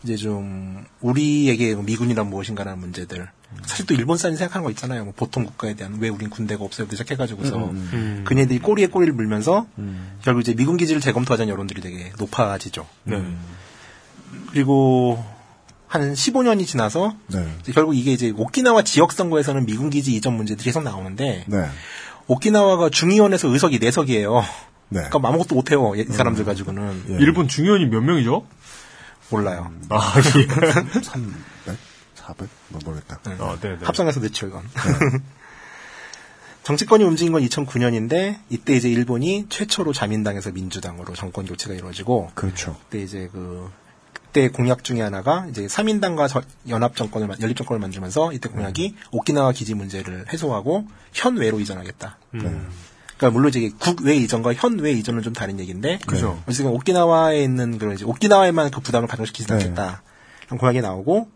[0.04, 3.28] 이제 좀 우리에게 미군이란 무엇인가라는 문제들
[3.66, 5.06] 사실 또 일본 사람이 생각하는 거 있잖아요.
[5.06, 6.88] 뭐 보통 국가에 대한 왜 우린 군대가 없어요?
[6.89, 8.24] 시작해가지고서 음, 음.
[8.26, 9.68] 그네들이 꼬리에 꼬리를 물면서
[10.22, 12.86] 결국 이제 미군 기지를 재검토하자는 여론들이 되게 높아지죠.
[13.06, 13.24] 네.
[14.52, 15.24] 그리고
[15.88, 17.48] 한 15년이 지나서 네.
[17.74, 21.66] 결국 이게 이제 오키나와 지역 선거에서는 미군 기지 이전 문제들이 계속 나오는데 네.
[22.28, 24.41] 오키나와가 중의원에서 의석이 4석이에요.
[24.89, 25.04] 네.
[25.10, 25.93] 그러니까 아무것도 못해요.
[25.95, 27.04] 이 사람들 가지고는.
[27.10, 27.14] 예.
[27.20, 28.45] 일본 중의원이 몇 명이죠?
[29.30, 29.71] 몰라요.
[29.89, 30.47] 아, 예.
[31.01, 31.78] 300?
[32.15, 32.49] 400?
[32.69, 33.19] 뭐 모르겠다.
[33.39, 33.86] 아, 네, 네.
[33.86, 34.63] 합성해서 넣죠, 이건.
[36.63, 42.75] 정치권이 움직인 건 2009년인데 이때 이제 일본이 최초로 자민당에서 민주당으로 정권 교체가 이루어지고 그렇죠.
[42.89, 43.69] 그때 이제 그
[44.11, 49.53] 그때 공약 중에 하나가 이제 3인당과 연합 정권을 만- 연립 정권을 만들면서 이때 공약이 오키나와
[49.53, 52.17] 기지 문제를 해소하고 현외로 이전하겠다.
[52.34, 52.69] 음.
[53.18, 56.41] 그러니까 물론 이제 국외 이전과 현외 이전은 좀 다른 얘기인데 그죠.
[56.51, 59.53] 지금 오키나와에 있는 그런 이제 오키나와에만 그 부담을 가중시키지 네.
[59.55, 60.01] 않겠다.
[60.45, 61.30] 그런 공약이 나오고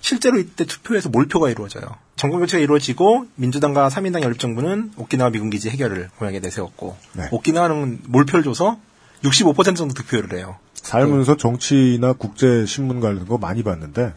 [0.00, 1.84] 실제로 이때 투표에서 몰표가 이루어져요.
[2.16, 7.28] 정권 교체가 이루어지고 민주당과 3인당 연립정부는 오키나와 미군기지 해결을 공약에 내세웠고 네.
[7.30, 8.78] 오키나와는 몰표를 줘서
[9.24, 10.56] 65% 정도 득표를 해요.
[10.82, 14.12] 살면서 정치나 국제 신문 같은 거 많이 봤는데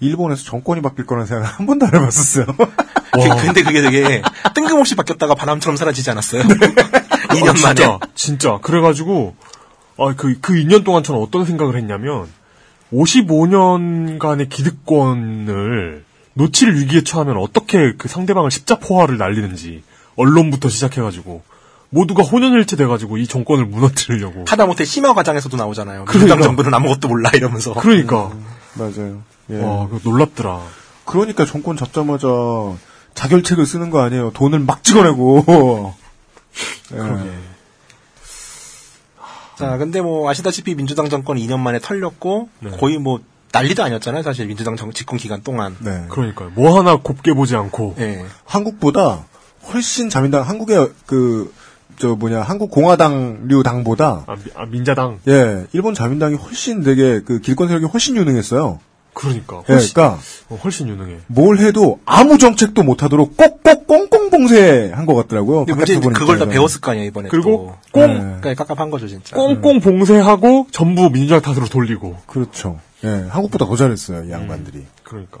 [0.00, 2.46] 일본에서 정권이 바뀔 거라는 생각 한 번도 안 해봤었어요.
[2.46, 4.22] 그- 근데 그게 되게
[4.54, 6.42] 뜬금없이 바뀌었다가 바람처럼 사라지지 않았어요?
[7.34, 7.74] 2년 아, 만에.
[7.74, 8.58] 진짜, 진짜.
[8.62, 9.34] 그래가지고,
[9.98, 12.28] 아, 그, 그 2년 동안 저는 어떤 생각을 했냐면,
[12.92, 19.82] 55년간의 기득권을 놓칠 위기에 처하면 어떻게 그 상대방을 십자포화를 날리는지,
[20.16, 21.42] 언론부터 시작해가지고,
[21.94, 24.44] 모두가 혼연일체 돼가지고 이 정권을 무너뜨리려고.
[24.48, 26.06] 하다못해 심화 과장에서도 나오잖아요.
[26.06, 26.18] 그러니까.
[26.18, 27.72] 민주당 정부는 아무것도 몰라 이러면서.
[27.74, 28.32] 그러니까.
[28.74, 29.22] 맞아요.
[29.50, 29.62] 예.
[29.62, 30.60] 와, 그거 놀랍더라.
[31.04, 32.26] 그러니까 정권 잡자마자
[33.14, 34.32] 자결책을 쓰는 거 아니에요.
[34.32, 35.94] 돈을 막 찍어내고.
[36.92, 36.96] 예.
[36.96, 37.30] 그러게.
[39.56, 42.70] 자, 근데 뭐 아시다시피 민주당 정권 2년 만에 털렸고 네.
[42.70, 43.20] 거의 뭐
[43.52, 44.24] 난리도 아니었잖아요.
[44.24, 45.76] 사실 민주당 정, 집권 기간 동안.
[45.78, 46.06] 네.
[46.08, 46.50] 그러니까요.
[46.56, 47.94] 뭐 하나 곱게 보지 않고.
[48.00, 48.24] 예.
[48.46, 49.26] 한국보다
[49.72, 51.54] 훨씬 자민당 한국의 그
[51.98, 55.20] 저 뭐냐 한국 공화당류 당보다 아, 미- 아, 민자당.
[55.28, 58.80] 예 일본 자민당이 훨씬 되게 그 길권 세력이 훨씬 유능했어요.
[59.14, 59.62] 그러니까.
[59.68, 60.18] 예, 훨씬, 그러니까
[60.48, 61.18] 어, 훨씬 유능해.
[61.28, 65.66] 뭘 해도 아무 정책도 못하도록 꼭꼭 꽁꽁 봉쇄한 것 같더라고요.
[65.66, 66.46] 근데 바깥에서 그걸 다.
[66.46, 67.28] 배웠을 거 아니에요 이번에.
[67.28, 68.00] 그리고 또.
[68.00, 68.18] 꽁, 네.
[68.40, 69.36] 그러니까 깝깝한 거죠 진짜.
[69.36, 72.16] 꽁꽁 봉쇄하고 전부 민주당 탓으로 돌리고.
[72.26, 72.80] 그렇죠.
[73.04, 74.84] 예, 한국보다 더 잘했어요 이 양반들이.
[75.04, 75.38] 그러니까.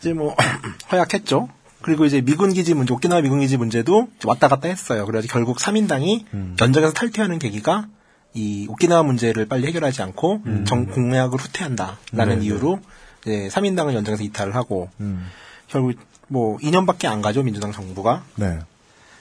[0.00, 0.34] 이제 뭐
[0.90, 1.48] 허약했죠.
[1.82, 5.06] 그리고 이제 미군 기지 문제, 오키나와 미군 기지 문제도 왔다 갔다 했어요.
[5.06, 6.24] 그래서 결국 3인당이
[6.60, 7.88] 연정에서 탈퇴하는 계기가
[8.34, 12.80] 이 오키나와 문제를 빨리 해결하지 않고 정 공약을 후퇴한다라는 네, 이유로
[13.22, 15.26] 이제 3인당을 연정에서 이탈을 하고 음.
[15.68, 15.94] 결국
[16.28, 18.60] 뭐 2년밖에 안 가죠 민주당 정부가 네.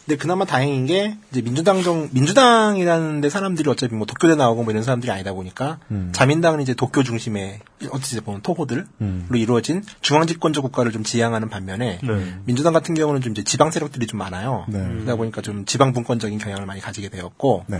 [0.10, 4.72] 근데 그나마 다행인 게 이제 민주당 정 민주당이라는 데 사람들이 어차피 뭐 도쿄대 나오고 뭐
[4.72, 6.10] 이런 사람들이 아니다 보니까 음.
[6.14, 7.60] 자민당은 이제 도쿄 중심의
[7.91, 9.30] 어찌 보면 토호들로 음.
[9.31, 12.34] 이루어진 중앙 집권적 국가를 좀 지향하는 반면에 네.
[12.45, 14.65] 민주당 같은 경우는 좀 이제 지방 세력들이 좀 많아요.
[14.68, 14.80] 네.
[14.80, 17.77] 그러다 보니까 좀 지방 분권적인 경향을 많이 가지게 되었고 네.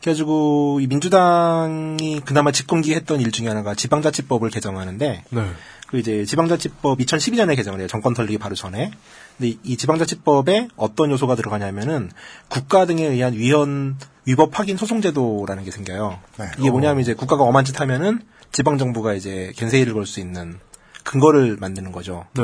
[0.00, 5.42] 그래가지고 이 민주당이 그나마 집권기 했던 일 중에 하나가 지방자치법을 개정하는데 네.
[5.88, 7.88] 그 이제 지방자치법 2012년에 개정을 해요.
[7.88, 8.90] 정권 털리기 바로 전에.
[9.38, 12.10] 근데 이 지방자치법에 어떤 요소가 들어가냐면은
[12.48, 13.96] 국가 등에 의한 위헌
[14.26, 16.18] 위법 확인 소송 제도라는 게 생겨요.
[16.38, 16.46] 네.
[16.58, 18.20] 이게 뭐냐면 이제 국가가 엄한 짓 하면은
[18.52, 20.58] 지방 정부가 이제 견세일을 걸수 있는
[21.04, 22.26] 근거를 만드는 거죠.
[22.34, 22.42] 네.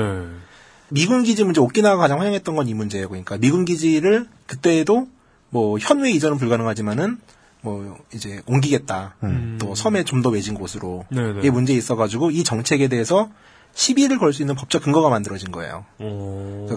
[0.88, 3.08] 미군 기지 문제 오키나와가 가장 환영했던 건 이 문제예요.
[3.08, 5.08] 그러니까 미군 기지를 그때에도
[5.50, 7.18] 뭐 현외 이전은 불가능하지만은
[7.64, 9.14] 뭐 이제 옮기겠다.
[9.24, 9.58] 음.
[9.60, 11.40] 또 섬에 좀 더 외진 곳으로 네네.
[11.42, 13.28] 이 문제에 있어가지고 이 정책에 대해서
[13.74, 15.84] 시비를 걸 수 있는 법적 근거가 만들어진 거예요.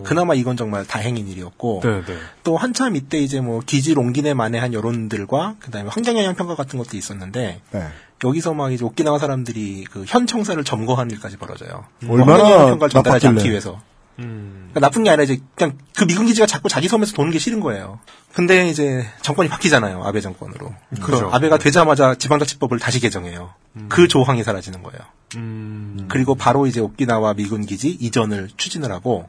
[0.03, 2.17] 그나마 이건 정말 다행인 일이었고 네, 네.
[2.43, 6.79] 또 한참 이때 이제 뭐 기지를 옮기네 만에 한 여론들과 그다음에 환경 영향 평가 같은
[6.79, 7.87] 것도 있었는데 네.
[8.23, 11.85] 여기서 막 이제 오키나와 사람들이 그 현 청사를 점거하는 일까지 벌어져요.
[12.09, 13.27] 얼마나 평가를 전달하지.
[13.27, 13.79] 않기 위해서.
[14.19, 14.69] 음.
[14.71, 17.59] 그러니까 나쁜 게 아니라 이제 그냥 그 미군 기지가 자꾸 자기 섬에서 도는 게 싫은
[17.59, 17.99] 거예요.
[18.33, 20.03] 근데 이제 정권이 바뀌잖아요.
[20.03, 20.73] 아베 정권으로.
[20.89, 21.05] 그렇죠.
[21.05, 23.53] 그래서 아베가 되자마자 지방자치법을 다시 개정해요.
[23.89, 24.99] 그 조항이 사라지는 거예요.
[25.35, 26.07] 음.
[26.09, 29.27] 그리고 바로 이제 오키나와 미군 기지 이전을 추진을 하고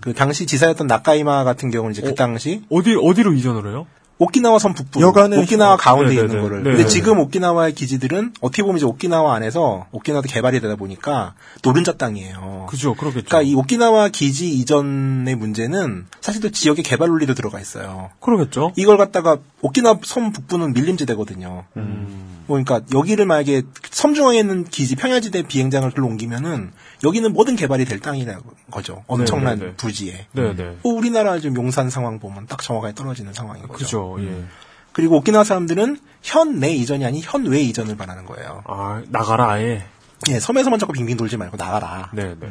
[0.00, 3.86] 그 당시 지사였던 나카이마 같은 경우는 이제 그 당시 어디 어디로 이전을 해요?
[4.18, 6.26] 오키나와 섬 북부, 여간에 오키나와 가운데 네네네.
[6.26, 6.62] 있는 거를.
[6.62, 6.76] 네네.
[6.76, 12.66] 근데 지금 오키나와의 기지들은 어떻게 보면 이제 오키나와 안에서 오키나와도 개발이 되다 보니까 노른자 땅이에요.
[12.68, 13.26] 그죠, 그러겠죠.
[13.26, 18.10] 그러니까 이 오키나와 기지 이전의 문제는 사실 또 지역의 개발 논리도 들어가 있어요.
[18.20, 18.72] 그러겠죠.
[18.76, 21.64] 이걸 갖다가 오키나와 섬 북부는 밀림지대거든요.
[21.76, 22.44] 음.
[22.46, 26.72] 뭐 그러니까 여기를 만약에 섬 중앙에 있는 기지 평야지대 비행장을 글로 옮기면은
[27.02, 28.40] 여기는 모든 개발이 될 땅이라는
[28.70, 29.04] 거죠.
[29.06, 29.76] 엄청난 네네네.
[29.76, 30.26] 부지에.
[30.32, 30.76] 네, 네.
[30.82, 33.74] 뭐 우리나라 지금 용산 상황 보면 딱 정확하게 떨어지는 상황인 거죠.
[33.74, 34.16] 그죠.
[34.20, 34.44] 예.
[34.92, 38.62] 그리고 오키나와 사람들은 현 내 이전이 아닌 현 외 이전을 바라는 거예요.
[38.66, 39.84] 아, 나가라 아예.
[40.30, 42.10] 예, 섬에서만 자꾸 빙빙 돌지 말고 나가라.
[42.14, 42.48] 네, 네.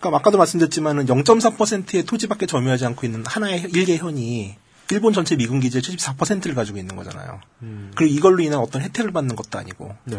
[0.00, 4.56] 그러니까 아까도 말씀드렸지만은 0.4%의 토지밖에 점유하지 않고 있는 하나의 일개 현이
[4.90, 7.40] 일본 전체 미군 기지의 74%를 가지고 있는 거잖아요.
[7.62, 7.92] 음.
[7.94, 9.94] 그리고 이걸로 인한 어떤 혜택을 받는 것도 아니고.
[10.04, 10.18] 네.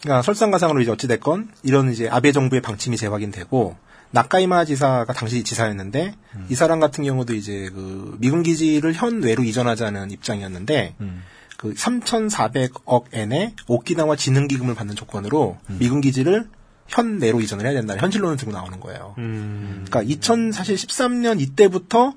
[0.00, 3.76] 그러니까 설상가상으로 이제 어찌됐건 이런 이제 아베 정부의 방침이 재확인되고
[4.12, 6.14] 나카이마 지사가 당시 지사였는데
[6.48, 10.96] 이 사람 같은 경우도 이제 그 미군 기지를 현외로 이전하자는 입장이었는데
[11.56, 16.48] 그 3,400억 엔의 오키나와 지능 기금을 받는 조건으로 미군 기지를
[16.88, 19.14] 현내로 이전을 해야 된다는 현실론을 들고 나오는 거예요.
[19.18, 19.84] 음.
[19.86, 22.14] 그러니까 2013년 이때부터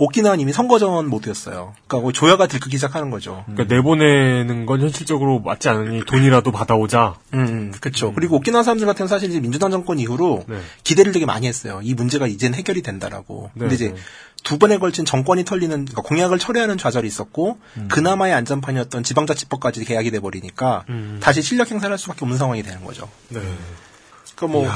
[0.00, 1.74] 오키나와는 이미 선거 전 모드였어요.
[1.86, 3.44] 그러니까 조야가 들끓기 시작하는 거죠.
[3.46, 7.16] 그러니까 내보내는 건 현실적으로 맞지 않으니 돈이라도 받아오자.
[7.34, 8.14] 음, 그렇죠.
[8.14, 10.58] 그리고 오키나와 사람들 같은 사실 이제 민주당 정권 이후로 네.
[10.84, 11.80] 기대를 되게 많이 했어요.
[11.82, 13.50] 이 문제가 이제는 해결이 된다라고.
[13.52, 14.00] 네, 근데 이제 네.
[14.42, 17.88] 두 번에 걸친 정권이 털리는 그러니까 공약을 철회하는 좌절이 있었고 음.
[17.88, 21.20] 그나마의 안전판이었던 지방자치법까지 계약이 돼 버리니까 음.
[21.22, 23.06] 다시 실력 행사를 할 수밖에 없는 상황이 되는 거죠.
[23.28, 23.40] 네.
[24.34, 24.66] 그러니까 뭐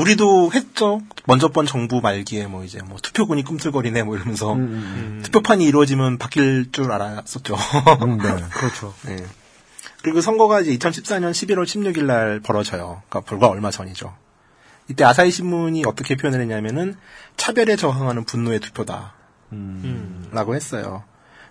[0.00, 1.02] 우리도 했죠.
[1.26, 5.20] 먼저 번 정부 말기에 뭐 이제 뭐 투표군이 꿈틀거리네 뭐 이러면서 음.
[5.24, 7.56] 투표판이 이루어지면 바뀔 줄 알았었죠.
[8.50, 8.94] 그렇죠.
[9.04, 9.16] 네.
[10.02, 13.02] 그리고 선거가 이제 2014년 11월 16일 날 벌어져요.
[13.08, 14.16] 그러니까 불과 얼마 전이죠.
[14.88, 16.96] 이때 아사히 신문이 어떻게 표현을 했냐면은
[17.36, 19.12] 차별에 저항하는 분노의 투표다.
[20.32, 21.04] 라고 했어요.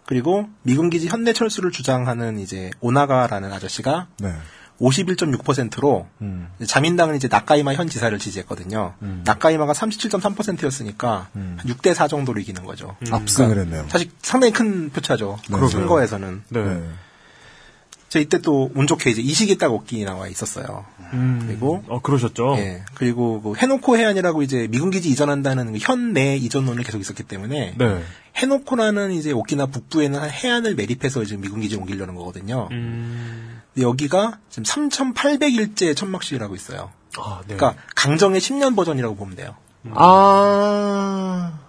[0.06, 4.34] 그리고 미군 기지 현대 철수를 주장하는 이제 오나가라는 아저씨가 네.
[4.80, 6.48] 51.6%로 음.
[6.66, 8.94] 자민당은 이제 나카이마 현 지사를 지지했거든요.
[9.26, 11.28] 나카이마가 37.3%였으니까
[11.66, 12.96] 6대 4 정도로 이기는 거죠.
[13.12, 13.86] 압승을 했네요.
[13.90, 15.38] 사실 상당히 큰 표차죠.
[15.50, 15.68] 네.
[15.68, 16.44] 선거에서는.
[16.50, 16.82] 네.
[18.10, 20.84] 저 이때 또 운 좋게 이제 이 시기 딱 오키나와 있었어요.
[21.14, 21.44] 음.
[21.46, 22.56] 그리고 어, 그러셨죠.
[22.58, 22.84] 예.
[22.96, 28.04] 그리고 그 해노코 해안이라고 이제 미군 기지 이전한다는 그 현내 이전론을 계속 있었기 때문에 네.
[28.36, 32.68] 해노코라는 이제 오키나 북부에는 한 해안을 매립해서 이제 미군 기지 옮기려는 거거든요.
[32.72, 33.59] 음.
[33.82, 36.92] 여기가 지금 3,800일째 천막시라고 있어요.
[37.18, 37.56] 아, 네.
[37.56, 39.56] 그러니까 강정의 10년 버전이라고 보면 돼요.
[39.94, 41.60] 아.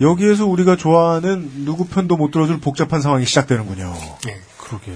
[0.00, 3.94] 여기에서 우리가 좋아하는 누구 편도 못 들어줄 복잡한 상황이 시작되는군요.
[4.24, 4.40] 네.
[4.58, 4.92] 그러게.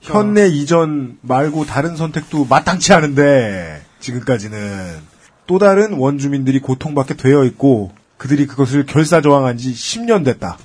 [0.00, 5.00] 현내 이전 말고 다른 선택도 마땅치 않은데 지금까지는
[5.46, 10.58] 또 다른 원주민들이 고통받게 되어 있고 그들이 그것을 결사 저항한 지 10년 됐다.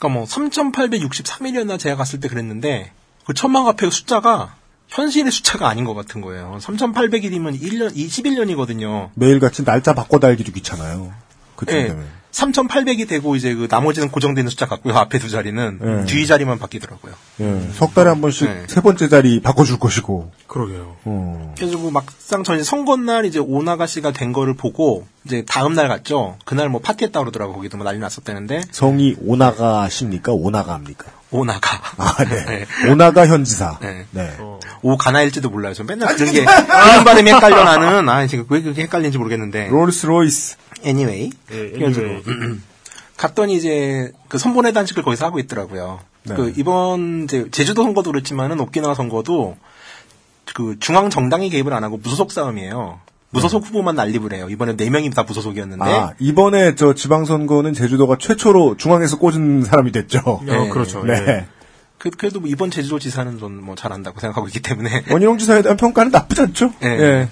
[0.00, 2.90] 그러니까 뭐 3,863일이었나 제가 갔을 때 그랬는데
[3.26, 4.56] 그 천막 앞에 숫자가
[4.88, 6.58] 현실의 숫자가 아닌 것 같은 거예요.
[6.60, 9.10] 3,800일이면 1년, 21년이거든요.
[9.14, 11.12] 매일같이 날짜 바꿔 달기도 귀찮아요.
[11.54, 12.19] 그쯤 예.
[12.32, 12.52] 되면.
[12.52, 14.94] 3,800이 되고 이제 그 나머지는 고정되는 숫자 같고요.
[14.96, 16.04] 앞에 두 자리는 네.
[16.06, 17.12] 뒤 자리만 바뀌더라고요.
[17.40, 18.64] 예, 석 달에 한 번씩 네.
[18.66, 20.30] 세 번째 자리 바꿔줄 것이고.
[20.46, 20.96] 그러게요.
[21.04, 21.54] 어.
[21.56, 25.88] 그래가지고 막상 전 이제 선거 날 이제 오나가 씨가 된 거를 보고 이제 다음 날
[25.88, 26.36] 갔죠.
[26.44, 30.32] 그날 뭐 파티했다 그러더라고 거기도 뭐 난리 났었다는데 성이 오나가십니까?
[30.32, 31.06] 오나가입니까?
[31.32, 31.80] 오나가.
[31.96, 32.66] 아, 네.
[32.90, 33.78] 오나가 현지사.
[33.80, 34.04] 네.
[34.10, 34.36] 네.
[34.82, 35.74] 오 가나일지도 몰라요.
[35.74, 38.08] 전 맨날 그런 게 이런 발음이 헷갈려 나는.
[38.08, 39.68] 아 지금 왜 그렇게 헷갈리는지 모르겠는데.
[39.68, 40.56] 롤스 로이스.
[40.84, 41.30] Anyway.
[41.50, 42.06] 예, 그래가지고
[43.16, 46.00] 갔더니 이제 그 선본회 단식을 거기서 하고 있더라고요.
[46.24, 46.34] 네.
[46.34, 49.56] 그 이번 이제 제주도 선거도 그렇지만은 오키나와 선거도
[50.54, 53.00] 그 중앙 정당이 개입을 안 하고 무소속 싸움이에요.
[53.30, 54.48] 무소속 후보만 난립을 해요.
[54.50, 55.84] 이번에 네 명이 다 무소속이었는데.
[55.84, 60.40] 아, 이번에 저 지방선거는 제주도가 최초로 중앙에서 꽂은 사람이 됐죠.
[60.44, 60.68] 네.
[60.70, 61.04] 그렇죠.
[61.04, 61.12] 네.
[61.12, 61.46] 예.
[61.98, 65.04] 그, 그래도 뭐 이번 제주도 지사는 전뭐 잘한다고 생각하고 있기 때문에.
[65.10, 66.72] 원희룡 지사에 대한 평가는 나쁘지 않죠?
[66.80, 67.28] 네,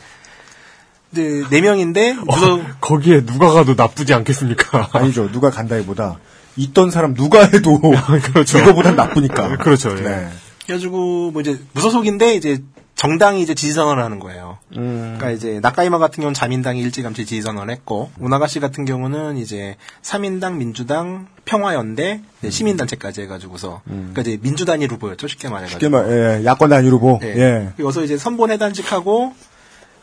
[1.10, 4.90] 네 명인데 무소 거기에 누가 가도 나쁘지 않겠습니까?
[4.92, 5.30] 아니죠.
[5.32, 6.18] 누가 간다기보다
[6.56, 7.80] 있던 사람 누가 해도
[8.32, 8.58] 그렇죠.
[8.58, 9.56] 이거보단 나쁘니까.
[9.62, 9.96] 그렇죠.
[9.98, 10.02] 예.
[10.02, 10.28] 네.
[10.66, 12.62] 그래가지고 뭐 이제 무소속인데 이제
[12.94, 14.58] 정당이 이제 지지선언을 하는 거예요.
[14.76, 15.14] 음.
[15.16, 20.56] 그러니까 이제 낙가이마 같은 경우는 자민당이 일찌감치 지지선언을 했고 오나가 씨 같은 경우는 이제 3인당,
[20.56, 25.78] 민주당, 평화연대, 이제 시민단체까지 해가지고서 그러니까 이제 민주단일 후보였죠 쉽게 말해가지고.
[25.78, 26.10] 쉽게 말,
[26.40, 27.20] 예, 야권 단위 후보.
[27.22, 27.28] 예.
[27.28, 27.68] 예.
[27.78, 29.32] 여기서 이제 선본회 단식하고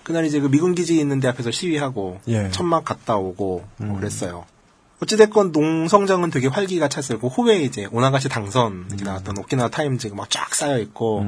[0.06, 2.49] 그날 이제 그 미군 기지 있는 데 앞에서 시위하고 예.
[2.52, 4.45] 천막 갔다 오고 뭐 그랬어요.
[5.02, 10.80] 어찌됐건 농성장은 되게 활기가 찼었고 후에 이제 오나가시 당선 이렇게 나왔던 오키나와 타임즈가 막쫙 쌓여
[10.80, 11.26] 있고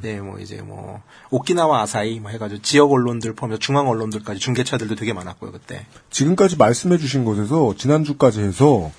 [0.00, 5.52] 네뭐 이제 뭐 오키나와 아사히 뭐 해가지고 지역 언론들 포함해서 중앙 언론들까지 중계차들도 되게 많았고요
[5.52, 5.84] 그때.
[6.10, 8.90] 지금까지 말씀해 주신 것에서 지난주까지 해서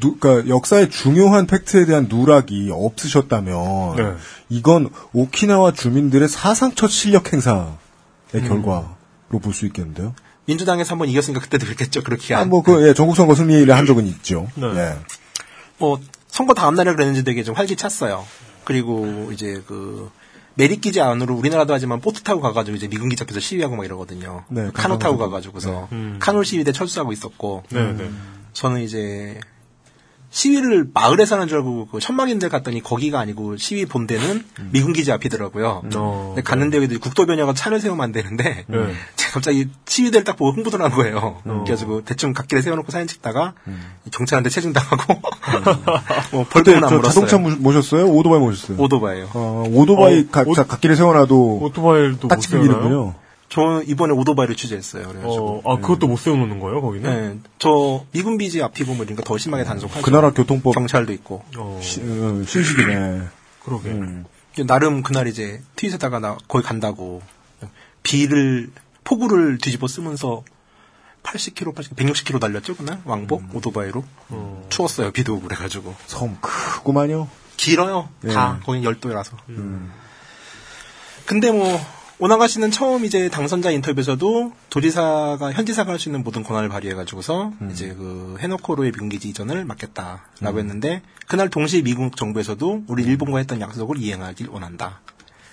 [0.00, 4.14] 누, 그러니까 역사의 중요한 팩트에 대한 누락이 없으셨다면 네.
[4.48, 7.76] 이건 오키나와 주민들의 사상 첫 실력 행사
[8.34, 8.88] 의 결과로
[9.42, 10.14] 볼 수 있겠는데요.
[10.46, 12.48] 민주당에서 한번 이겼으니까 그때도 그랬겠죠 그렇게 아, 한.
[12.48, 14.48] 뭐, 그, 예, 전국선거 승리를 한 적은 있죠.
[14.54, 14.66] 네.
[14.76, 14.96] 예.
[15.78, 18.24] 뭐 선거 다음 날에 그랬는지 되게 좀 활기찼어요.
[18.64, 20.10] 그리고 이제 그
[20.54, 24.44] 메리 기지 안으로 우리나라도 하지만 보트 타고 가가지고 이제 미군 기지 앞에서 시위하고 막 이러거든요.
[24.48, 25.16] 네, 카누 타고.
[25.18, 26.16] 가가지고서 음.
[26.20, 28.10] 카누 시위대 철수하고 있었고 네, 네.
[28.54, 29.38] 저는 이제
[30.30, 35.82] 시위를 마을에서 하는 줄 알고 그 천막인들 갔더니 거기가 아니고 시위 본대는 미군 기지 앞이더라고요.
[35.96, 38.76] 어, 근데 갔는데 여기 국도변화가 차를 세우면 안 되는데 네.
[39.16, 41.40] 제가 갑자기 시위대를 딱 보고 흥분을 한 거예요.
[41.44, 41.62] 어.
[41.64, 43.80] 그래가지고 대충 갓길에 세워놓고 사진 찍다가 음.
[44.12, 45.14] 경찰한테 체증당하고
[46.32, 47.26] 뭐 그때 벌금은 안저 물었어요.
[47.26, 48.06] 자동차 모- 모셨어요?
[48.06, 48.76] 오토바이 모셨어요?
[48.78, 49.28] 오토바이요.
[49.32, 53.14] 어, 오토바이 어, 가, 오- 자, 갓길에 세워놔도 오토바이도 딱못 찍히는군요.
[53.50, 55.08] 저 이번에 오토바이를 취재했어요.
[55.08, 57.10] 그래가지고 어, 아 그것도 못 세워놓는 거예요 거기는?
[57.42, 60.02] 네, 저 미군 비지 앞이고 뭐 이러니까 더 심하게 단속하죠.
[60.02, 61.42] 그 나라 교통법 경찰도 있고.
[61.56, 63.22] 어, 시- 어, 신식이네.
[63.64, 63.88] 그러게.
[63.90, 64.24] 음.
[64.66, 67.22] 나름 그날 이제 트윗에다가 나 거기 간다고
[68.02, 68.70] 비를
[69.04, 70.42] 폭우를 뒤집어 쓰면서
[71.22, 73.50] 80km, 80, 160km 달렸죠 그날 왕복 음.
[73.54, 74.66] 오토바이로 어.
[74.68, 77.28] 추웠어요 비도 오고 그래가지고 섬 크구만요.
[77.56, 78.28] 길어요 예.
[78.32, 79.92] 다 거긴 열도라서 음.
[81.26, 81.78] 근데 뭐
[82.20, 87.70] 오나가 씨는 처음 이제 당선자 인터뷰에서도 도지사가 현지사가 할 수 있는 모든 권한을 발휘해가지고서 음.
[87.72, 93.98] 이제 그 해노코로의 미군기지 이전을 막겠다라고 했는데 그날 동시에 미국 정부에서도 우리 일본과 했던 약속을
[93.98, 95.00] 이행하길 원한다.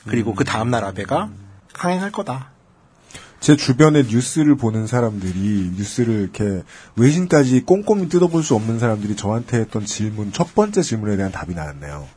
[0.07, 1.29] 그리고 그 다음 날 아베가
[1.73, 2.51] 강행할 거다.
[3.39, 6.63] 제 주변에 뉴스를 보는 사람들이 뉴스를 이렇게
[6.95, 12.07] 외신까지 꼼꼼히 뜯어볼 수 없는 사람들이 저한테 했던 질문 첫 번째 질문에 대한 답이 나왔네요.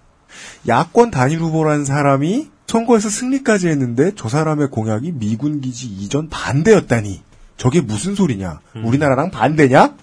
[0.66, 7.22] 야권 단일 후보라는 사람이 선거에서 승리까지 했는데 저 사람의 공약이 미군 기지 이전 반대였다니
[7.56, 8.60] 저게 무슨 소리냐?
[8.84, 9.94] 우리나라랑 반대냐?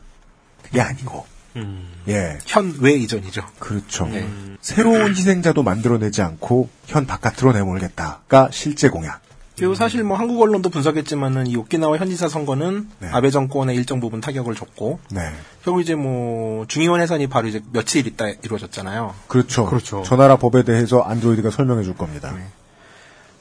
[0.63, 1.25] 그게 아니고
[1.55, 1.87] 음.
[2.07, 3.43] 예 현 외 이전이죠.
[3.59, 4.07] 그렇죠.
[4.07, 4.27] 네.
[4.61, 9.21] 새로운 희생자도 만들어내지 않고 현 바깥으로 내몰겠다가 실제 공약.
[9.57, 13.07] 그리고 사실 뭐 한국 언론도 분석했지만은 이 오키나와 현지사 선거는 네.
[13.11, 15.31] 아베 정권에 일정 부분 타격을 줬고 네,
[15.63, 19.13] 결국 이제 뭐 중의원 해산이 바로 이제 며칠 있다 이루어졌잖아요.
[19.27, 19.65] 그렇죠.
[19.65, 20.03] 그렇죠.
[20.05, 22.33] 저 나라 법에 대해서 안드로이드가 설명해 줄 겁니다.
[22.35, 22.43] 네.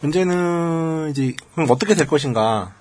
[0.00, 2.72] 문제는 이제 그럼 어떻게 될 것인가?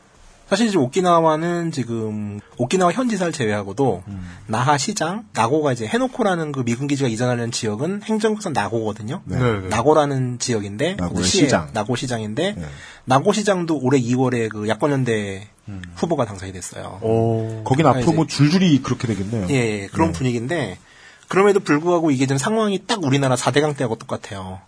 [0.49, 4.29] 사실 이제 오키나와는 지금 오키나와 현지사를 제외하고도 음.
[4.45, 9.21] 나하 시장, 나고가 이제 해노코라는 그 미군 기지가 이전하려는 지역은 행정구선 나고거든요.
[9.25, 9.37] 네.
[9.39, 9.67] 네, 네.
[9.69, 11.69] 나고라는 지역인데 시장.
[11.73, 12.65] 나고 시장인데 네.
[13.05, 15.47] 나고 시장도 올해 2월에 그 야권연대
[15.95, 16.99] 후보가 당선이 됐어요.
[17.01, 17.61] 어.
[17.65, 19.47] 거긴 앞으로 이제- 뭐 줄줄이 그렇게 되겠네요.
[19.49, 19.53] 예,
[19.83, 20.17] 예, 그런 네.
[20.17, 20.77] 분위기인데
[21.29, 24.59] 그럼에도 불구하고 이게 지금 상황이 딱 우리나라 4대강 때하고 똑같아요.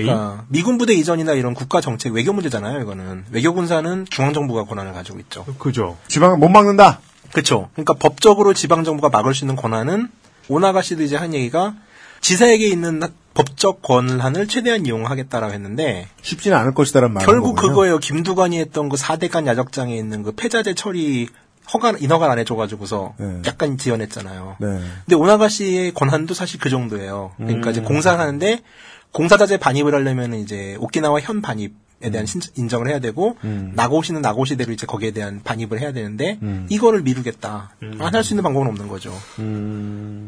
[0.00, 2.80] 그러니까 미군 부대 이전이나 이런 국가 정책 외교 문제잖아요.
[2.80, 5.44] 이거는 외교 군사는 중앙 정부가 권한을 가지고 있죠.
[5.58, 5.96] 그죠.
[6.08, 7.00] 지방은 못 막는다.
[7.32, 7.68] 그렇죠.
[7.72, 10.08] 그러니까 법적으로 지방 정부가 막을 수 있는 권한은
[10.48, 11.74] 오나가 씨도 이제 한 얘기가
[12.20, 13.00] 지사에게 있는
[13.34, 17.24] 법적 권한을 최대한 이용하겠다라고 했는데 쉽지는 않을 것이다라는 말.
[17.24, 17.98] 결국 그거예요.
[17.98, 21.28] 김두관이 했던 그 4대간 야적장에 있는 그 폐자재 처리
[21.72, 23.42] 허가 인허가 안 해줘가지고서 네.
[23.46, 24.56] 약간 지연했잖아요.
[24.60, 24.66] 네.
[24.66, 27.32] 근데 오나가 씨의 권한도 사실 그 정도예요.
[27.38, 27.84] 그러니까 이제 음.
[27.84, 28.60] 공사하는데
[29.12, 31.74] 공사자재 반입을 하려면 이제 오키나와 현 반입
[32.04, 33.74] 에 대한 신- 인정을 해야 되고 음.
[33.76, 36.66] 나고시는 나고시대로 이제 거기에 대한 반입을 해야 되는데 음.
[36.68, 37.70] 이거를 미루겠다.
[37.84, 37.96] 음.
[38.00, 39.16] 안할 수 있는 방법은 없는 거죠.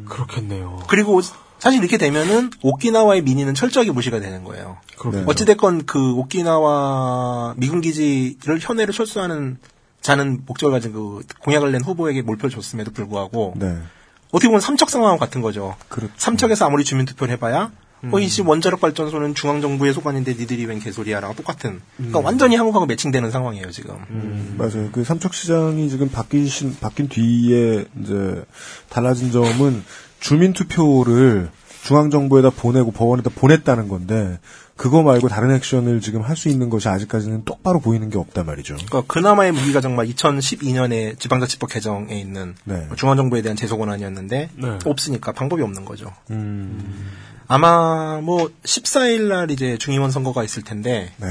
[0.08, 0.84] 그렇겠네요.
[0.88, 1.20] 그리고
[1.58, 4.76] 사실 이렇게 되면은 오키나와의 민의는 철저하게 무시가 되는 거예요.
[4.98, 5.28] 그렇겠죠.
[5.28, 9.58] 어찌됐건 그 오키나와 미군 기지를 현해로 철수하는
[10.00, 13.78] 자는 목적을 가진 그 공약을 낸 후보에게 몰표를 줬음에도 불구하고 네.
[14.30, 15.74] 어떻게 보면 삼척 상황과 같은 거죠.
[15.88, 16.12] 그렇죠.
[16.18, 17.72] 삼척에서 아무리 주민 투표를 해봐야
[18.04, 18.14] 음.
[18.14, 21.80] 어, 이씨 원자력 발전소는 중앙 정부의 소관인데 니들이 웬 개소리야랑 똑같은.
[21.96, 22.24] 그러니까 음.
[22.24, 23.96] 완전히 한국하고 매칭되는 상황이에요 지금.
[24.58, 24.90] 맞아요.
[24.92, 28.44] 그 삼척 시장이 지금 바뀌신, 바뀐 뒤에 이제
[28.88, 29.84] 달라진 점은
[30.20, 31.50] 주민 투표를
[31.82, 34.38] 중앙 정부에다 보내고 법원에다 보냈다는 건데
[34.74, 38.74] 그거 말고 다른 액션을 지금 할 수 있는 것이 아직까지는 똑바로 보이는 게 없단 말이죠.
[38.74, 42.88] 그러니까 그나마의 무기가 정말 2012년에 지방자치법 개정에 있는 네.
[42.96, 44.78] 중앙정부에 대한 제소 권한이었는데 네.
[44.84, 46.10] 없으니까 방법이 없는 거죠.
[46.30, 47.06] 음.
[47.48, 51.26] 아마 뭐 14일 날 이제 중의원 선거가 있을 텐데 네.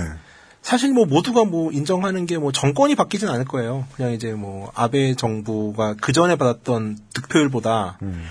[0.61, 3.85] 사실 뭐 모두가 뭐 인정하는 게 뭐 정권이 바뀌진 않을 거예요.
[3.95, 8.25] 그냥 이제 뭐 아베 정부가 그 전에 받았던 득표율보다 음.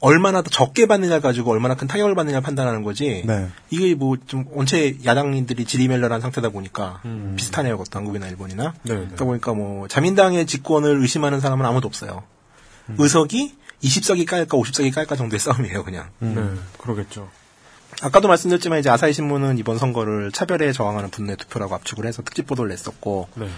[0.00, 3.24] 얼마나 더 적게 받느냐 가지고 얼마나 큰 타격을 받느냐 판단하는 거지.
[3.26, 3.48] 네.
[3.70, 7.00] 이게 뭐 좀 원체 야당인들이 지리멸렬한 상태다 보니까
[7.36, 8.74] 비슷하네요, 그것도 한국이나 일본이나.
[8.84, 9.06] 네, 네.
[9.06, 12.22] 그러다 보니까 뭐 자민당의 집권을 의심하는 사람은 아무도 없어요.
[12.96, 16.10] 의석이 20석이 깔까 50석이 깔까 정도의 싸움이에요, 그냥.
[16.18, 16.34] 네,
[16.78, 17.28] 그러겠죠.
[18.02, 22.70] 아까도 말씀드렸지만 이제 아사히 신문은 이번 선거를 차별에 저항하는 분노의 투표라고 압축을 해서 특집 보도를
[22.70, 23.48] 냈었고 네.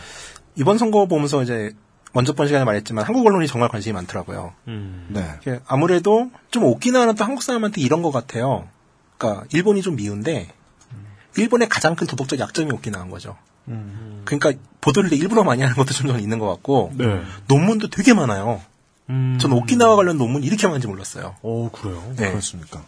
[0.57, 1.75] 이번 선거 보면서 이제
[2.13, 4.55] 먼저 번 시간에 말했지만 한국 언론이 정말 관심이 많더라고요.
[4.69, 5.09] 음.
[5.11, 5.61] 네.
[5.67, 8.67] 아무래도 좀 오키나와는 또 한국 사람한테 이런 것 같아요.
[9.19, 10.53] 그러니까 일본이 좀 미운데
[11.37, 13.37] 일본의 가장 큰 도덕적 약점이 오키나와인 거죠.
[14.25, 17.23] 그러니까 보도를 일부러 많이 하는 것도 좀 있는 것 같고 네.
[17.47, 18.61] 논문도 되게 많아요.
[19.41, 21.37] 전 오키나와 관련 논문 이렇게 많은지 몰랐어요.
[21.43, 22.03] 오, 그래요?
[22.16, 22.31] 네.
[22.31, 22.82] 그렇습니까?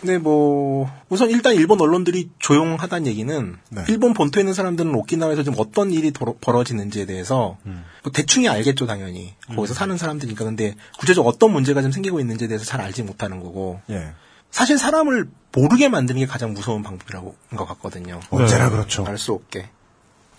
[0.00, 3.84] 근데 뭐 우선 일단 일본 언론들이 조용하다는 얘기는 네.
[3.88, 9.34] 일본 본토에 있는 사람들은 오키나와에서 지금 어떤 일이 도로- 벌어지는지에 대해서 뭐 대충이 알겠죠 당연히
[9.54, 13.80] 거기서 사는 사람들이니까 근데 구체적으로 어떤 문제가 좀 생기고 있는지에 대해서 잘 알지 못하는 거고
[13.90, 14.08] 예.
[14.50, 18.18] 사실 사람을 모르게 만드는 게 가장 무서운 방법이라고 것 같거든요.
[18.30, 19.04] 언제나 그렇죠.
[19.06, 19.68] 알 수 없게.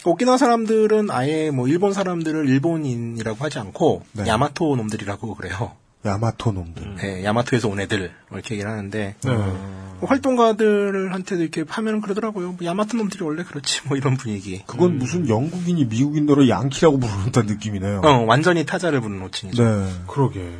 [0.05, 4.27] 오키나와 사람들은 아예 뭐 일본 사람들을 일본인이라고 하지 않고 네.
[4.27, 5.73] 야마토 놈들이라고 그래요.
[6.05, 6.95] 야마토 놈들.
[6.95, 9.31] 네, 야마토에서 온 애들 이렇게 얘기를 하는데 네.
[9.33, 12.53] 뭐 활동가들한테도 이렇게 하면 그러더라고요.
[12.53, 14.63] 뭐 야마토 놈들이 원래 그렇지 뭐 이런 분위기.
[14.65, 18.01] 그건 무슨 영국인이 미국인으로 양키라고 부르는 느낌이네요.
[18.03, 19.63] 어, 완전히 타자를 부는 호칭이죠.
[19.63, 19.89] 네.
[20.07, 20.51] 그러게.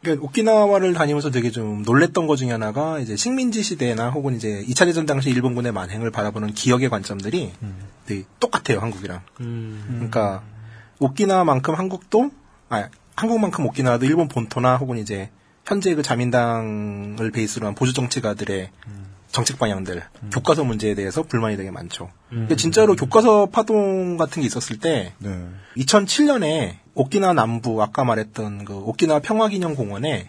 [0.00, 4.84] 그러니까 오키나와를 다니면서 되게 좀 놀랬던 것 중에 하나가 이제 식민지 시대나 혹은 이제 2차
[4.84, 7.52] 대전 당시 일본군의 만행을 바라보는 기억의 관점들이
[8.06, 9.20] 되게 똑같아요, 한국이랑.
[9.36, 10.42] 그러니까
[11.00, 12.30] 오키나와만큼 한국도
[12.68, 15.30] 아 한국만큼 오키나와도 일본 본토나 혹은 이제
[15.64, 18.70] 현재 그 자민당을 베이스로 한 보수 정치가들의
[19.30, 20.02] 정책 방향들,
[20.32, 22.10] 교과서 문제에 대해서 불만이 되게 많죠.
[22.30, 25.46] 근데 진짜로 교과서 파동 같은 게 있었을 때 네.
[25.76, 30.28] 2007년에 오키나와 남부 아까 말했던 그 오키나와 평화기념공원에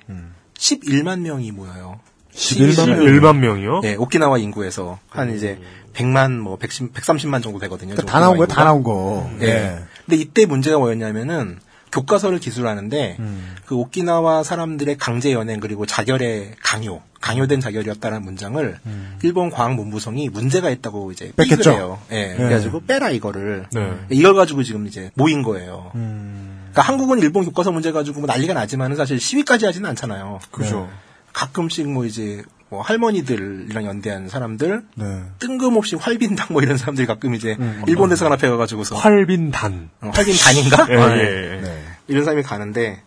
[0.55, 1.99] 11만 명이 모여요.
[2.33, 2.99] 11만 명?
[2.99, 3.79] 11만 명이요?
[3.81, 5.59] 네, 오키나와 인구에서 한 이제
[5.93, 7.95] 100만 뭐 110, 130만 정도 되거든요.
[7.95, 8.83] 그러니까 다 나온 거예요, 다 나온.
[8.83, 9.29] 거.
[9.39, 9.47] 네.
[9.47, 9.79] 예.
[10.05, 11.59] 근데 이때 문제가 뭐였냐면은
[11.91, 13.55] 교과서를 기술하는데 음.
[13.65, 18.77] 그 오키나와 사람들의 강제 연행 그리고 자결의 강요, 강요된 자결이었다는 문장을
[19.23, 21.31] 일본 과학문부성이 문제가 있다고 이제 음.
[21.35, 21.99] 뺐겠죠.
[22.11, 22.35] 예, 네.
[22.35, 23.65] 그래가지고 빼라 이거를.
[23.73, 23.93] 네.
[24.11, 25.91] 이걸 가지고 지금 이제 모인 거예요.
[25.95, 26.48] 음.
[26.71, 30.39] 그러니까 한국은 일본 교과서 문제 가지고 뭐 난리가 나지만은 사실 시위까지 하지는 않잖아요.
[30.51, 30.89] 그죠.
[31.33, 35.23] 가끔씩 뭐 이제 뭐 할머니들이랑 연대한 사람들 네.
[35.39, 37.83] 뜬금없이 활빈당 뭐 이런 사람들이 가끔 이제 음.
[37.87, 39.89] 일본 대사관 앞에 가가지고서 활빈단.
[40.01, 40.87] 어, 활빈단인가?
[40.89, 41.61] 예, 아, 예, 예.
[41.61, 41.83] 네.
[42.07, 43.01] 이런 사람이 가는데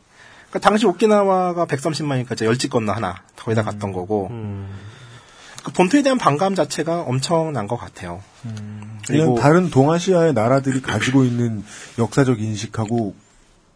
[0.50, 4.30] 그러니까 당시 오키나와가 130만이니까 이제 열집 건너 하나 거의 다 갔던 거고
[5.62, 8.20] 그 본토에 대한 반감 자체가 엄청난 것 같아요.
[9.06, 11.64] 그냥 다른 동아시아의 나라들이 가지고 있는
[11.98, 13.14] 역사적 인식하고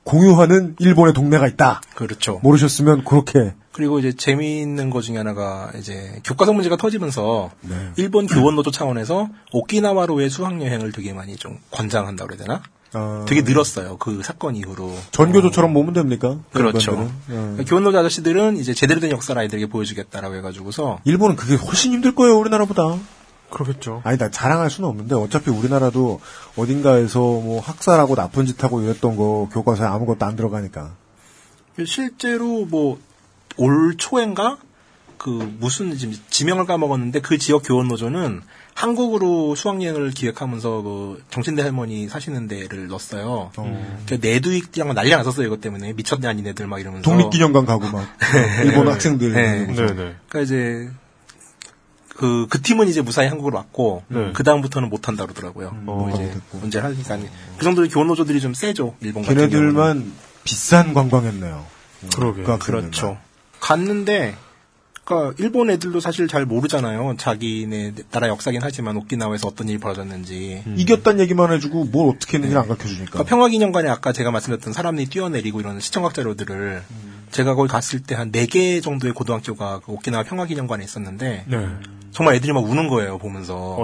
[0.06, 1.82] 공유하는 일본의 동네가 있다.
[1.94, 2.40] 그렇죠.
[2.42, 7.90] 모르셨으면 그렇게 그리고 이제 재미있는 것 중에 하나가 이제 교과서 문제가 터지면서 네.
[7.96, 12.62] 일본 교원 노조 차원에서 오키나와로의 수학 여행을 되게 많이 좀 권장한다 그래야 되나?
[12.94, 13.98] 어, 되게 늘었어요.
[13.98, 14.94] 그 사건 이후로.
[15.10, 16.38] 전교조처럼 모면 됩니까?
[16.52, 16.92] 그렇죠.
[16.92, 17.58] 일반들은?
[17.60, 17.64] 어.
[17.66, 22.38] 교원 노조 아저씨들은 이제 제대로 된 역사를 아이들에게 보여주겠다라고 해가지고서 일본은 그게 훨씬 힘들 거예요,
[22.38, 22.96] 우리나라보다.
[23.50, 24.02] 그러겠죠.
[24.04, 26.20] 아니다, 자랑할 수는 없는데, 어차피 우리나라도
[26.56, 30.94] 어딘가에서 뭐 학살하고 나쁜 짓 하고 이랬던 거 교과서에 아무것도 안 들어가니까.
[31.84, 32.98] 실제로 뭐
[33.56, 34.58] 올 초엔가
[35.18, 38.42] 그 무슨 지금 지명을 까먹었는데 그 지역 교원 노조는
[38.74, 43.50] 한국으로 수학여행을 기획하면서 그 정신대 할머니 사시는 데를 넣었어요.
[44.06, 48.06] 그 내두익이랑 난리 났었어요 이것 때문에 미쳤냐 니네들 막 이러면서 독립기념관 가고 막
[48.62, 49.40] 일본 학생들 네.
[49.40, 49.86] 이러면서.
[49.86, 50.14] 네네.
[50.28, 50.90] 그러니까 이제
[52.16, 54.32] 그, 그 팀은 이제 무사히 한국으로 왔고, 네.
[54.32, 55.70] 그 다음부터는 못한다 그러더라고요.
[55.82, 57.18] 뭐 이제 문제를 하니까.
[57.58, 59.50] 그 정도로 교원 노조들이 좀 세죠, 일본 같은 경우는.
[59.50, 60.12] 걔네들만
[60.44, 61.66] 비싼 관광했네요.
[62.14, 62.42] 그러게.
[62.42, 62.90] 그 학생들만.
[62.90, 63.18] 그렇죠.
[63.60, 64.34] 갔는데,
[65.04, 67.14] 그니까, 일본 애들도 사실 잘 모르잖아요.
[67.16, 70.64] 자기네 나라 역사긴 하지만 오키나와에서 어떤 일이 벌어졌는지.
[70.74, 73.10] 이겼단 얘기만 해주고 뭘 어떻게 했는지 안 가르쳐주니까.
[73.12, 76.82] 그러니까 평화기념관에 아까 제가 말씀드렸던 사람들이 뛰어내리고 이런 시청각 자료들을
[77.30, 81.68] 제가 거기 갔을 때한 4개 정도의 고등학교가 그 오키나와 평화기념관에 있었는데 네.
[82.12, 83.76] 정말 애들이 막 우는 거예요 보면서.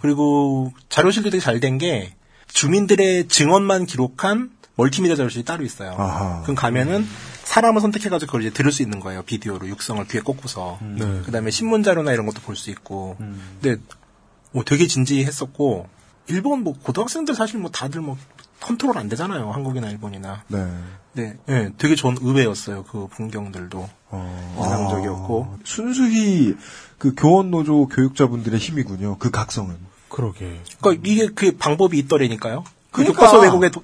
[0.00, 2.14] 그리고 자료실도 되게 잘 된 게
[2.48, 5.94] 주민들의 증언만 기록한 멀티미디어 자료실이 따로 있어요.
[5.98, 6.42] 아하.
[6.42, 7.06] 그럼 가면은
[7.44, 10.78] 사람을 선택해가지고 그걸 이제 들을 수 있는 거예요 비디오로 육성을 귀에 꽂고서.
[10.82, 11.20] 네.
[11.24, 13.16] 그다음에 신문 자료나 이런 것도 볼 수 있고.
[13.60, 13.80] 근데
[14.52, 15.88] 뭐 되게 진지했었고
[16.28, 18.16] 일본 뭐 고등학생들 사실 뭐 다들 뭐
[18.62, 20.66] 컨트롤 안 되잖아요 한국이나 일본이나 네.
[21.14, 22.84] 네, 네, 되게 좋은 의외였어요.
[22.84, 23.86] 그 풍경들도
[24.56, 26.54] 인상적이었고 아, 순수히
[26.96, 29.18] 그 교원 노조 교육자분들의 힘이군요.
[29.18, 29.76] 그 각성은.
[30.08, 30.60] 그러게.
[30.80, 32.64] 그러니까 이게 그 방법이 있더라니까요.
[32.90, 33.12] 그 그러니까.
[33.20, 33.82] 교과서 왜곡에 도-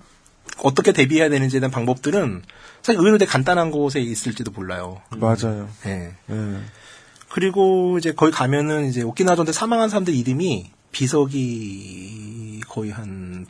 [0.63, 2.43] 어떻게 대비해야 되는지에 대한 방법들은
[2.83, 5.03] 사실 의외로 되게 간단한 곳에 있을지도 몰라요.
[5.11, 5.69] 맞아요.
[5.85, 6.15] 네.
[6.31, 6.57] 예.
[7.29, 13.47] 그리고 이제 거기 가면은 이제 오키나와 전대 사망한 사람들 이름이 비석이 거의 한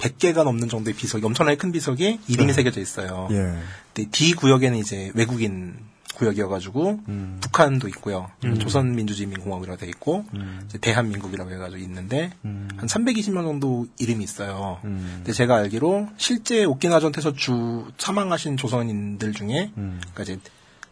[0.00, 2.52] 100개가 넘는 정도의 비석이 엄청나게 큰 비석에 이름이 네.
[2.52, 3.28] 새겨져 있어요.
[3.30, 3.54] 예.
[3.94, 5.76] 근데 D 구역에는 이제 외국인
[6.14, 7.00] 구역이어가지고
[7.40, 8.30] 북한도 있고요.
[8.44, 8.58] 음.
[8.58, 10.24] 조선민주주의민공화국이라고 돼 있고
[10.66, 14.78] 이제 대한민국이라고 해가지고 있는데 한 320명 정도 이름이 있어요.
[14.82, 20.38] 근데 제가 알기로 실제 오키나와 전태에서 주 사망하신 조선인들 중에 그러니까 이제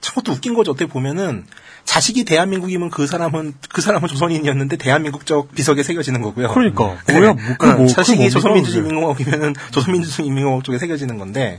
[0.09, 0.71] 참 그것도 웃긴 거죠.
[0.71, 1.45] 어떻게 보면은
[1.85, 6.49] 자식이 대한민국이면 그 사람은 그 사람은 조선인이었는데 대한민국적 비석에 새겨지는 거고요.
[6.49, 6.97] 그러니까.
[7.07, 7.19] 네.
[7.19, 11.59] 뭐야, 뭐, 그 뭐, 그 자식이 뭡니까, 조선민주주의민공화국이면은 조선민주주의민공화국 쪽에 새겨지는 건데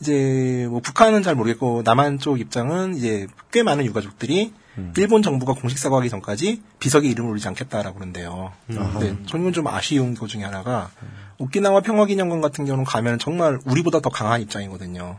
[0.00, 4.52] 이제 뭐 북한은 잘 모르겠고 남한 쪽 입장은 이제 꽤 많은 유가족들이
[4.96, 8.52] 일본 정부가 공식 사과하기 전까지 비석에 이름을 올리지 않겠다라고 그러는데요.
[8.66, 10.90] 근데 저는 좀 아쉬운 것 중에 하나가
[11.38, 15.18] 오키나와 평화기념관 같은 경우는 가면 정말 우리보다 더 강한 입장이거든요.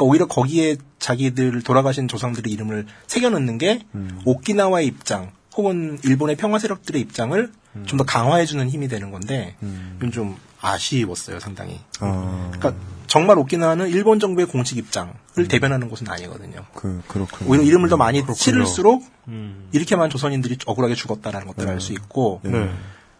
[0.00, 3.84] 그러니까 오히려 거기에 자기들 돌아가신 조상들의 이름을 새겨넣는 게
[4.24, 7.52] 오키나와의 입장 혹은 일본의 평화 세력들의 입장을
[7.86, 9.56] 좀더 강화해주는 힘이 되는 건데
[9.98, 11.80] 이건 좀 아쉬웠어요 상당히.
[12.00, 15.14] 아, 그러니까 정말 오키나와는 일본 정부의 공식 입장을
[15.48, 16.64] 대변하는 곳은 아니거든요.
[16.74, 17.50] 그, 그렇군요.
[17.50, 18.36] 오히려 이름을 더 많이 그렇군요.
[18.36, 19.68] 치를수록 음.
[19.72, 22.70] 이렇게 많은 조선인들이 억울하게 죽었다라는 것들을 알수 있고 네.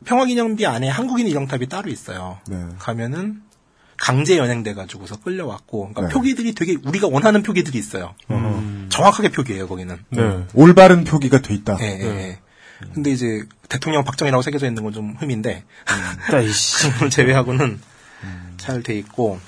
[0.05, 2.39] 평화기념비 안에 한국인 일영탑이 따로 있어요.
[2.48, 2.57] 네.
[2.78, 3.43] 가면은
[4.01, 6.09] 강제 연행돼 가지고서 끌려왔고 그러니까 네.
[6.09, 8.15] 표기들이 되게 우리가 원하는 표기들이 있어요.
[8.89, 9.99] 정확하게 표기해요 거기는.
[10.09, 10.45] 네.
[10.55, 11.77] 올바른 표기가 돼 있다.
[11.81, 12.39] 예, 예, 예.
[12.95, 15.65] 근데 이제 대통령 박정희라고 새겨져 있는 건 좀 흠인데
[16.31, 16.91] 따이씨.
[16.93, 17.79] 그걸 제외하고는
[18.57, 19.39] 잘돼 있고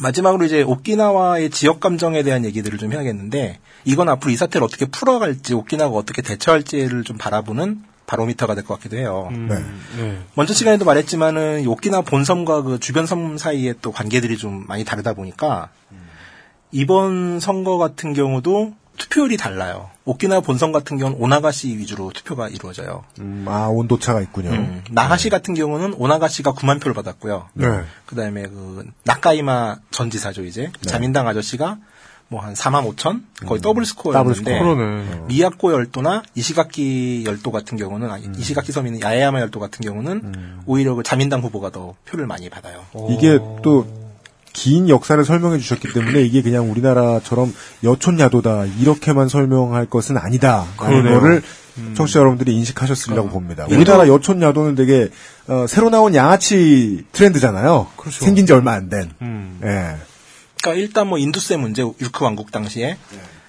[0.00, 5.54] 마지막으로 이제 오키나와의 지역 감정에 대한 얘기들을 좀 해야겠는데 이건 앞으로 이 사태를 어떻게 풀어갈지
[5.54, 9.28] 오키나와가 어떻게 대처할지를 좀 바라보는 바로미터가 될 것 같기도 해요.
[9.32, 9.62] 네.
[9.98, 10.18] 네.
[10.34, 15.12] 먼저 시간에도 말했지만은 이 오키나와 본섬과 그 주변 섬 사이에 또 관계들이 좀 많이 다르다
[15.14, 15.68] 보니까
[16.70, 19.90] 이번 선거 같은 경우도 투표율이 달라요.
[20.04, 23.04] 오키나와 본섬 같은 경우는 오나가시 위주로 투표가 이루어져요.
[23.20, 24.50] 음, 아, 온도차가 있군요.
[24.50, 27.48] 음, 나하시 같은 경우는 오나가시가 9만 표를 받았고요.
[27.54, 27.66] 네.
[28.06, 31.78] 그다음에 그 나카이마 전지사죠 이제 자민당 아저씨가
[32.32, 35.04] 뭐한 4만 5천 거의 더블 스코어였는데 더블.
[35.28, 40.94] 미야코 열도나 이시가키 열도 같은 경우는 아니, 이시가키 섬 있는 야에야마 열도 같은 경우는 오히려
[40.94, 42.80] 그 자민당 후보가 더 표를 많이 받아요.
[43.10, 44.02] 이게 또
[44.52, 50.66] 긴 역사를 설명해 주셨기 때문에 이게 그냥 우리나라처럼 여촌야도다 이렇게만 설명할 것은 아니다.
[50.76, 51.20] 그러네요.
[51.20, 51.42] 거를
[51.94, 53.64] 청취자 여러분들이 인식하셨으리라고 봅니다.
[53.66, 55.08] 예를 우리나라 여촌 야도는 되게
[55.48, 57.86] 어, 새로 나온 양아치 트렌드잖아요.
[58.10, 59.10] 생긴 지 얼마 안 된.
[59.22, 59.58] 음.
[59.64, 59.96] 예.
[60.62, 62.96] 그러니까 일단 뭐 인두세 문제 유크 왕국 당시에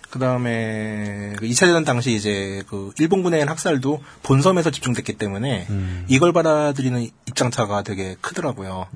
[0.09, 5.67] 그 다음에 그 2차 대전 당시 이제 그 일본군의 학살도 본섬에서 집중됐기 때문에
[6.07, 8.87] 이걸 받아들이는 입장차가 되게 크더라고요.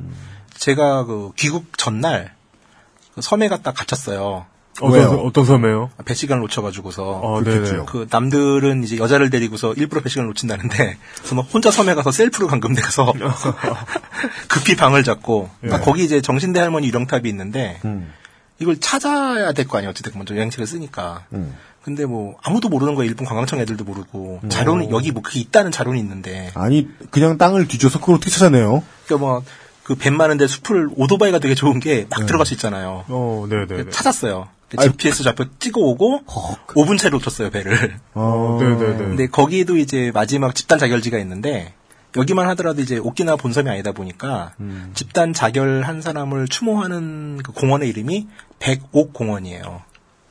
[0.56, 2.36] 제가 그 귀국 전날
[3.16, 4.46] 그 섬에 갔다 갇혔어요.
[4.82, 5.90] 어떤, 어떤 섬에요?
[6.06, 7.86] 배 시간을 놓쳐가지고서 아.
[7.86, 13.14] 그 남들은 이제 여자를 데리고서 일부러 배 시간을 놓친다는데 저는 혼자 섬에 가서 셀프로 감금돼서
[14.48, 15.70] 급히 방을 잡고 예.
[15.70, 18.12] 거기 이제 정신대 할머니 유령탑이 있는데 음.
[18.60, 21.56] 이걸 찾아야 될 거 아니에요 어쨌든 먼저 여행책을 쓰니까 음.
[21.84, 24.50] 근데 뭐 아무도 모르는 거예요 일본 관광청 애들도 모르고 음.
[24.50, 28.84] 자료는 여기 뭐 그게 있다는 자료는 있는데 아니 그냥 땅을 뒤져서 그걸 어떻게 찾아내요?
[29.06, 29.44] 그러니까 뭐
[29.88, 32.26] 그 뱀 많은데 숲을 오토바이가 되게 좋은 게막 네.
[32.26, 33.90] 들어갈 수 있잖아요 어, 네 네.
[33.90, 38.00] 찾았어요 GPS 좌표 찍어 오고 5분 채로 놓쳤어요 배를.
[38.14, 38.98] 어, 네네네.
[38.98, 41.74] 근데 거기에도 이제 마지막 집단 자결지가 있는데
[42.18, 44.92] 여기만 하더라도 이제 오키나와 본섬이 아니다 보니까 음.
[44.94, 48.28] 집단 자결한 사람을 추모하는 그 공원의 이름이
[48.60, 49.84] 백옥 공원이에요.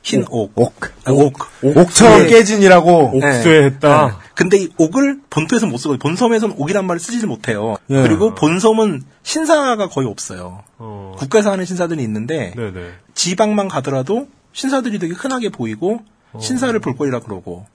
[0.07, 0.53] 흰 옥.
[0.55, 0.73] 옥.
[1.03, 1.37] 아, 옥.
[1.61, 2.27] 옥 처럼 네.
[2.29, 3.17] 깨진이라고.
[3.17, 4.07] 옥쇠했다.
[4.07, 4.13] 네.
[4.35, 7.75] 근데 이 옥을 본토에서 못 쓰고 본섬에서는 옥이란 말을 쓰지를 못해요.
[7.89, 8.03] 예.
[8.03, 10.63] 그리고 본섬은 신사가 거의 없어요.
[10.77, 11.15] 어.
[11.17, 12.91] 국가에서 하는 신사들이 있는데 네네.
[13.15, 15.99] 지방만 가더라도 신사들이 되게 흔하게 보이고
[16.31, 16.39] 어.
[16.39, 17.65] 신사를 볼 거리라 그러고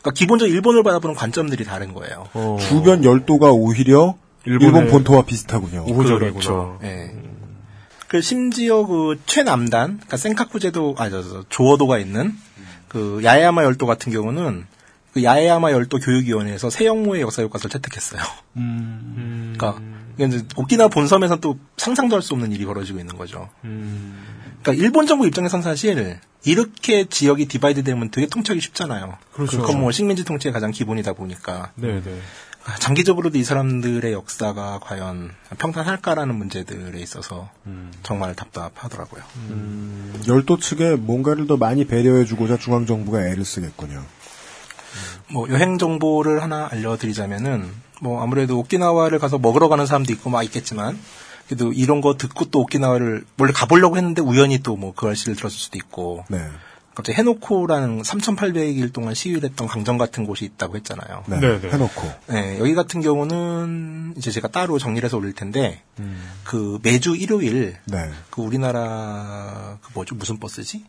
[0.00, 2.28] 그러니까 기본적으로 일본을 바라보는 관점들이 다른 거예요.
[2.34, 2.58] 어.
[2.60, 4.14] 주변 열도가 오히려
[4.44, 5.84] 일본 본토와 비슷하군요.
[5.88, 6.30] 우호적이구나.
[6.30, 6.78] 그렇죠.
[6.84, 7.10] 예.
[8.12, 12.36] 그 심지어 그 최남단, 그러니까 센카쿠제도 아 저, 저 조어도가 있는
[12.88, 14.66] 그 야에야마 열도 같은 경우는
[15.14, 18.20] 그 야에야마 열도 교육위원회에서 세영모의 역사 교과서를 채택했어요.
[18.58, 19.54] 음.
[19.56, 19.80] 그러니까
[20.18, 23.48] 이제 오키나와 본섬에서 또 상상도 할 수 없는 일이 벌어지고 있는 거죠.
[23.64, 24.22] 음.
[24.60, 29.16] 그러니까 일본 정부 입장에선 사실 이렇게 지역이 divide 되면 되게 통치하기 쉽잖아요.
[29.32, 29.58] 그렇죠.
[29.58, 32.02] 그건 뭐 식민지 통치의 가장 기본이다 보니까 네네.
[32.64, 37.50] 아, 장기적으로도 이 사람들의 역사가 과연 평탄할까라는 문제들에 있어서
[38.02, 39.22] 정말 답답하더라고요.
[40.28, 44.04] 열도 측에 뭔가를 더 많이 배려해주고자 중앙정부가 애를 쓰겠군요.
[45.32, 47.68] 뭐 여행 정보를 하나 알려드리자면은
[48.00, 50.98] 뭐 아무래도 오키나와를 가서 먹으러 가는 사람도 있고 막 있겠지만
[51.46, 55.78] 그래도 이런 거 듣고 또 오키나와를 원래 가보려고 했는데 우연히 또 뭐그 알씨를 들었을 수도
[55.78, 56.46] 있고 네.
[56.94, 61.24] 갑자기 해놓고라는 3,800일 동안 시위를 했던 강정 같은 곳이 있다고 했잖아요.
[61.26, 61.40] 네.
[61.40, 61.70] 네 네.
[61.70, 62.12] 해놓고.
[62.28, 65.82] 네, 여기 같은 경우는 이제 제가 따로 정리를 해서 올릴 텐데
[66.44, 68.10] 그 매주 일요일 네.
[68.30, 70.84] 그 우리나라 그 뭐죠 무슨 버스지?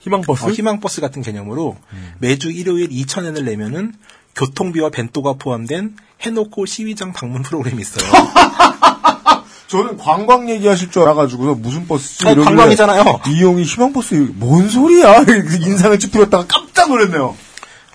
[0.00, 0.44] 희망버스?
[0.44, 1.76] 어, 희망버스 같은 개념으로
[2.18, 3.94] 매주 일요일 2,000엔을 내면은
[4.34, 8.10] 교통비와 벤또가 포함된 해놓고 시위장 방문 프로그램이 있어요.
[9.72, 12.28] 저는 관광 얘기하실 줄 알아가지고서 무슨 버스지?
[12.28, 13.20] 어, 관광이잖아요.
[13.26, 15.24] 이용이 희망버스, 뭔 소리야?
[15.24, 17.34] 그 인상을 찌푸렸다가 깜짝 놀랐네요.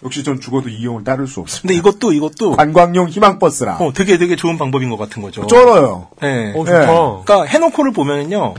[0.04, 1.62] 역시 전 죽어도 이용을 따를 수 없습니다.
[1.68, 3.76] 근데 이것도 이것도 관광용 희망버스라.
[3.78, 5.46] 어, 되게 되게 좋은 방법인 것 같은 거죠.
[5.46, 6.08] 쩔어요.
[6.20, 6.52] 네.
[6.56, 6.88] 어, 좋다.
[7.24, 8.56] 그러니까 해놓고를 보면은요.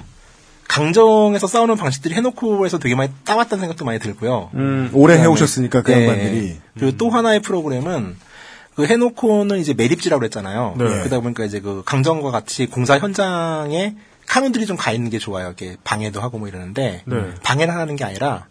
[0.69, 4.51] 강정에서 싸우는 방식들이 해놓고에서 되게 많이 따왔다는 생각도 많이 들고요.
[4.55, 6.07] 음, 오래 그다음에- 해오셨으니까 그 네.
[6.07, 6.57] 양반들이.
[6.79, 8.17] 그리고 또 하나의 프로그램은
[8.79, 10.77] 그 해놓고는 이제 매립지라고 그랬잖아요.
[10.79, 10.85] 네.
[10.85, 13.97] 그러다 보니까 이제 그 강정과 같이 공사 현장에
[14.29, 15.49] 카누들이 좀 가 있는 게 좋아요.
[15.49, 17.35] 이렇게 방해도 하고 뭐 이러는데 네.
[17.43, 18.47] 방해를 하는 게 아니라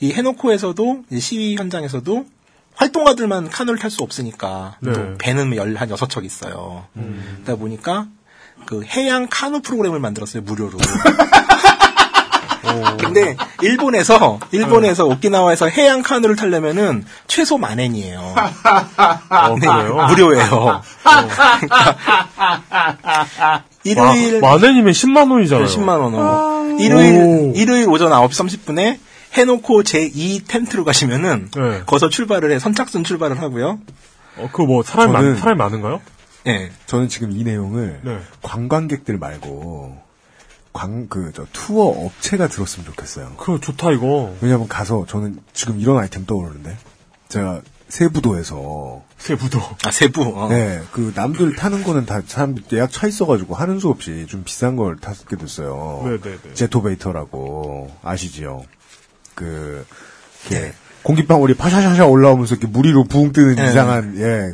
[0.00, 2.26] 이 해놓고에서도 시위 현장에서도
[2.74, 4.92] 활동가들만 카누를 탈 수 없으니까 네.
[4.92, 6.86] 또 배는 열한 여섯 척 있어요.
[7.36, 8.08] 그러다 보니까
[8.66, 10.76] 그 해양 카누 프로그램을 만들었어요 무료로.
[12.98, 18.20] 근데 일본에서 일본에서 오키나와에서 해양 카누를 타려면은 최소 만엔이에요.
[19.30, 20.06] 어, 네, 그래요?
[20.08, 20.82] 무료예요.
[23.84, 25.66] 일요일 마, 만엔이면 10만 원이잖아요.
[25.66, 26.14] 10만 원.
[26.14, 26.18] 아.
[26.18, 26.76] 어.
[26.80, 27.52] 일요일 오.
[27.56, 28.30] 일요일 오전 9시
[28.64, 28.98] 30분에
[29.34, 31.82] 해놓고 제2 텐트로 가시면은 네.
[31.86, 33.78] 거기서 출발을 해 선착순 출발을 하고요.
[34.36, 36.00] 어, 그거 뭐, 사람이, 저는- 많, 사람이 많은가요?
[36.46, 36.70] 예.
[36.86, 38.18] 저는 지금 이 내용을 네.
[38.42, 39.98] 관광객들 말고
[40.72, 43.34] 광, 그, 저, 투어 업체가 들었으면 좋겠어요.
[43.36, 44.34] 그거 좋다, 이거.
[44.40, 46.76] 왜냐면 가서 저는 지금 이런 아이템 떠오르는데
[47.28, 49.60] 제가 세부도에서 세부도.
[49.84, 50.22] 아 세부.
[50.36, 50.48] 어.
[50.48, 54.76] 네, 그 남들 타는 거는 다 사람 예약 차 있어가지고 하는 수 없이 좀 비싼
[54.76, 56.02] 걸 탔게 됐어요.
[56.04, 56.54] 네네네.
[56.54, 58.62] 제토베이터라고 아시지요?
[59.34, 59.86] 그
[60.44, 60.74] 이렇게 네.
[61.02, 63.68] 공기방울이 파샤샤샤 올라오면서 이렇게 무리로 부웅 뜨는 네.
[63.70, 64.50] 이상한 예.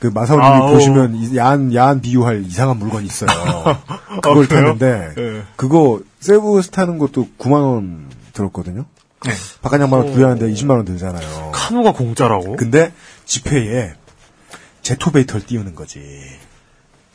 [0.00, 0.72] 그 마사오님이.
[0.72, 3.28] 보시면 이- 야한 야한 비유할 이상한 물건이 있어요.
[4.22, 4.48] 그걸 아?
[4.48, 5.42] 타는데 네.
[5.56, 8.86] 그거 세부에서 타는 것도 9만 원 들었거든요.
[9.26, 9.32] 네.
[9.62, 11.50] 바깥 양반을 부여하는데 20만 원 들잖아요.
[11.52, 12.56] 카누가 공짜라고?
[12.56, 12.92] 근데
[13.24, 13.92] 지폐에
[14.82, 16.00] 제토베이터를 띄우는 거지.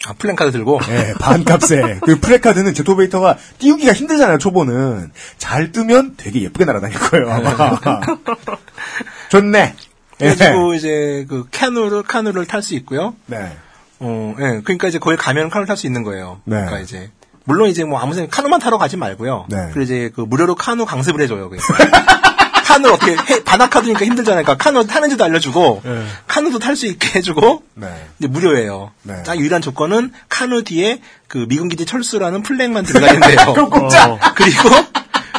[0.08, 0.80] 아, 플랜카드 들고.
[0.90, 2.00] 예, 반값에.
[2.02, 5.12] 그 프레카드는 제토베이터가 띄우기가 힘들잖아요, 초보는.
[5.38, 7.78] 잘 뜨면 되게 예쁘게 날아다닐 거예요, 아마.
[9.30, 9.76] 좋네.
[10.22, 10.26] 예.
[10.26, 13.16] 그래가지고 이제 그 카누를 카누를 탈 수 있고요.
[13.26, 13.56] 네.
[14.00, 14.62] 어, 예.
[14.64, 16.42] 그러니까 이제 거기 가면 카누를 탈수 있는 거예요.
[16.46, 16.56] 네.
[16.56, 17.10] 그러니까 이제
[17.46, 19.48] 물론 이제 뭐 아무 생각 카누만 타러 가지 말고요.
[19.50, 19.58] 네.
[19.74, 21.50] 그리고 이제 그 무료로 카누 강습을 해줘요.
[21.50, 21.66] 그래서.
[22.70, 24.44] 카누를 어떻게 해, 바나카드니까 힘들잖아요.
[24.44, 26.04] 그러니까 카누 타는지도 알려주고 네.
[26.28, 27.88] 카누도 탈 수 있게 해주고 네.
[28.20, 28.92] 무료예요.
[29.04, 29.24] 네.
[29.24, 33.54] 딱 유일한 조건은 카누 뒤에 그 미군기지 철수라는 flag만 들어가 있는데요.
[33.54, 34.12] 그럼 공짜!
[34.12, 34.20] 어.
[34.36, 34.70] 그리고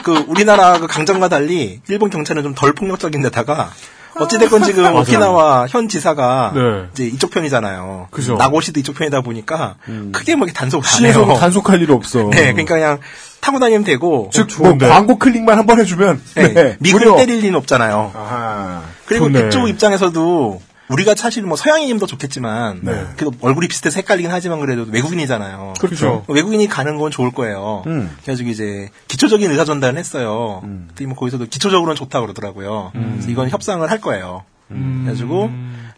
[0.03, 3.71] 그 우리나라 그 강정과 달리 일본 경찰은 좀 덜 폭력적인 데다가
[4.17, 4.99] 어찌됐건 지금 맞아요.
[4.99, 6.61] 오키나와 현 지사가 네.
[6.93, 8.09] 이제 이쪽 편이잖아요.
[8.11, 8.35] 그죠.
[8.35, 9.77] 나고시도 이쪽 편이다 보니까
[10.13, 11.37] 크게 뭐 이렇게 단속을 안 해요.
[11.39, 12.29] 단속할 일 없어.
[12.31, 12.99] 네, 그러니까 그냥
[13.41, 14.77] 타고 다니면 되고 즉, 뭐.
[14.79, 16.21] 광고 클릭만 한 번 해주면.
[16.35, 16.77] 네, 네.
[16.81, 17.17] 미군 무료.
[17.17, 18.13] 때릴 리는 없잖아요.
[18.15, 18.83] 아하.
[19.07, 19.43] 그리고 좋네.
[19.45, 22.93] 그쪽 입장에서도 우리가 사실 뭐 서양인이면 더 좋겠지만 네.
[23.17, 25.75] 그래도 얼굴이 비슷해서 헷갈리긴 하지만 그래도 외국인이잖아요.
[25.79, 26.25] 그렇죠.
[26.27, 27.85] 외국인이 가는 건 좋을 거예요.
[27.87, 28.11] 음.
[28.23, 30.61] 그래가지고 이제 기초적인 의사 전달을 했어요.
[30.63, 32.91] 근데 뭐 거기서도 기초적으로는 좋다 고 그러더라고요.
[32.97, 33.11] 음.
[33.15, 34.43] 그래서 이건 협상을 할 거예요.
[34.69, 35.51] 그래가지고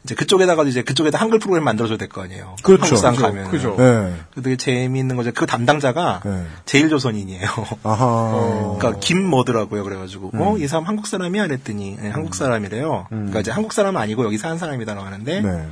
[0.05, 2.57] 이제 그쪽에다가도 이제 그쪽에다 한글 프로그램 만들어줘야 될 거 아니에요.
[2.63, 2.83] 그렇죠.
[2.97, 3.23] 한국상 그죠.
[3.27, 3.51] 가면.
[3.51, 3.77] 그죠.
[3.79, 4.15] 네.
[4.43, 5.31] 되게 재미있는 거죠.
[5.33, 6.45] 그 담당자가 네.
[6.67, 7.47] 제일조선인이에요.
[7.85, 8.05] 아하.
[8.05, 9.85] 어, 그러니까 김 뭐더라고요.
[9.85, 10.41] 그래가지고 음.
[10.41, 13.07] 어, 이 사람 한국 사람이야 그랬더니 네, 한국 사람이래요.
[13.11, 15.69] 그러니까 이제 한국 사람은 아니고 여기 사는 사람이다라고 하는데 네.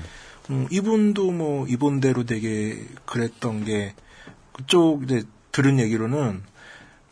[0.51, 3.94] 음, 이분도 뭐 이분대로 되게 그랬던 게
[4.52, 6.43] 그쪽 이제 들은 얘기로는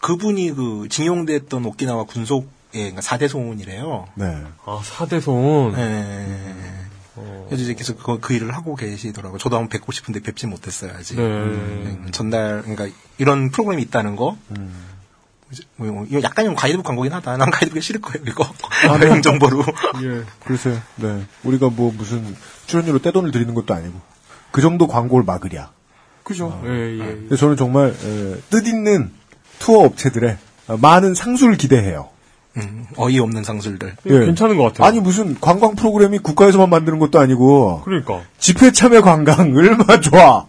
[0.00, 4.06] 그분이 그 징용됐던 오키나와 군속의 그러니까 4대 송은이래요.
[4.14, 4.36] 네.
[4.64, 5.72] 아, 사대손.
[5.74, 6.54] 네.
[7.46, 9.38] 그래서 이제 계속 그, 그 일을 하고 계시더라고요.
[9.38, 11.16] 저도 한번 뵙고 싶은데 뵙지 못했어요, 아직.
[11.16, 11.22] 네.
[11.22, 12.88] 음, 전달, 그러니까
[13.18, 14.36] 이런 프로그램이 있다는 거.
[15.50, 17.36] 이제 뭐, 이거 약간 좀 가이드북 광고긴 하다.
[17.38, 18.44] 난 가이드북이 싫을 거예요, 이거.
[18.88, 19.06] 아, 네.
[19.06, 19.64] 여행 정보로.
[20.02, 20.22] 예.
[20.44, 20.80] 글쎄요.
[20.96, 21.24] 네.
[21.44, 22.36] 우리가 뭐 무슨
[22.66, 23.98] 출연료로 떼돈을 드리는 것도 아니고
[24.50, 25.72] 그 정도 광고를 막으랴.
[26.22, 26.60] 그죠.
[26.66, 26.98] 예, 예.
[26.98, 29.10] 근데 저는 정말 에, 뜻있는
[29.58, 30.36] 투어 업체들의
[30.68, 32.10] 어, 많은 상수를 기대해요.
[32.58, 33.94] 음, 어이없는 상술들.
[34.06, 34.10] 예.
[34.26, 34.86] 괜찮은 것 같아요.
[34.86, 38.22] 아니 무슨 관광 프로그램이 국가에서만 만드는 것도 아니고 그러니까.
[38.38, 40.46] 집회 참여 관광 얼마나 좋아.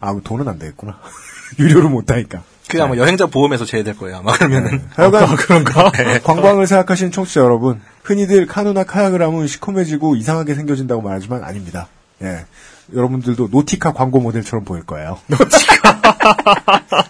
[0.00, 0.98] 아 돈은 안 되겠구나.
[1.58, 2.42] 유료로 못 하니까.
[2.68, 4.82] 그게 아마 여행자 보험에서 제외될 거예요, 아마 그러면은.
[4.94, 5.90] 하여간 그런가?
[6.22, 11.88] 관광을 생각하시는 청취자 여러분, 흔히들 카누나 카약을 하면 시커매지고 이상하게 생겨진다고 말하지만 아닙니다.
[12.22, 12.44] 예.
[12.94, 15.18] 여러분들도 노티카 광고 모델처럼 보일 거예요.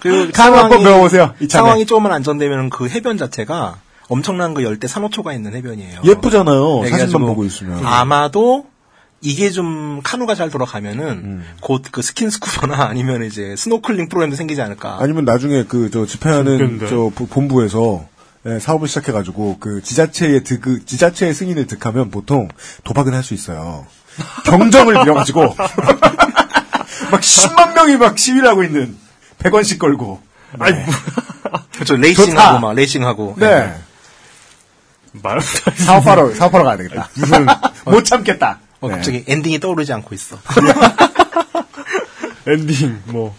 [0.00, 1.34] 그리고 카누 한번 배워보세요.
[1.48, 3.78] 상황이 조금만 안정되면 그 해변 자체가
[4.08, 6.00] 엄청난 그 열대 산호초가 있는 해변이에요.
[6.04, 6.80] 예쁘잖아요.
[6.82, 7.84] 네, 사진만 보고 있으면.
[7.84, 8.66] 아마도
[9.20, 11.44] 이게 좀 카누가 잘 돌아가면은 음.
[11.60, 14.96] 곧그 스킨 스쿠버나 아니면 이제 스노클링 프로그램도 생기지 않을까.
[15.00, 16.86] 아니면 나중에 그 저 집회하는.
[16.88, 18.06] 저 부- 본부에서
[18.46, 22.48] 예, 사업을 시작해가지고 그 지자체의 득, 그 지자체의 승인을 득하면 보통
[22.84, 23.84] 도박은 할 수 있어요.
[24.44, 25.54] 경정을 빌어가지고
[27.10, 28.96] 막 10만 명이 막 시위를 하고 있는
[29.40, 30.20] 100원씩 걸고.
[30.58, 30.76] 아니
[31.74, 31.96] 그렇죠.
[31.96, 33.34] 레이싱하고 막 레이싱하고.
[33.38, 33.74] 네.
[35.22, 37.08] 말, 사업하러 사업하러 가야 되겠다.
[37.14, 37.46] 무슨
[37.86, 38.58] 못 참겠다.
[38.80, 38.94] 어, 네.
[38.94, 40.38] 갑자기 엔딩이 떠오르지 않고 있어.
[42.46, 43.34] 엔딩, 뭐.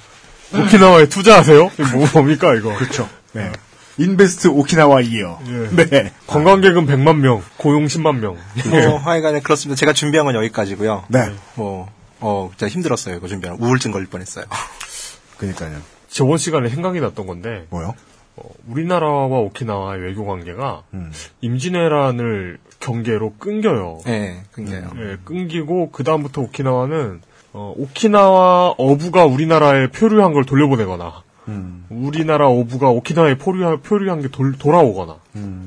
[0.54, 1.72] 오키나와에 투자하세요?
[1.80, 2.74] 이거 뭐, 뭡니까, 이거?
[2.76, 3.08] 그렇죠.
[3.34, 3.52] 네.
[3.98, 5.40] Invest 오키나와 이어.
[5.48, 5.86] 예.
[5.86, 6.14] 네.
[6.28, 8.38] 관광객은 100만 명, 고용 10만 명.
[8.70, 9.78] 뭐 하여간에 그렇습니다.
[9.78, 11.06] 제가 준비한 건 여기까지고요.
[11.10, 11.32] 네.
[11.56, 11.90] 뭐
[12.22, 13.16] 어, 진짜 힘들었어요.
[13.16, 13.62] 이거 준비하는.
[13.62, 14.46] 우울증 걸릴 뻔 했어요.
[15.38, 15.78] 그러니까요.
[16.10, 17.94] 저번 시간에 생각이 났던 건데, 뭐요?
[18.40, 21.12] 어, 우리나라와 오키나와의 외교 관계가 음.
[21.42, 24.00] 임진왜란을 경계로 끊겨요.
[24.06, 24.90] 네, 끊겨요.
[24.98, 27.22] 예, 끊기고 그 다음부터 오키나와는
[27.54, 31.86] 어, 오키나와 어부가 우리나라에 표류한 걸 돌려보내거나 음.
[31.90, 35.18] 우리나라 어부가 오키나와에 표류한, 표류한 게 돌, 돌아오거나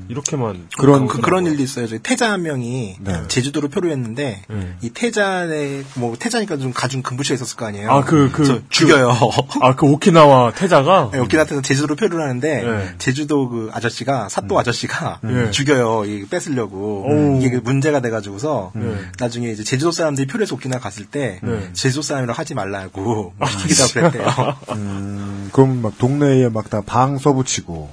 [0.09, 1.87] 이렇게만 그런- 그, 런 일도 있어요.
[1.87, 3.21] 저희 태자 한 명이 네.
[3.29, 4.73] 제주도로 표류했는데 네.
[4.81, 7.89] 이 태자의 뭐 태자니까 좀 가중 금부시가 있었을 거 아니에요.
[7.89, 9.17] 아, 그, 그, 죽여요.
[9.61, 12.95] 아 그 오키나와 태자가 네, 오키나와에서 제주도로 표류를 하는데 네.
[12.99, 15.49] 제주도 그 아저씨가 사또 아저씨가 네.
[15.51, 16.03] 죽여요.
[16.05, 17.37] 이 뺏으려고 오.
[17.39, 18.95] 이게 그 문제가 돼가지고서 네.
[19.17, 21.69] 나중에 이제 제주도 사람들이 표류해서 오키나와 갔을 때 네.
[21.73, 24.55] 제주도 사람이라고 하지 말라고 막 죽이다고 그랬대요.
[24.73, 27.89] 음, 그럼 막 동네에 막 다 방 써붙이고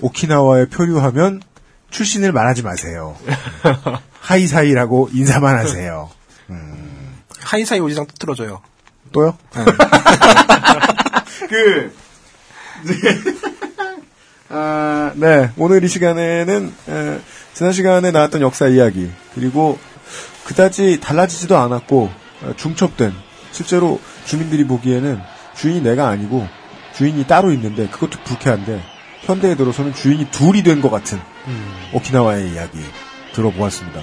[0.00, 1.42] 오키나와에 표류하면
[1.90, 3.16] 출신을 말하지 마세요.
[4.20, 6.10] 하이사이라고 인사만 하세요.
[7.44, 8.62] ハイサイおじさん 또 틀어줘요.
[9.12, 9.36] 또요?
[9.54, 9.64] 네.
[11.48, 11.94] 그,
[14.48, 15.50] 아, 네.
[15.56, 17.20] 오늘 이 시간에는, 에,
[17.52, 19.78] 지난 시간에 나왔던 역사 이야기, 그리고
[20.44, 22.10] 그다지 달라지지도 않았고,
[22.42, 23.12] 어, 중첩된,
[23.52, 25.20] 실제로 주민들이 보기에는
[25.54, 26.46] 주인이 내가 아니고,
[26.94, 28.82] 주인이 따로 있는데, 그것도 불쾌한데,
[29.26, 31.18] 현대에 들어서는 주인이 둘이 된 것 같은,
[31.92, 32.78] 오키나와의 이야기
[33.34, 34.00] 들어보았습니다.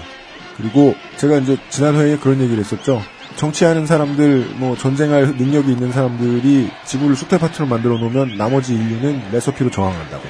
[0.58, 3.02] 그리고 제가 이제 지난 회에 그런 얘기를 했었죠.
[3.36, 10.24] 정치하는 사람들, 뭐 전쟁할 능력이 있는 사람들이 지구를 쑥대밭으로 만들어 놓으면 나머지 인류는 레서피로 저항한다고.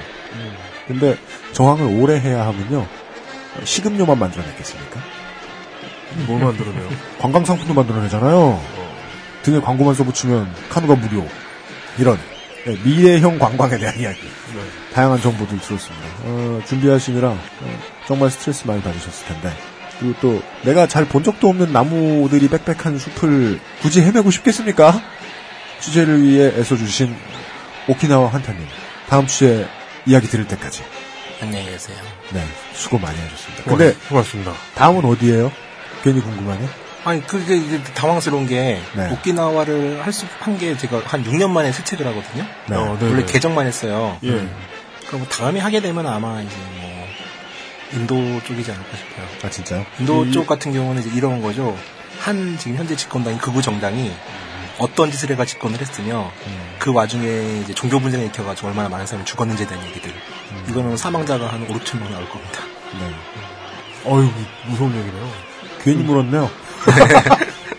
[0.88, 1.18] 근데
[1.54, 2.86] 저항을 오래 해야 하면요.
[3.64, 5.00] 식음료만 만들어냈겠습니까?
[6.28, 6.90] 뭘 만들어내요?
[7.20, 8.62] 관광 상품도 만들어내잖아요.
[9.44, 11.26] 등에 광고만 써붙이면 카누가 무료.
[11.98, 12.18] 이런
[12.66, 14.20] 네, 미래형 관광에 대한 이야기.
[14.94, 16.06] 다양한 정보들 들었습니다.
[16.24, 19.52] 어, 준비하시느라 어, 정말 스트레스 많이 받으셨을 텐데.
[20.00, 25.02] 그리고 또 내가 잘 본 적도 없는 나무들이 빽빽한 숲을 굳이 헤매고 싶겠습니까?
[25.80, 27.16] 주제를 위해 애써주신
[27.88, 28.66] 오키나와 한타님.
[29.10, 29.68] 다음 주에
[30.06, 30.84] 이야기 들을 때까지.
[31.42, 31.98] 안녕히 계세요.
[32.32, 32.44] 네,
[32.74, 33.64] 수고 많이 하셨습니다.
[33.64, 34.54] 근데 고맙습니다.
[34.76, 35.52] 다음은 어디예요?
[36.04, 36.68] 괜히 궁금하네.
[37.04, 39.10] 아니 그게 이제 당황스러운 게 네.
[39.12, 42.46] 오키나와를 할 수 한 게 제가 한 6년 만에 새 책을 하거든요.
[42.68, 42.76] 네.
[42.76, 43.32] 어, 네, 원래 네.
[43.32, 44.18] 개정만 했어요.
[44.24, 44.30] 예.
[45.08, 47.08] 그럼 뭐 다음에 하게 되면 아마 이제 뭐
[47.94, 48.16] 인도
[48.46, 49.26] 쪽이지 않을까 싶어요.
[49.44, 49.86] 아 진짜요?
[50.00, 51.78] 인도 이- 쪽 같은 경우는 이제 이런 거죠.
[52.20, 54.12] 한 지금 현재 집권당인 극우 정당이
[54.78, 56.32] 어떤 짓을 해가 집권을 했으며
[56.80, 60.14] 그 와중에 이제 종교 분쟁이 일으켜가지고 얼마나 많은 사람이 죽었는지에 대한 얘기들.
[60.70, 62.62] 이거는 사망자가 한 5, 6천 명 나올 겁니다.
[63.00, 63.12] 네.
[64.06, 64.30] 어휴
[64.68, 65.32] 무서운 얘기네요.
[65.84, 66.50] 괜히 물었네요.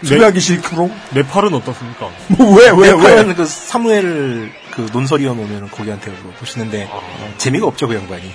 [0.02, 2.10] 수배하기 싫고 네팔은 어떻습니까?
[2.38, 2.96] 왜, 왜, 왜?
[2.96, 6.88] 네팔은 그 사무엘 그 논설위원 오면 거기한테 보시는데
[7.38, 8.32] 재미가 없죠 그 양반이.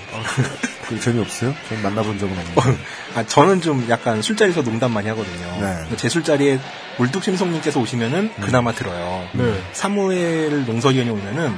[0.88, 1.53] 그 재미없어요?
[1.68, 2.77] 전 만나본 적은 없는데.
[3.15, 5.57] 아, 저는 좀 약간 술자리에서 농담 많이 하거든요.
[5.60, 5.98] 네.
[5.98, 6.60] 제 술자리에
[6.98, 9.27] 물뚝심송님께서 오시면은 그나마 들어요.
[9.34, 9.61] 네.
[9.73, 11.57] 사무엘 농설위원이 오면은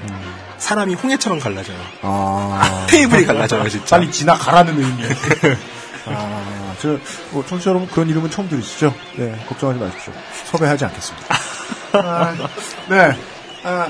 [0.58, 1.78] 사람이 홍해처럼 갈라져요.
[2.02, 2.86] 아.
[2.90, 3.98] 테이블이 갈라져요, 진짜.
[3.98, 5.10] 빨리 지나가라는 의미예요.
[6.06, 6.98] 아, 저,
[7.32, 8.94] 뭐, 청취자 여러분 그런 이름은 처음 들으시죠?
[9.16, 10.14] 네, 걱정하지 마십시오.
[10.46, 11.36] 섭외하지 않겠습니다.
[11.94, 12.36] 아,
[12.90, 13.18] 네.
[13.64, 13.88] 아,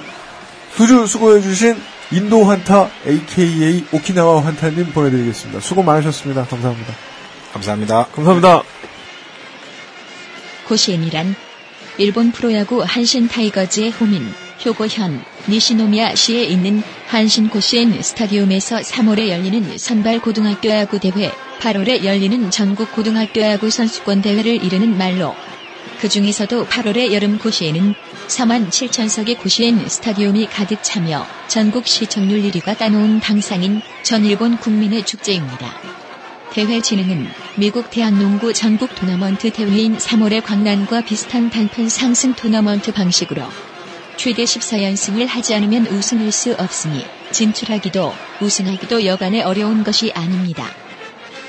[0.75, 1.81] 두주 수고해주신
[2.11, 5.59] 인도 환타, AKA 오키나와 환타님 보내드리겠습니다.
[5.59, 6.45] 수고 많으셨습니다.
[6.45, 6.93] 감사합니다.
[7.53, 8.05] 감사합니다.
[8.15, 8.63] 감사합니다.
[10.67, 11.35] 고시엔이란
[11.97, 14.33] 일본 프로야구 한신 타이거즈의 홈인
[14.65, 22.51] 효고현 니시노미야 시에 있는 한신 고시엔 스타디움에서 3월에 열리는 선발 고등학교 야구 대회, 8월에 열리는
[22.51, 25.33] 전국 고등학교 야구 선수권 대회를 이르는 말로
[26.01, 27.93] 그 중에서도 8월의 여름 고시에는
[28.27, 35.73] 4만 7천석의 고시엔 스타디움이 가득 차며 전국 시청률 1위가 따놓은 당상인 전 일본 국민의 축제입니다.
[36.51, 43.43] 대회 진행은 미국 대학농구 전국 토너먼트 대회인 3월의 광란과 비슷한 단편 상승 토너먼트 방식으로
[44.19, 50.65] 최대 14연승을 하지 않으면 우승할 수 없으니 진출하기도 우승하기도 여간에 어려운 것이 아닙니다.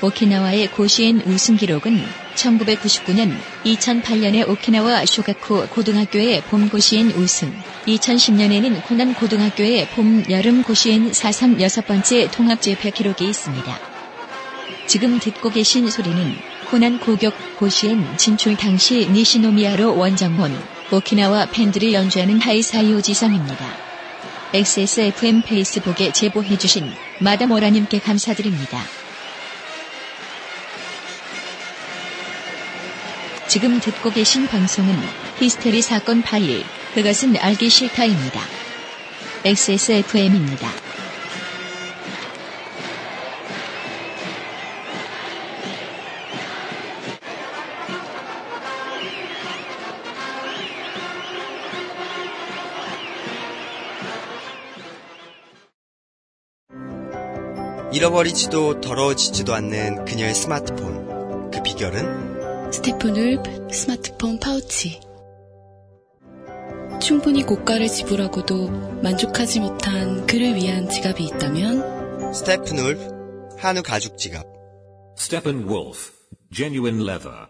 [0.01, 2.01] 오키나와의 고시엔 우승 기록은
[2.35, 3.35] 1999년,
[3.65, 7.53] 2008년에 오키나와 쇼가쿠 고등학교의 봄 고시엔 우승,
[7.87, 13.79] 2010년에는 코난 고등학교의 봄, 여름 고시엔 4선 여섯 번째 통합 재패 기록이 있습니다.
[14.87, 16.35] 지금 듣고 계신 소리는
[16.69, 23.65] 코난 고격 고시엔 진출 당시 니시노미야로 원정혼 오키나와 팬들이 연주하는 하이사이오 지성입니다.
[24.53, 28.83] XSFM 페이스북에 제보해주신 마다모라님께 감사드립니다.
[33.47, 34.93] 지금 듣고 계신 방송은
[35.39, 36.63] 히스테리 사건 파일,
[36.93, 38.41] 그것은 알기 싫다입니다.
[39.45, 40.90] XSFM입니다.
[58.01, 61.51] 잃어버리지도 더러워지지도 않는 그녀의 스마트폰.
[61.51, 62.71] 그 비결은?
[62.71, 65.01] Steppenwolf 스마트폰 파우치.
[66.99, 68.69] 충분히 고가를 지불하고도
[69.03, 74.47] 만족하지 못한 그를 위한 지갑이 있다면 Steppenwolf 한우 가죽 지갑.
[75.19, 76.11] Steppenwolf,
[76.51, 77.45] genuine leather.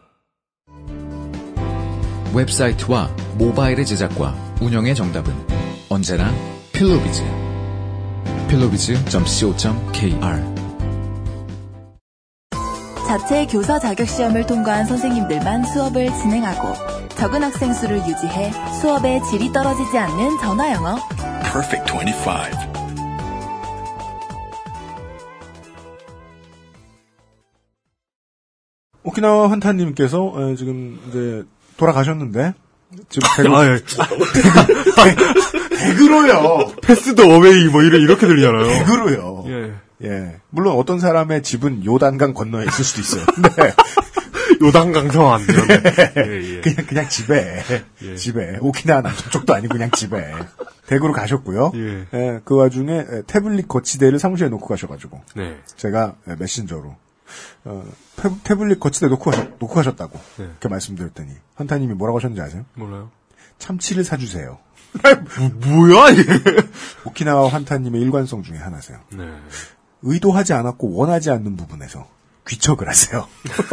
[2.36, 5.34] 웹사이트와 모바일의 제작과 운영의 정답은
[5.88, 6.30] 언제나
[6.74, 7.41] 필로비즈.
[8.52, 10.44] 필로비즈.co.kr
[13.08, 16.74] 자체 교사 자격 시험을 통과한 선생님들만 수업을 진행하고
[17.16, 18.52] 적은 학생 수를 유지해
[18.82, 20.98] 수업의 질이 떨어지지 않는 전화 영어.
[21.44, 22.32] Perfect 25.
[29.04, 31.46] 오키나와 환타님께서 에, 지금 이제
[31.78, 32.54] 돌아가셨는데
[33.10, 33.80] 지금 대구, 아, 예.
[35.78, 36.74] 대구로요.
[36.82, 38.68] 패스 더 어웨이 뭐 이래 이렇게 들리잖아요.
[38.68, 39.44] 대구로요.
[39.48, 39.74] 예.
[40.04, 40.36] 예.
[40.50, 43.26] 물론 어떤 사람의 집은 요단강 건너에 있을 수도 있어요.
[43.58, 43.74] 네.
[44.62, 45.60] 요단강성 안 돼요.
[46.18, 46.62] 예, 예.
[46.62, 47.64] 그냥 그냥 집에
[48.04, 48.16] 예.
[48.16, 50.32] 집에 오키나와 남쪽 쪽도 아니고 그냥 집에
[50.86, 51.72] 대구로 가셨고요.
[51.76, 52.06] 예.
[52.14, 55.58] 예, 그 와중에 에, 태블릿 거치대를 사무실에 놓고 가셔가지고 네.
[55.78, 56.96] 제가 에, 메신저로
[57.66, 57.84] 어,
[58.44, 60.44] 태, 블릿 거치대 놓고, 가셨, 놓고 가셨다고 네.
[60.46, 62.66] 이렇게 말씀드렸더니 환타님이 뭐라고 하셨는지 아세요?
[62.76, 63.12] 몰라요.
[63.60, 64.58] 참치를 사주세요.
[65.66, 66.24] 뭐야 이게?
[67.06, 69.00] 오키나와 환타님의 일관성 중에 하나세요.
[69.14, 69.24] 네.
[70.02, 72.08] 의도하지 않았고 원하지 않는 부분에서
[72.48, 73.28] 귀척을 하세요.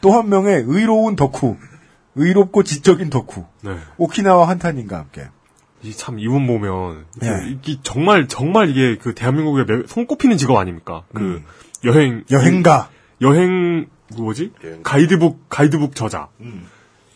[0.00, 1.56] 또 한 명의 의로운 덕후,
[2.14, 3.76] 의롭고 지적인 덕후, 네.
[3.96, 5.26] 오키나와 환타님과 함께 이
[5.92, 7.28] 참 이분 보면 네.
[7.50, 11.02] 이게 정말 정말 이게 그 대한민국의 매- 손꼽히는 직업 아닙니까?
[11.14, 11.44] 그 음.
[11.84, 12.90] 여행 여행가.
[13.20, 14.52] 여행 그 뭐지?
[14.82, 16.28] 가이드북 가이드북 저자.
[16.40, 16.66] 음.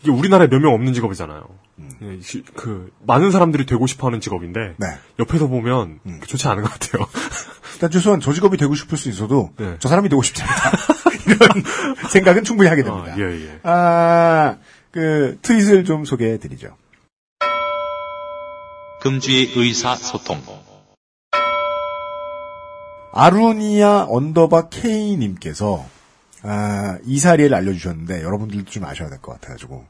[0.02, 1.44] 이게 우리나라에 몇 명 없는 직업이잖아요.
[2.02, 4.86] 예, 시- 그 많은 사람들이 되고 싶어하는 직업인데 네.
[5.18, 6.20] 옆에서 보면 음.
[6.26, 7.06] 좋지 않은 것 같아요.
[7.74, 9.76] 일단 최소한 저 직업이 되고 싶을 수 있어도 네.
[9.78, 10.70] 저 사람이 되고 싶지 않다.
[11.26, 11.38] 이런
[12.10, 13.12] 생각은 충분히 하게 됩니다.
[13.12, 13.60] 아, 예, 예.
[13.62, 14.56] 아,
[14.90, 16.76] 그 트윗을 좀 소개해 드리죠.
[19.00, 20.42] 금주의 의사소통.
[23.12, 25.84] 아루니아 언더바 K님께서
[26.42, 29.84] 아, 이 사례를 알려주셨는데 여러분들도 좀 아셔야 될 것 같아가지고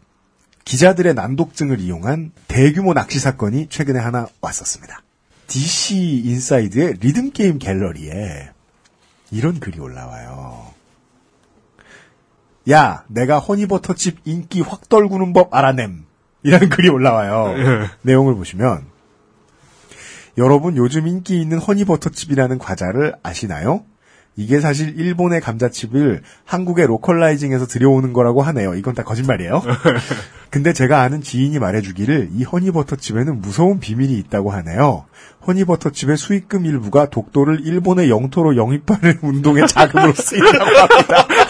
[0.64, 5.02] 기자들의 난독증을 이용한 대규모 낚시 사건이 최근에 하나 있었습니다.
[5.46, 8.50] DC 인사이드의 리듬 게임 갤러리에
[9.30, 10.72] 이런 글이 올라와요.
[12.70, 16.04] 야, 내가 허니버터칩 인기 확 떨구는 법 알아냄.
[16.42, 17.54] 이라는 글이 올라와요.
[17.58, 17.90] 예.
[18.02, 18.84] 내용을 보시면
[20.38, 23.84] 여러분 요즘 인기 있는 허니버터칩이라는 과자를 아시나요?
[24.36, 28.74] 이게 사실 일본의 감자칩을 한국에 localizing해서 들여오는 거라고 하네요.
[28.76, 29.60] 이건 다 거짓말이에요.
[30.48, 35.06] 근데 제가 아는 지인이 말해주기를 이 허니버터칩에는 무서운 비밀이 있다고 하네요.
[35.48, 41.26] 허니버터칩의 수익금 일부가 독도를 일본의 영토로 영입하는 운동의 자금으로 쓰인다고 합니다.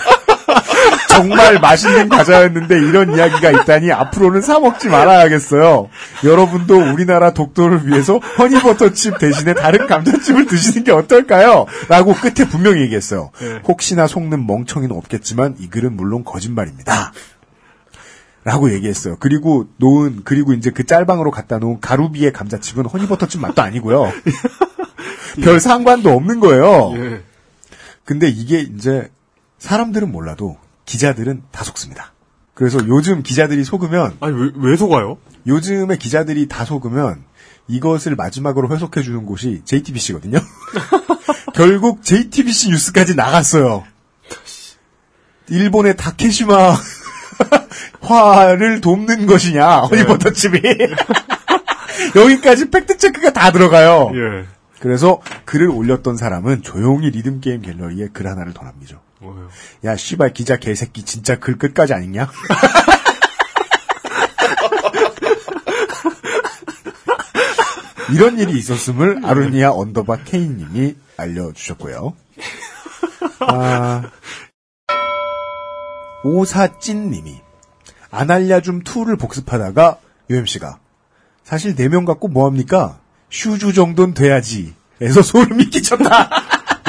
[1.19, 5.89] 정말 맛있는 과자였는데 이런 이야기가 있다니 앞으로는 사 먹지 말아야겠어요.
[6.25, 11.67] 여러분도 우리나라 독도를 위해서 허니버터칩 대신에 다른 감자칩을 드시는 게 어떨까요?
[11.89, 13.31] 라고 끝에 분명히 얘기했어요.
[13.41, 13.61] 네.
[13.67, 17.13] 혹시나 속는 멍청이는 없겠지만 이 글은 물론 거짓말입니다.
[18.45, 19.17] 라고 얘기했어요.
[19.19, 24.11] 그리고 놓은 그리고 이제 그 짤방으로 갖다 놓은 가루비의 감자칩은 허니버터칩 맛도 아니고요.
[25.43, 26.95] 별 상관도 없는 거예요.
[26.97, 27.23] 예.
[28.05, 29.11] 근데 이게 이제
[29.59, 30.57] 사람들은 몰라도
[30.89, 32.15] 기자들은 다 속습니다.
[32.55, 35.19] 그래서 요즘 기자들이 속으면 아니 왜, 왜 속아요?
[35.47, 37.25] 요즘에 기자들이 다 속으면
[37.69, 40.39] 이것을 마지막으로 회속해 주는 곳이 JTBC거든요.
[41.55, 43.85] 결국 JTBC 뉴스까지 나갔어요.
[45.51, 46.75] 일본의 다케시마
[48.01, 50.61] 화를 돕는 것이냐 허니버터칩이
[52.17, 54.11] 여기까지 팩트 체크가 다 들어가요.
[54.15, 54.47] 예.
[54.81, 59.01] 그래서 글을 올렸던 사람은 조용히 리듬 게임 갤러리에 글 하나를 더 남기죠.
[59.21, 59.49] 뭐예요?
[59.85, 62.31] 야, 씨발 기자 개새끼 진짜 글 끝까지 안 읽냐?
[68.15, 72.15] 이런 일이 있었음을 아루니아 언더바 케인님이 알려주셨고요.
[73.41, 74.11] 아,
[76.25, 77.41] 오사찐님이
[78.11, 79.99] 아날야줌 2를 복습하다가
[80.31, 80.79] UMC가
[81.45, 82.99] 사실 4명 갖고 뭐합니까?
[83.31, 84.75] 슈주 정도는 돼야지.
[85.01, 86.31] 에서 소름이 끼쳤다.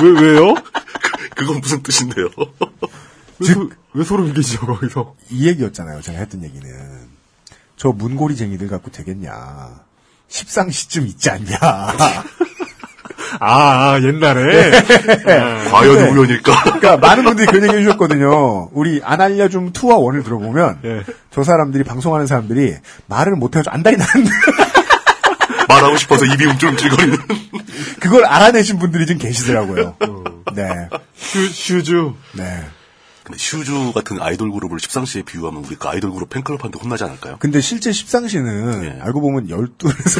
[0.01, 0.55] 왜 왜요?
[1.39, 2.27] 그건 무슨 뜻인데요?
[3.43, 5.15] 즉, 왜 소름 끼치죠 거기서?
[5.29, 6.01] 이 얘기였잖아요.
[6.01, 6.69] 제가 했던 얘기는.
[7.77, 9.79] 저 문고리쟁이들 갖고 되겠냐.
[10.27, 11.57] 십상시쯤 있지 않냐.
[11.61, 12.23] 아,
[13.39, 14.71] 아, 옛날에
[15.71, 16.09] 과연 네.
[16.11, 16.63] 우연일까?
[16.63, 18.69] 그러니까 많은 분들이 그런 얘기 해주셨거든요.
[18.73, 21.03] 우리 안 알려줌 투와 원을 들어보면 예.
[21.31, 22.75] 저 사람들이 방송하는 사람들이
[23.07, 24.29] 말을 못해가지고 안달이 나는데
[25.67, 27.17] 말하고 싶어서 입이 움찔움찔거리는.
[27.99, 29.95] 그걸 알아내신 분들이 좀 계시더라고요.
[30.67, 30.89] 네.
[31.15, 32.11] 슈, 슈주.
[32.33, 32.65] 네.
[33.23, 37.37] 근데 슈주 같은 아이돌 그룹을 십상시에 비유하면 우리 그 아이돌 그룹 팬클럽한테 혼나지 않을까요?
[37.39, 39.01] 근데 실제 십상시는 예.
[39.01, 40.19] 알고 보면 12에서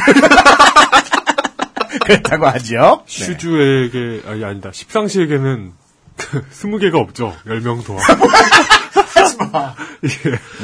[2.02, 3.02] 그랬다고 하지요.
[3.06, 3.24] 네.
[3.24, 4.70] 슈주에게 아니 아니다.
[4.72, 5.72] 십상시에게는
[6.16, 7.34] 그 20개가 없죠.
[7.46, 8.00] 10명 도와.
[10.04, 10.08] 예.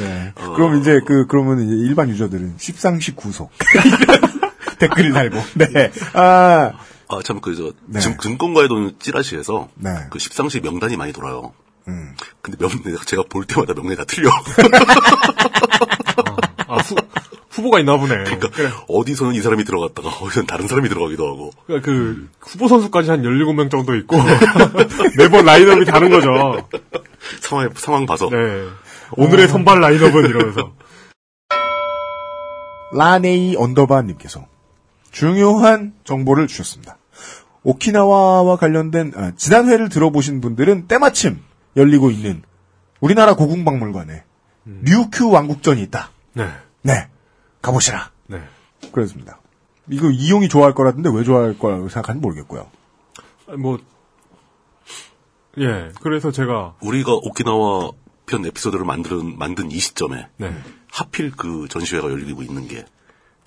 [0.01, 0.33] 네.
[0.55, 3.51] 그럼 이제 그 그러면 이제 일반 유저들은 십상시 구속
[4.79, 5.91] 댓글을 달고 네.
[6.13, 6.73] 아
[7.09, 7.99] 아, 참, 그, 저, 네.
[7.99, 9.91] 지금 증권가에 도는 찌라시에서, 네.
[10.09, 11.53] 그 십상시 명단이 많이 돌아요.
[11.87, 12.15] 음.
[12.41, 12.69] 근데 명,
[13.05, 14.29] 제가 볼 때마다 명단이 다 틀려.
[16.67, 16.95] 아, 후,
[17.49, 18.23] 후보가 있나 보네.
[18.23, 18.49] 그러니까,
[18.87, 21.51] 어디서는 이 사람이 들어갔다가, 어디서는 다른 사람이 들어가기도 하고.
[21.65, 24.17] 그러니까 그 후보 선수까지 한 17명 정도 있고
[25.17, 26.67] 매번 라인업이 다른 거죠.
[27.39, 28.29] 상황, 상황 봐서.
[28.29, 28.67] 네.
[29.13, 30.73] 오늘의 선발 라인업은 이러면서
[32.91, 34.45] 라네이 언더바 님께서
[35.11, 36.96] 중요한 정보를 주셨습니다.
[37.67, 41.41] 오키나와와 관련된 아, 지난 회를 들어보신 분들은 때마침
[41.75, 42.41] 열리고 있는
[43.01, 44.23] 우리나라 고궁박물관에
[44.83, 46.11] 류큐 왕국전이 있다.
[46.33, 46.49] 네.
[46.81, 47.09] 네,
[47.61, 48.11] 가보시라.
[48.27, 48.41] 네.
[48.93, 49.41] 그렇습니다.
[49.89, 52.69] 이거 이용이 좋아할 거라던데 왜 좋아할 거라고 생각하는지 모르겠고요.
[53.59, 53.79] 뭐
[55.57, 55.91] 예.
[56.01, 57.91] 그래서 제가 우리가 오키나와
[58.27, 60.53] 편 에피소드를 만든, 만든 이 시점에, 네.
[60.89, 62.85] 하필 그 전시회가 열리고 있는 게,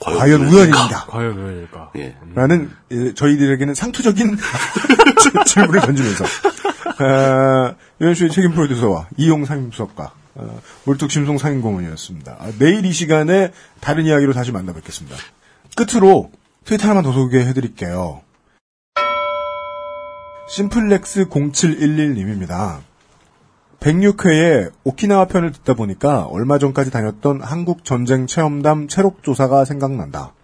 [0.00, 1.06] 과연, 과연 우연입니다.
[1.08, 1.90] 과연 왜일까?
[1.96, 2.16] 예.
[2.34, 4.36] 라는 예, 저희들에게는 상투적인
[5.46, 12.36] 질문을 던지면서 어, 유현수의 책임 프로듀서와 이용 상임수석과 어, 물뚝심송 상임고문이었습니다.
[12.38, 15.16] 아, 내일 이 시간에 다른 이야기로 다시 만나 뵙겠습니다.
[15.76, 16.30] 끝으로
[16.64, 18.22] 트위터 하나만 더 소개해드릴게요.
[20.48, 22.80] 심플렉스 0711님입니다.
[23.80, 30.34] 106회에 오키나와 편을 듣다 보니까 얼마 전까지 다녔던 한국 전쟁 체험담 체록조사가 생각난다.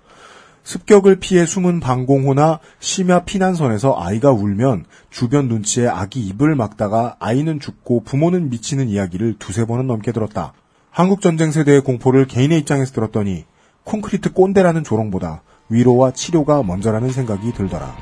[0.64, 8.02] 습격을 피해 숨은 방공호나 심야 피난선에서 아이가 울면 주변 눈치에 아기 입을 막다가 아이는 죽고
[8.04, 10.54] 부모는 미치는 이야기를 두세 번은 넘게 들었다.
[10.90, 13.44] 한국 전쟁 세대의 공포를 개인의 입장에서 들었더니
[13.84, 17.94] 콘크리트 꼰대라는 조롱보다 위로와 치료가 먼저라는 생각이 들더라.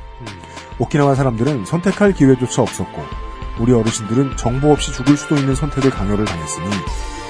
[0.78, 6.66] 오키나와 사람들은 선택할 기회조차 없었고 우리 어르신들은 정보 없이 죽을 수도 있는 선택을 강요를 당했으니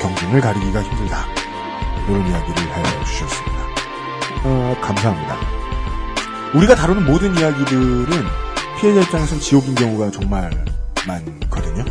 [0.01, 1.27] 경쟁을 가리기가 힘들다.
[2.09, 2.63] 이런 이야기를
[3.01, 3.55] 해주셨습니다.
[4.45, 5.37] 어, 감사합니다.
[6.55, 8.07] 우리가 다루는 모든 이야기들은
[8.81, 10.51] 피해자 입장에서는 지옥인 경우가 정말
[11.07, 11.85] 많거든요.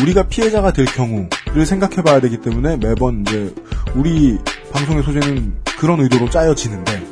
[0.00, 3.54] 우리가 피해자가 될 경우를 생각해 봐야 되기 때문에 매번 이제
[3.94, 4.38] 우리
[4.72, 7.06] 방송의 소재는 그런 의도로 짜여지는데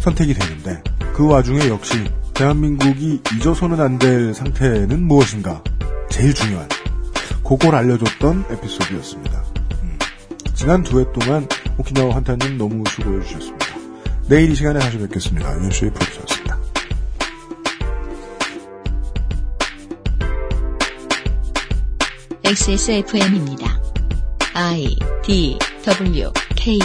[0.00, 0.82] 선택이 되는데
[1.14, 2.04] 그 와중에 역시
[2.34, 5.62] 대한민국이 잊어서는 안 될 상태는 무엇인가
[6.10, 6.68] 제일 중요한
[7.44, 9.44] 그걸 알려줬던 에피소드였습니다.
[9.82, 9.98] 음.
[10.54, 11.46] 지난 두 해 동안
[11.78, 13.66] 오키나와 환타님 너무 수고해 주셨습니다.
[14.28, 15.54] 내일 이 시간에 다시 뵙겠습니다.
[15.62, 16.58] 윤수의 프로듀서였습니다.
[22.44, 23.80] XSFM입니다.
[24.54, 26.78] I D W K